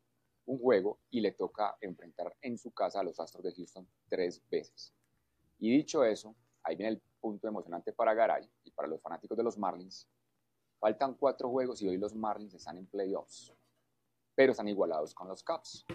un 0.47 0.59
juego 0.59 1.01
y 1.11 1.21
le 1.21 1.33
toca 1.33 1.77
enfrentar 1.81 2.35
en 2.41 2.57
su 2.57 2.73
casa 2.73 3.01
a 3.01 3.03
los 3.03 3.21
Astros 3.21 3.45
de 3.45 3.53
Houston 3.53 3.87
tres 4.09 4.43
veces. 4.49 4.95
Y 5.59 5.71
dicho 5.71 6.05
eso, 6.05 6.35
ahí 6.63 6.77
viene 6.77 6.93
el 6.93 7.03
punto 7.21 7.49
emocionante 7.49 7.93
para 7.93 8.15
Garay 8.15 8.49
y 8.65 8.71
para 8.71 8.89
los 8.89 9.01
fanáticos 9.01 9.37
de 9.37 9.45
los 9.45 9.59
Marlins. 9.59 10.09
Faltan 10.79 11.15
cuatro 11.15 11.49
juegos 11.49 11.81
y 11.83 11.89
hoy 11.89 11.97
los 11.97 12.15
Marlins 12.15 12.55
están 12.55 12.77
en 12.77 12.87
playoffs, 12.87 13.53
pero 14.35 14.53
están 14.53 14.69
igualados 14.69 15.15
con 15.15 15.29
los 15.29 15.43
Cubs. 15.43 15.87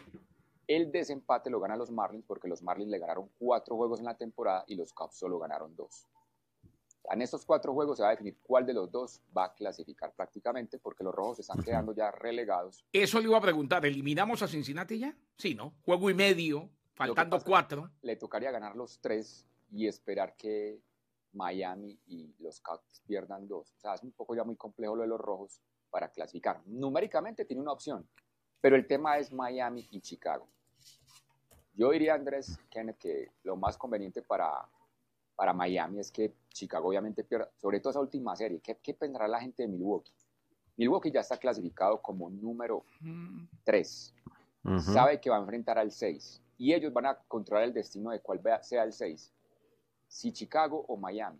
El 0.67 0.91
desempate 0.91 1.49
lo 1.49 1.59
ganan 1.59 1.77
los 1.77 1.91
Marlins 1.91 2.25
porque 2.25 2.47
los 2.47 2.61
Marlins 2.63 2.89
le 2.89 2.99
ganaron 2.99 3.29
cuatro 3.37 3.75
juegos 3.75 3.99
en 3.99 4.05
la 4.05 4.17
temporada 4.17 4.63
y 4.67 4.75
los 4.75 4.93
Cubs 4.93 5.17
solo 5.17 5.37
ganaron 5.37 5.75
dos. 5.75 6.07
En 7.09 7.21
estos 7.21 7.45
cuatro 7.45 7.73
juegos 7.73 7.97
se 7.97 8.03
va 8.03 8.09
a 8.09 8.11
definir 8.11 8.37
cuál 8.41 8.65
de 8.65 8.73
los 8.73 8.91
dos 8.91 9.21
va 9.35 9.45
a 9.45 9.53
clasificar 9.53 10.13
prácticamente, 10.13 10.77
porque 10.79 11.03
los 11.03 11.13
rojos 11.13 11.39
están 11.39 11.61
quedando 11.61 11.93
ya 11.93 12.11
relegados. 12.11 12.85
Eso 12.93 13.19
le 13.19 13.25
iba 13.25 13.37
a 13.37 13.41
preguntar, 13.41 13.85
¿eliminamos 13.85 14.41
a 14.41 14.47
Cincinnati 14.47 14.99
ya? 14.99 15.17
Sí, 15.35 15.55
¿no? 15.55 15.73
Juego 15.83 16.09
y 16.09 16.13
medio, 16.13 16.69
faltando 16.93 17.41
cuatro. 17.43 17.91
Le 18.01 18.15
tocaría 18.15 18.51
ganar 18.51 18.75
los 18.75 19.01
tres 19.01 19.47
y 19.71 19.87
esperar 19.87 20.35
que 20.35 20.79
Miami 21.33 21.99
y 22.07 22.35
los 22.39 22.59
Cubs 22.59 23.01
pierdan 23.07 23.47
dos. 23.47 23.73
O 23.77 23.79
sea, 23.79 23.95
es 23.95 24.03
un 24.03 24.11
poco 24.11 24.35
ya 24.35 24.43
muy 24.43 24.55
complejo 24.55 24.95
lo 24.95 25.03
de 25.03 25.07
los 25.07 25.19
rojos 25.19 25.61
para 25.89 26.09
clasificar. 26.09 26.61
Numéricamente 26.65 27.45
tiene 27.45 27.61
una 27.61 27.71
opción, 27.71 28.07
pero 28.59 28.75
el 28.75 28.85
tema 28.85 29.17
es 29.17 29.31
Miami 29.31 29.87
y 29.91 30.01
Chicago. 30.01 30.47
Yo 31.73 31.91
diría, 31.91 32.15
Andrés 32.15 32.59
Kenneth, 32.69 32.97
que 32.97 33.31
lo 33.43 33.55
más 33.55 33.77
conveniente 33.77 34.21
para 34.21 34.69
para 35.41 35.53
Miami 35.53 35.99
es 35.99 36.11
que 36.11 36.35
Chicago 36.49 36.89
obviamente 36.89 37.23
pierda, 37.23 37.49
sobre 37.57 37.79
todo 37.79 37.89
esa 37.89 37.99
última 37.99 38.35
serie. 38.35 38.59
¿Qué, 38.59 38.77
qué 38.77 38.93
pensará 38.93 39.27
la 39.27 39.39
gente 39.39 39.63
de 39.63 39.69
Milwaukee? 39.69 40.13
Milwaukee 40.77 41.11
ya 41.11 41.21
está 41.21 41.35
clasificado 41.37 41.99
como 41.99 42.29
número 42.29 42.85
3. 43.63 44.13
Sabe 44.79 45.19
que 45.19 45.31
va 45.31 45.37
a 45.37 45.39
enfrentar 45.39 45.79
al 45.79 45.91
6 45.91 46.43
y 46.59 46.73
ellos 46.73 46.93
van 46.93 47.07
a 47.07 47.15
controlar 47.27 47.63
el 47.63 47.73
destino 47.73 48.11
de 48.11 48.19
cuál 48.19 48.39
sea 48.61 48.83
el 48.83 48.93
6. 48.93 49.33
Si 50.11 50.33
Chicago 50.33 50.83
o 50.89 50.97
Miami. 50.97 51.39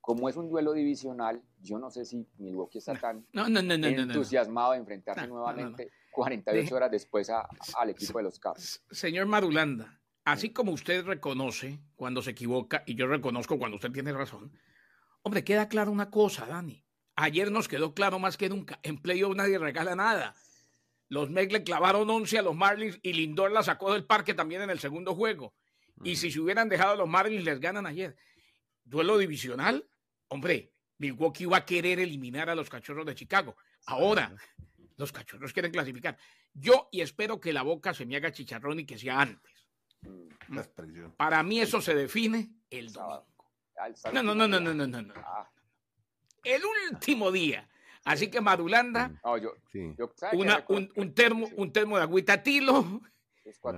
Como 0.00 0.28
es 0.30 0.36
un 0.36 0.48
duelo 0.48 0.72
divisional, 0.72 1.42
yo 1.60 1.78
no 1.78 1.90
sé 1.90 2.06
si 2.06 2.26
Milwaukee 2.38 2.78
está 2.78 2.94
tan 2.94 3.26
entusiasmado 3.34 4.72
de 4.72 4.78
enfrentarse 4.78 5.26
nuevamente 5.26 5.90
48 6.12 6.74
horas 6.74 6.90
después 6.90 7.28
al 7.28 7.90
equipo 7.90 8.18
de 8.18 8.24
los 8.24 8.40
Cubs. 8.40 8.82
Señor 8.90 9.26
Madulanda, 9.26 10.00
así 10.24 10.50
como 10.50 10.72
usted 10.72 11.04
reconoce 11.04 11.78
cuando 11.94 12.22
se 12.22 12.30
equivoca 12.30 12.84
y 12.86 12.94
yo 12.94 13.06
reconozco 13.06 13.58
cuando 13.58 13.76
usted 13.76 13.92
tiene 13.92 14.12
razón, 14.12 14.50
hombre, 15.22 15.44
queda 15.44 15.68
claro 15.68 15.90
una 15.90 16.08
cosa, 16.10 16.46
Dani. 16.46 16.82
Ayer 17.16 17.50
nos 17.50 17.68
quedó 17.68 17.92
claro 17.92 18.18
más 18.18 18.38
que 18.38 18.48
nunca. 18.48 18.80
En 18.82 18.96
playoff 18.96 19.36
nadie 19.36 19.58
regala 19.58 19.94
nada. 19.94 20.34
Los 21.08 21.28
Mets 21.30 21.52
le 21.52 21.64
clavaron 21.64 22.08
11 22.08 22.38
a 22.38 22.42
los 22.42 22.56
Marlins 22.56 22.98
y 23.02 23.12
Lindor 23.12 23.52
la 23.52 23.62
sacó 23.62 23.92
del 23.92 24.06
parque 24.06 24.32
también 24.32 24.62
en 24.62 24.70
el 24.70 24.78
segundo 24.78 25.14
juego. 25.14 25.52
Y 26.02 26.16
si 26.16 26.30
se 26.30 26.40
hubieran 26.40 26.68
dejado 26.68 26.92
a 26.92 26.96
los 26.96 27.08
Marlins, 27.08 27.44
les 27.44 27.60
ganan 27.60 27.86
ayer. 27.86 28.16
Duelo 28.84 29.18
divisional, 29.18 29.88
hombre, 30.28 30.72
Milwaukee 30.98 31.46
va 31.46 31.58
a 31.58 31.66
querer 31.66 31.98
eliminar 32.00 32.50
a 32.50 32.54
los 32.54 32.68
cachorros 32.68 33.06
de 33.06 33.14
Chicago. 33.14 33.56
Ahora, 33.86 34.34
los 34.96 35.12
cachorros 35.12 35.52
quieren 35.52 35.72
clasificar. 35.72 36.16
Yo 36.52 36.88
y 36.90 37.00
espero 37.00 37.40
que 37.40 37.52
la 37.52 37.62
boca 37.62 37.92
se 37.92 38.06
me 38.06 38.16
haga 38.16 38.32
chicharrón 38.32 38.80
y 38.80 38.86
que 38.86 38.98
sea 38.98 39.20
antes. 39.20 39.68
Mm. 40.02 41.10
Para 41.16 41.42
mí 41.42 41.60
eso 41.60 41.80
se 41.80 41.94
define 41.94 42.50
el 42.70 42.92
domingo. 42.92 43.26
No, 44.12 44.22
no, 44.22 44.34
no, 44.34 44.48
no, 44.48 44.60
no, 44.60 44.74
no, 44.74 45.02
no. 45.02 45.14
Ah. 45.16 45.50
El 46.44 46.62
último 46.92 47.30
día. 47.30 47.68
Así 48.04 48.30
que 48.30 48.40
Madulanda, 48.40 49.10
un, 50.32 51.12
termo, 51.12 51.48
un 51.56 51.72
termo 51.72 51.96
de 51.96 52.04
agüita 52.04 52.40
tilo, 52.40 53.00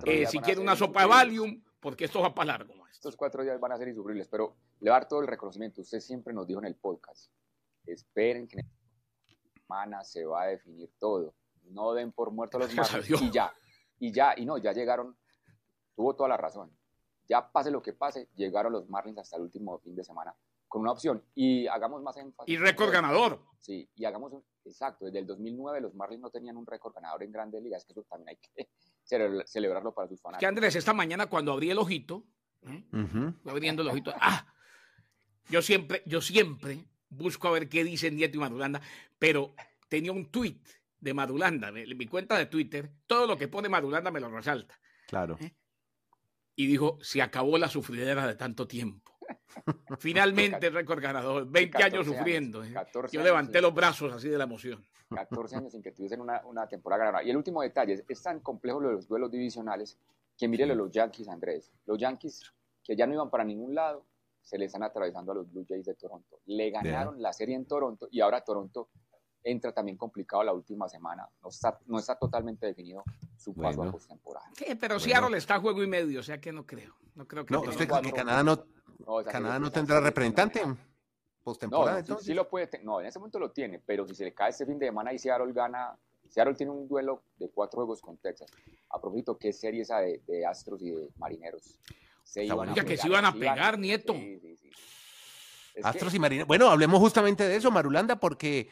eh, 0.04 0.26
si 0.26 0.38
quiere 0.40 0.60
una 0.60 0.76
sopa 0.76 1.00
de 1.00 1.06
Valium, 1.06 1.62
porque 1.80 2.06
esto 2.06 2.20
va 2.20 2.34
para 2.34 2.58
largo 2.58 2.74
más. 2.76 2.92
Estos 2.92 3.16
cuatro 3.16 3.42
días 3.42 3.58
van 3.60 3.72
a 3.72 3.78
ser 3.78 3.88
insufribles, 3.88 4.28
pero 4.28 4.56
le 4.80 4.90
dar 4.90 5.08
todo 5.08 5.20
el 5.20 5.26
reconocimiento. 5.26 5.80
Usted 5.80 6.00
siempre 6.00 6.32
nos 6.32 6.46
dijo 6.46 6.60
en 6.60 6.66
el 6.66 6.76
podcast, 6.76 7.30
esperen 7.86 8.48
que 8.48 8.60
en 8.60 8.70
semana 9.54 10.04
se 10.04 10.24
va 10.24 10.42
a 10.42 10.46
definir 10.46 10.90
todo. 10.98 11.34
No 11.64 11.92
den 11.92 12.12
por 12.12 12.30
muerto 12.30 12.58
los 12.58 12.74
Marlins 12.74 13.22
y 13.22 13.30
ya, 13.30 13.52
y 13.98 14.12
ya, 14.12 14.34
y 14.36 14.46
no, 14.46 14.58
ya 14.58 14.72
llegaron, 14.72 15.16
tuvo 15.94 16.16
toda 16.16 16.28
la 16.28 16.36
razón. 16.36 16.76
Ya 17.28 17.50
pase 17.52 17.70
lo 17.70 17.82
que 17.82 17.92
pase, 17.92 18.28
llegaron 18.34 18.72
los 18.72 18.88
Marlins 18.88 19.18
hasta 19.18 19.36
el 19.36 19.42
último 19.42 19.78
fin 19.80 19.94
de 19.94 20.02
semana 20.02 20.34
con 20.66 20.82
una 20.82 20.92
opción. 20.92 21.24
Y 21.34 21.66
hagamos 21.66 22.02
más 22.02 22.16
énfasis. 22.16 22.52
Y 22.52 22.58
récord 22.58 22.92
ganador. 22.92 23.42
Sí, 23.58 23.90
y 23.94 24.04
hagamos 24.04 24.32
un, 24.32 24.44
exacto, 24.64 25.06
desde 25.06 25.18
el 25.18 25.26
2009 25.26 25.80
los 25.80 25.94
Marlins 25.94 26.22
no 26.22 26.30
tenían 26.30 26.56
un 26.56 26.66
récord 26.66 26.94
ganador 26.94 27.22
en 27.22 27.32
grandes 27.32 27.62
ligas, 27.62 27.84
que 27.84 27.92
eso 27.92 28.04
también 28.04 28.30
hay 28.30 28.36
que 28.36 28.68
celebrarlo 29.46 29.94
para 29.94 30.08
sus 30.08 30.20
fanáticos. 30.20 30.40
Que 30.40 30.46
Andrés, 30.46 30.76
esta 30.76 30.92
mañana 30.92 31.26
cuando 31.26 31.52
abrí 31.52 31.70
el 31.70 31.78
ojito, 31.78 32.26
¿eh? 32.62 32.84
abriendo 33.46 33.82
el 33.82 33.88
ojito, 33.88 34.12
ah, 34.20 34.46
yo 35.48 35.62
siempre, 35.62 36.02
yo 36.06 36.20
siempre 36.20 36.84
busco 37.08 37.48
a 37.48 37.52
ver 37.52 37.68
qué 37.68 37.84
dicen 37.84 38.16
Nieto 38.16 38.36
y 38.36 38.40
Madulanda, 38.40 38.80
pero 39.18 39.54
tenía 39.88 40.12
un 40.12 40.30
tweet 40.30 40.60
de 41.00 41.14
Madulanda, 41.14 41.68
en 41.68 41.96
mi 41.96 42.06
cuenta 42.06 42.36
de 42.36 42.46
Twitter, 42.46 42.90
todo 43.06 43.26
lo 43.26 43.38
que 43.38 43.48
pone 43.48 43.68
Madulanda 43.68 44.10
me 44.10 44.20
lo 44.20 44.28
resalta. 44.30 44.78
Claro. 45.06 45.38
¿Eh? 45.40 45.54
Y 46.56 46.66
dijo, 46.66 46.98
se 47.00 47.22
acabó 47.22 47.56
la 47.56 47.68
sufridera 47.68 48.26
de 48.26 48.34
tanto 48.34 48.66
tiempo. 48.66 49.07
Finalmente 49.98 50.70
récord 50.70 51.00
ganador, 51.00 51.46
20 51.48 51.82
años 51.82 52.06
sufriendo. 52.06 52.64
¿eh? 52.64 52.74
Yo 53.10 53.22
levanté 53.22 53.60
los 53.60 53.74
brazos 53.74 54.12
así 54.12 54.28
de 54.28 54.38
la 54.38 54.44
emoción. 54.44 54.84
14 55.10 55.56
años 55.56 55.72
sin 55.72 55.82
que 55.82 55.92
tuviesen 55.92 56.20
una, 56.20 56.44
una 56.44 56.68
temporada 56.68 57.04
ganadora. 57.04 57.24
Y 57.24 57.30
el 57.30 57.36
último 57.36 57.62
detalle, 57.62 58.04
es 58.06 58.22
tan 58.22 58.40
complejo 58.40 58.80
lo 58.80 58.88
de 58.88 58.94
los 58.94 59.08
duelos 59.08 59.30
divisionales 59.30 59.98
que 60.36 60.48
mire 60.48 60.66
los 60.66 60.90
Yankees, 60.90 61.28
Andrés. 61.28 61.72
Los 61.86 61.98
Yankees 61.98 62.52
que 62.88 62.96
ya 62.96 63.06
no 63.06 63.12
iban 63.12 63.28
para 63.28 63.44
ningún 63.44 63.74
lado, 63.74 64.06
se 64.40 64.56
le 64.56 64.64
están 64.64 64.82
atravesando 64.82 65.32
a 65.32 65.34
los 65.34 65.52
Blue 65.52 65.66
Jays 65.68 65.84
de 65.84 65.94
Toronto. 65.94 66.40
Le 66.46 66.70
ganaron 66.70 67.20
la 67.20 67.34
serie 67.34 67.54
en 67.54 67.66
Toronto 67.66 68.08
y 68.10 68.20
ahora 68.20 68.40
Toronto 68.40 68.88
entra 69.44 69.72
también 69.72 69.98
complicado 69.98 70.42
la 70.42 70.54
última 70.54 70.88
semana. 70.88 71.28
No 71.42 71.50
está, 71.50 71.78
no 71.86 71.98
está 71.98 72.16
totalmente 72.16 72.66
definido 72.66 73.04
su 73.36 73.54
paso 73.54 73.82
a 73.82 73.90
postemporada. 73.90 74.46
Sí, 74.56 74.74
pero 74.80 74.98
si 74.98 75.10
Seattle 75.10 75.36
está 75.36 75.56
a 75.56 75.60
juego 75.60 75.82
y 75.82 75.86
medio, 75.86 76.20
o 76.20 76.22
sea 76.22 76.40
que 76.40 76.50
no 76.50 76.64
creo. 76.64 76.94
No 77.14 77.28
creo 77.28 77.44
que, 77.44 77.52
no, 77.52 77.60
usted 77.60 77.88
que 78.02 78.12
Canadá 78.12 78.42
no, 78.42 78.64
Canadá 79.30 79.58
no 79.58 79.70
tendrá 79.70 80.00
representante 80.00 80.62
postemporada. 81.42 82.02
No, 82.08 82.18
sí, 82.18 82.34
lo 82.34 82.48
puede 82.48 82.68
no, 82.82 83.00
en 83.00 83.06
ese 83.06 83.18
momento 83.18 83.38
lo 83.38 83.50
tiene, 83.50 83.78
pero 83.78 84.06
si 84.06 84.14
se 84.14 84.24
le 84.24 84.34
cae 84.34 84.50
este 84.50 84.66
fin 84.66 84.78
de 84.78 84.86
semana 84.86 85.12
y 85.12 85.18
Seattle 85.18 85.52
gana, 85.52 85.96
Seattle 86.28 86.54
tiene 86.54 86.72
un 86.72 86.86
duelo 86.88 87.22
de 87.38 87.48
cuatro 87.50 87.78
juegos 87.78 88.00
con 88.00 88.18
Texas. 88.18 88.50
A 88.90 89.00
propósito, 89.00 89.38
¿qué 89.38 89.52
serie 89.52 89.82
esa 89.82 90.00
de, 90.00 90.46
Astros 90.46 90.82
y 90.82 90.90
de 90.90 91.08
Marineros? 91.16 91.78
Se 92.22 92.44
iban 92.44 92.70
a 92.70 92.74
que 92.74 92.96
se 92.96 93.06
iban 93.06 93.24
a 93.24 93.32
pegar, 93.32 93.78
Nieto. 93.78 94.14
Astros 95.82 96.12
y 96.14 96.18
Marineros. 96.18 96.48
Bueno, 96.48 96.68
hablemos 96.68 96.98
justamente 96.98 97.48
de 97.48 97.56
eso, 97.56 97.70
Marulanda, 97.70 98.16
porque 98.16 98.68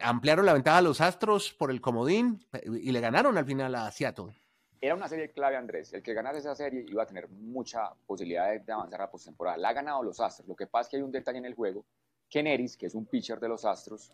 ampliaron 0.00 0.46
la 0.46 0.52
ventaja 0.52 0.78
a 0.78 0.82
los 0.82 1.00
Astros 1.00 1.52
por 1.52 1.70
el 1.70 1.80
comodín 1.80 2.44
y 2.64 2.92
le 2.92 3.00
ganaron 3.00 3.36
al 3.38 3.44
final 3.44 3.74
a 3.74 3.90
Seattle. 3.90 4.36
Era 4.82 4.94
una 4.94 5.08
serie 5.08 5.30
clave, 5.30 5.56
Andrés. 5.56 5.92
El 5.92 6.02
que 6.02 6.14
ganase 6.14 6.38
esa 6.38 6.54
serie 6.54 6.86
iba 6.88 7.02
a 7.02 7.06
tener 7.06 7.28
mucha 7.28 7.92
posibilidad 8.06 8.48
de, 8.58 8.72
avanzar 8.72 9.02
a 9.02 9.10
postemporada. 9.10 9.58
La 9.58 9.68
ha 9.68 9.72
ganado 9.74 10.02
los 10.02 10.18
Astros. 10.20 10.48
Lo 10.48 10.56
que 10.56 10.66
pasa 10.66 10.82
es 10.82 10.88
que 10.88 10.96
hay 10.96 11.02
un 11.02 11.12
detalle 11.12 11.38
en 11.38 11.44
el 11.44 11.54
juego. 11.54 11.84
Keneris, 12.30 12.78
que 12.78 12.86
es 12.86 12.94
un 12.94 13.04
pitcher 13.04 13.38
de 13.38 13.48
los 13.48 13.66
Astros, 13.66 14.10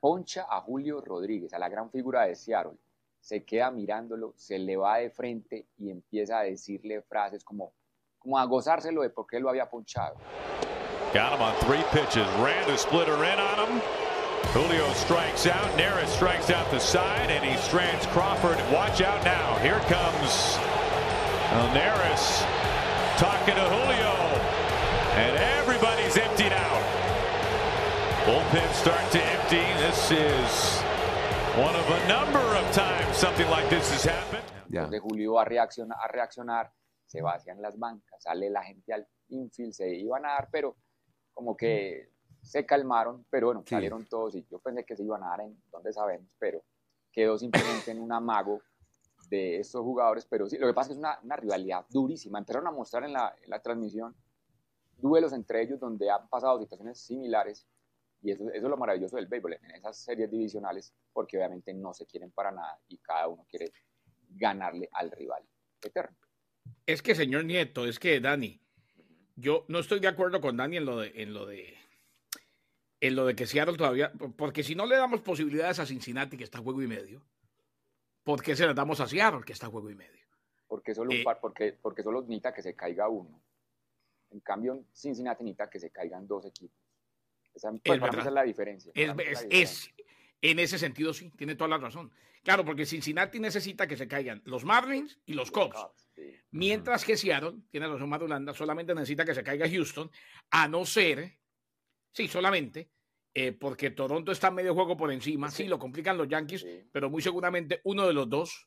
poncha 0.00 0.46
a 0.50 0.60
Julio 0.62 1.00
Rodríguez, 1.00 1.52
a 1.54 1.58
la 1.58 1.68
gran 1.68 1.90
figura 1.90 2.24
de 2.24 2.34
Seattle. 2.34 2.76
Se 3.20 3.44
queda 3.44 3.70
mirándolo, 3.70 4.34
se 4.36 4.58
le 4.58 4.76
va 4.76 4.98
de 4.98 5.10
frente 5.10 5.66
y 5.78 5.90
empieza 5.90 6.40
a 6.40 6.42
decirle 6.42 7.02
frases 7.02 7.44
como, 7.44 7.72
como 8.18 8.38
a 8.38 8.44
gozárselo 8.44 9.02
de 9.02 9.10
por 9.10 9.26
qué 9.26 9.38
lo 9.38 9.48
había 9.48 9.68
ponchado. 9.70 10.16
Got 11.12 11.32
him 11.32 11.40
on 11.40 11.54
three 11.60 11.84
pitches. 11.92 12.26
splitter 12.80 13.14
in 13.24 13.38
on 13.38 13.70
him. 13.70 13.95
Julio 14.52 14.92
strikes 14.94 15.46
out. 15.46 15.70
Neris 15.76 16.08
strikes 16.08 16.50
out 16.50 16.70
the 16.70 16.78
side, 16.78 17.30
and 17.30 17.44
he 17.44 17.56
strands 17.58 18.06
Crawford. 18.06 18.58
Watch 18.72 19.00
out 19.00 19.24
now. 19.24 19.58
Here 19.58 19.80
comes 19.88 20.56
Neris 21.72 22.44
talking 23.18 23.54
to 23.54 23.66
Julio. 23.68 24.12
And 25.16 25.36
everybody's 25.58 26.16
emptied 26.16 26.52
out. 26.52 26.82
Bullpen 28.26 28.72
start 28.74 29.10
to 29.12 29.22
empty. 29.22 29.64
This 29.80 30.10
is 30.10 30.80
one 31.56 31.74
of 31.74 31.88
a 31.88 32.08
number 32.08 32.38
of 32.38 32.70
times 32.72 33.16
something 33.16 33.48
like 33.48 33.70
this 33.70 33.90
has 33.92 34.04
happened. 34.04 34.44
Yeah. 34.68 34.88
De 34.90 34.98
Julio 34.98 35.38
a 35.38 35.44
reaccionar, 35.44 35.96
a 36.04 36.12
reaccionar, 36.12 36.70
se 37.06 37.22
vacían 37.22 37.62
las 37.62 37.78
bancas, 37.78 38.20
sale 38.20 38.50
la 38.50 38.62
gente 38.62 38.92
al 38.92 39.06
infield, 39.30 39.72
se 39.72 39.88
iban 39.94 40.24
a 40.26 40.28
dar, 40.34 40.48
pero 40.52 40.76
como 41.32 41.56
que 41.56 42.08
se 42.46 42.64
calmaron, 42.64 43.26
pero 43.28 43.48
bueno, 43.48 43.64
salieron 43.66 44.06
todos 44.06 44.36
y 44.36 44.46
yo 44.48 44.60
pensé 44.60 44.84
que 44.84 44.96
se 44.96 45.02
iban 45.02 45.22
a 45.24 45.30
dar 45.30 45.40
en 45.40 45.60
donde 45.70 45.92
sabemos, 45.92 46.28
pero 46.38 46.62
quedó 47.10 47.36
simplemente 47.36 47.90
en 47.90 48.00
un 48.00 48.12
amago 48.12 48.62
de 49.28 49.58
estos 49.58 49.82
jugadores, 49.82 50.24
pero 50.26 50.48
sí, 50.48 50.56
lo 50.56 50.68
que 50.68 50.72
pasa 50.72 50.92
es 50.92 50.98
que 50.98 51.04
es 51.04 51.18
una, 51.24 51.36
rivalidad 51.36 51.84
durísima. 51.90 52.38
Empezaron 52.38 52.68
a 52.68 52.70
mostrar 52.70 53.02
en 53.02 53.12
la, 53.12 53.34
transmisión 53.62 54.14
duelos 54.98 55.32
entre 55.32 55.62
ellos 55.62 55.80
donde 55.80 56.08
han 56.08 56.28
pasado 56.28 56.60
situaciones 56.60 57.00
similares 57.00 57.66
y 58.22 58.30
eso, 58.30 58.48
es 58.50 58.62
lo 58.62 58.76
maravilloso 58.76 59.16
del 59.16 59.26
béisbol, 59.26 59.54
en 59.54 59.70
esas 59.72 59.98
series 59.98 60.30
divisionales, 60.30 60.94
porque 61.12 61.36
obviamente 61.36 61.74
no 61.74 61.92
se 61.92 62.06
quieren 62.06 62.30
para 62.30 62.52
nada 62.52 62.78
y 62.88 62.98
cada 62.98 63.26
uno 63.26 63.44
quiere 63.48 63.72
ganarle 64.30 64.88
al 64.92 65.10
rival 65.10 65.42
eterno. 65.82 66.16
Es 66.86 67.02
que, 67.02 67.14
señor 67.14 67.44
Nieto, 67.44 67.86
es 67.86 67.98
que, 67.98 68.20
Dani, 68.20 68.60
yo 69.34 69.64
no 69.68 69.80
estoy 69.80 69.98
de 70.00 70.08
acuerdo 70.08 70.40
con 70.40 70.56
Dani 70.56 70.76
en 70.76 70.86
lo 70.86 70.98
de, 70.98 71.12
en 71.16 71.34
lo 71.34 71.46
de 71.46 71.76
en 73.00 73.14
lo 73.14 73.26
de 73.26 73.34
que 73.34 73.46
Seattle 73.46 73.76
todavía, 73.76 74.12
porque 74.36 74.62
si 74.62 74.74
no 74.74 74.86
le 74.86 74.96
damos 74.96 75.20
posibilidades 75.20 75.78
a 75.78 75.86
Cincinnati, 75.86 76.36
que 76.36 76.44
está 76.44 76.58
a 76.58 76.62
juego 76.62 76.82
y 76.82 76.86
medio, 76.86 77.22
¿por 78.24 78.42
qué 78.42 78.56
se 78.56 78.66
las 78.66 78.74
damos 78.74 79.00
a 79.00 79.06
Seattle, 79.06 79.42
que 79.44 79.52
está 79.52 79.66
a 79.66 79.70
juego 79.70 79.90
y 79.90 79.94
medio? 79.94 80.26
Porque 80.66 80.94
solo, 80.94 81.10
un 81.10 81.16
eh, 81.16 81.24
par, 81.24 81.38
porque, 81.40 81.72
porque 81.80 82.02
solo 82.02 82.22
necesita 82.22 82.52
que 82.52 82.62
se 82.62 82.74
caiga 82.74 83.08
uno. 83.08 83.42
En 84.30 84.40
cambio, 84.40 84.84
Cincinnati 84.92 85.44
necesita 85.44 85.70
que 85.70 85.78
se 85.78 85.90
caigan 85.90 86.26
dos 86.26 86.46
equipos. 86.46 86.76
Esa, 87.54 87.70
pues, 87.72 88.00
es, 88.26 88.32
la 88.32 88.42
diferencia. 88.42 88.92
Es, 88.94 89.90
en 90.42 90.58
ese 90.58 90.78
sentido, 90.78 91.14
sí, 91.14 91.30
tiene 91.30 91.54
toda 91.54 91.68
la 91.68 91.78
razón. 91.78 92.12
Claro, 92.42 92.64
porque 92.64 92.84
Cincinnati 92.84 93.40
necesita 93.40 93.86
que 93.86 93.96
se 93.96 94.06
caigan 94.06 94.42
los 94.44 94.64
Marlins 94.64 95.18
y 95.24 95.34
los 95.34 95.50
Cubs. 95.50 95.86
Mientras 96.50 97.04
que 97.04 97.16
Seattle, 97.16 97.54
tiene 97.70 97.86
razón 97.88 98.08
Madulanda, 98.08 98.52
solamente 98.52 98.94
necesita 98.94 99.24
que 99.24 99.34
se 99.34 99.42
caiga 99.42 99.68
Houston, 99.68 100.10
a 100.50 100.68
no 100.68 100.84
ser 100.84 101.38
Sí, 102.12 102.28
solamente. 102.28 102.90
Eh, 103.38 103.52
porque 103.52 103.90
Toronto 103.90 104.32
está 104.32 104.50
medio 104.50 104.74
juego 104.74 104.96
por 104.96 105.12
encima. 105.12 105.50
Sí, 105.50 105.64
lo 105.66 105.78
complican 105.78 106.16
los 106.16 106.26
Yankees, 106.26 106.66
pero 106.90 107.10
muy 107.10 107.20
seguramente 107.20 107.82
uno 107.84 108.06
de 108.06 108.14
los 108.14 108.30
dos 108.30 108.66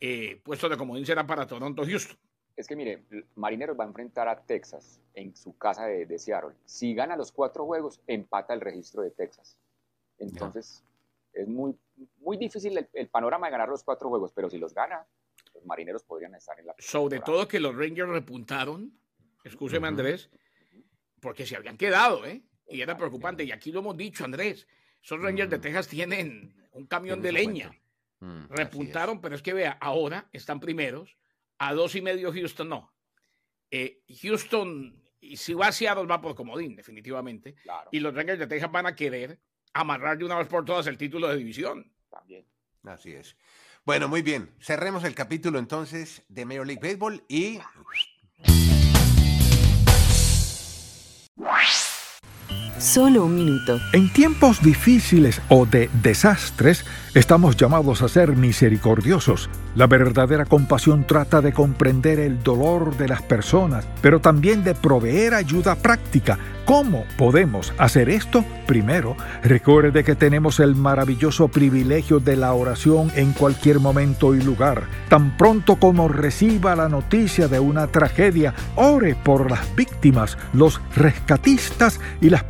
eh, 0.00 0.40
puestos 0.42 0.68
de 0.68 0.76
comodín 0.76 1.06
será 1.06 1.24
para 1.24 1.46
Toronto 1.46 1.84
Houston. 1.84 2.18
Es 2.56 2.66
que 2.66 2.74
mire, 2.74 3.04
Marineros 3.36 3.78
va 3.78 3.84
a 3.84 3.86
enfrentar 3.86 4.28
a 4.28 4.44
Texas 4.44 5.00
en 5.14 5.36
su 5.36 5.56
casa 5.56 5.86
de, 5.86 6.18
Seattle. 6.18 6.56
Si 6.64 6.92
gana 6.92 7.16
los 7.16 7.30
cuatro 7.30 7.64
juegos, 7.66 8.00
empata 8.08 8.52
el 8.52 8.60
registro 8.60 9.02
de 9.02 9.12
Texas. 9.12 9.56
Entonces, 10.18 10.82
es 11.32 11.46
muy, 11.46 11.78
muy 12.18 12.36
difícil 12.36 12.88
el, 12.92 13.08
panorama 13.08 13.46
de 13.46 13.52
ganar 13.52 13.68
los 13.68 13.84
cuatro 13.84 14.08
juegos, 14.08 14.32
pero 14.34 14.50
si 14.50 14.58
los 14.58 14.74
gana, 14.74 15.06
los 15.54 15.64
Marineros 15.64 16.02
podrían 16.02 16.34
estar 16.34 16.58
en 16.58 16.66
la. 16.66 16.74
Sobre 16.78 17.20
todo 17.20 17.46
que 17.46 17.60
los 17.60 17.76
Rangers 17.76 18.10
repuntaron, 18.10 18.92
escúcheme 19.44 19.86
Andrés, 19.86 20.28
porque 21.20 21.46
se 21.46 21.56
habían 21.56 21.76
quedado, 21.76 22.26
¿eh? 22.26 22.42
Y 22.70 22.80
era 22.80 22.96
preocupante. 22.96 23.44
Y 23.44 23.52
aquí 23.52 23.72
lo 23.72 23.80
hemos 23.80 23.96
dicho, 23.96 24.24
Andrés. 24.24 24.66
Esos 25.02 25.20
Rangers 25.20 25.50
de 25.50 25.58
mm. 25.58 25.60
Texas 25.60 25.88
tienen 25.88 26.54
un 26.72 26.86
camión 26.86 27.20
de 27.20 27.32
leña. 27.32 27.70
Mm, 28.20 28.44
Repuntaron, 28.50 29.20
pero 29.20 29.34
es 29.34 29.42
que 29.42 29.54
vea, 29.54 29.76
ahora 29.80 30.28
están 30.32 30.60
primeros. 30.60 31.16
A 31.58 31.74
dos 31.74 31.94
y 31.94 32.02
medio 32.02 32.32
Houston 32.32 32.68
no. 32.68 32.92
Eh, 33.70 34.02
Houston, 34.22 35.02
si 35.34 35.54
va 35.54 35.68
a 35.68 35.72
Seattle, 35.72 36.06
va 36.06 36.20
por 36.20 36.34
comodín, 36.34 36.74
definitivamente. 36.74 37.56
Y 37.90 38.00
los 38.00 38.14
Rangers 38.14 38.38
de 38.38 38.46
Texas 38.46 38.70
van 38.72 38.86
a 38.86 38.94
querer 38.94 39.38
amarrar 39.72 40.18
de 40.18 40.24
una 40.24 40.38
vez 40.38 40.48
por 40.48 40.64
todas 40.64 40.86
el 40.86 40.96
título 40.96 41.28
de 41.28 41.36
división. 41.36 41.92
También. 42.10 42.46
Así 42.84 43.12
es. 43.12 43.36
Bueno, 43.84 44.08
muy 44.08 44.22
bien. 44.22 44.54
Cerremos 44.60 45.04
el 45.04 45.14
capítulo 45.14 45.58
entonces 45.58 46.22
de 46.28 46.44
Major 46.44 46.66
League 46.66 46.80
Baseball 46.82 47.22
y... 47.28 47.58
solo 52.80 53.26
un 53.26 53.36
minuto. 53.36 53.78
En 53.92 54.12
tiempos 54.12 54.62
difíciles 54.62 55.40
o 55.48 55.66
de 55.66 55.90
desastres, 56.02 56.84
estamos 57.14 57.56
llamados 57.56 58.02
a 58.02 58.08
ser 58.08 58.36
misericordiosos. 58.36 59.50
La 59.74 59.86
verdadera 59.86 60.46
compasión 60.46 61.06
trata 61.06 61.40
de 61.40 61.52
comprender 61.52 62.18
el 62.18 62.42
dolor 62.42 62.96
de 62.96 63.08
las 63.08 63.22
personas, 63.22 63.86
pero 64.00 64.20
también 64.20 64.64
de 64.64 64.74
proveer 64.74 65.34
ayuda 65.34 65.76
práctica. 65.76 66.38
¿Cómo 66.64 67.04
podemos 67.16 67.72
hacer 67.78 68.08
esto? 68.08 68.44
Primero, 68.66 69.16
recuerde 69.42 70.04
que 70.04 70.14
tenemos 70.14 70.60
el 70.60 70.76
maravilloso 70.76 71.48
privilegio 71.48 72.20
de 72.20 72.36
la 72.36 72.52
oración 72.52 73.10
en 73.16 73.32
cualquier 73.32 73.80
momento 73.80 74.34
y 74.34 74.40
lugar. 74.40 74.84
Tan 75.08 75.36
pronto 75.36 75.76
como 75.76 76.08
reciba 76.08 76.76
la 76.76 76.88
noticia 76.88 77.48
de 77.48 77.58
una 77.58 77.88
tragedia, 77.88 78.54
ore 78.76 79.16
por 79.16 79.50
las 79.50 79.74
víctimas, 79.74 80.38
los 80.52 80.80
rescatistas 80.94 81.98
y 82.20 82.30
las 82.30 82.44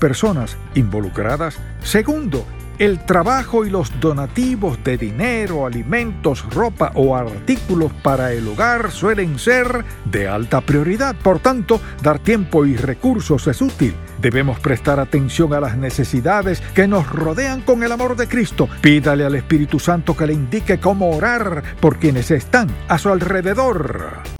involucradas. 0.74 1.58
Segundo, 1.82 2.44
el 2.78 3.04
trabajo 3.04 3.66
y 3.66 3.70
los 3.70 4.00
donativos 4.00 4.82
de 4.82 4.96
dinero, 4.96 5.66
alimentos, 5.66 6.44
ropa 6.54 6.92
o 6.94 7.14
artículos 7.14 7.92
para 8.02 8.32
el 8.32 8.48
hogar 8.48 8.90
suelen 8.90 9.38
ser 9.38 9.84
de 10.06 10.28
alta 10.28 10.62
prioridad. 10.62 11.14
Por 11.14 11.40
tanto, 11.40 11.78
dar 12.02 12.18
tiempo 12.18 12.64
y 12.64 12.76
recursos 12.76 13.46
es 13.48 13.60
útil. 13.60 13.94
Debemos 14.20 14.58
prestar 14.60 14.98
atención 14.98 15.52
a 15.52 15.60
las 15.60 15.76
necesidades 15.76 16.62
que 16.74 16.88
nos 16.88 17.06
rodean 17.10 17.60
con 17.60 17.82
el 17.82 17.92
amor 17.92 18.16
de 18.16 18.28
Cristo. 18.28 18.66
Pídale 18.80 19.24
al 19.24 19.34
Espíritu 19.34 19.78
Santo 19.78 20.16
que 20.16 20.26
le 20.26 20.32
indique 20.32 20.80
cómo 20.80 21.10
orar 21.10 21.62
por 21.80 21.98
quienes 21.98 22.30
están 22.30 22.68
a 22.88 22.96
su 22.96 23.10
alrededor. 23.10 24.39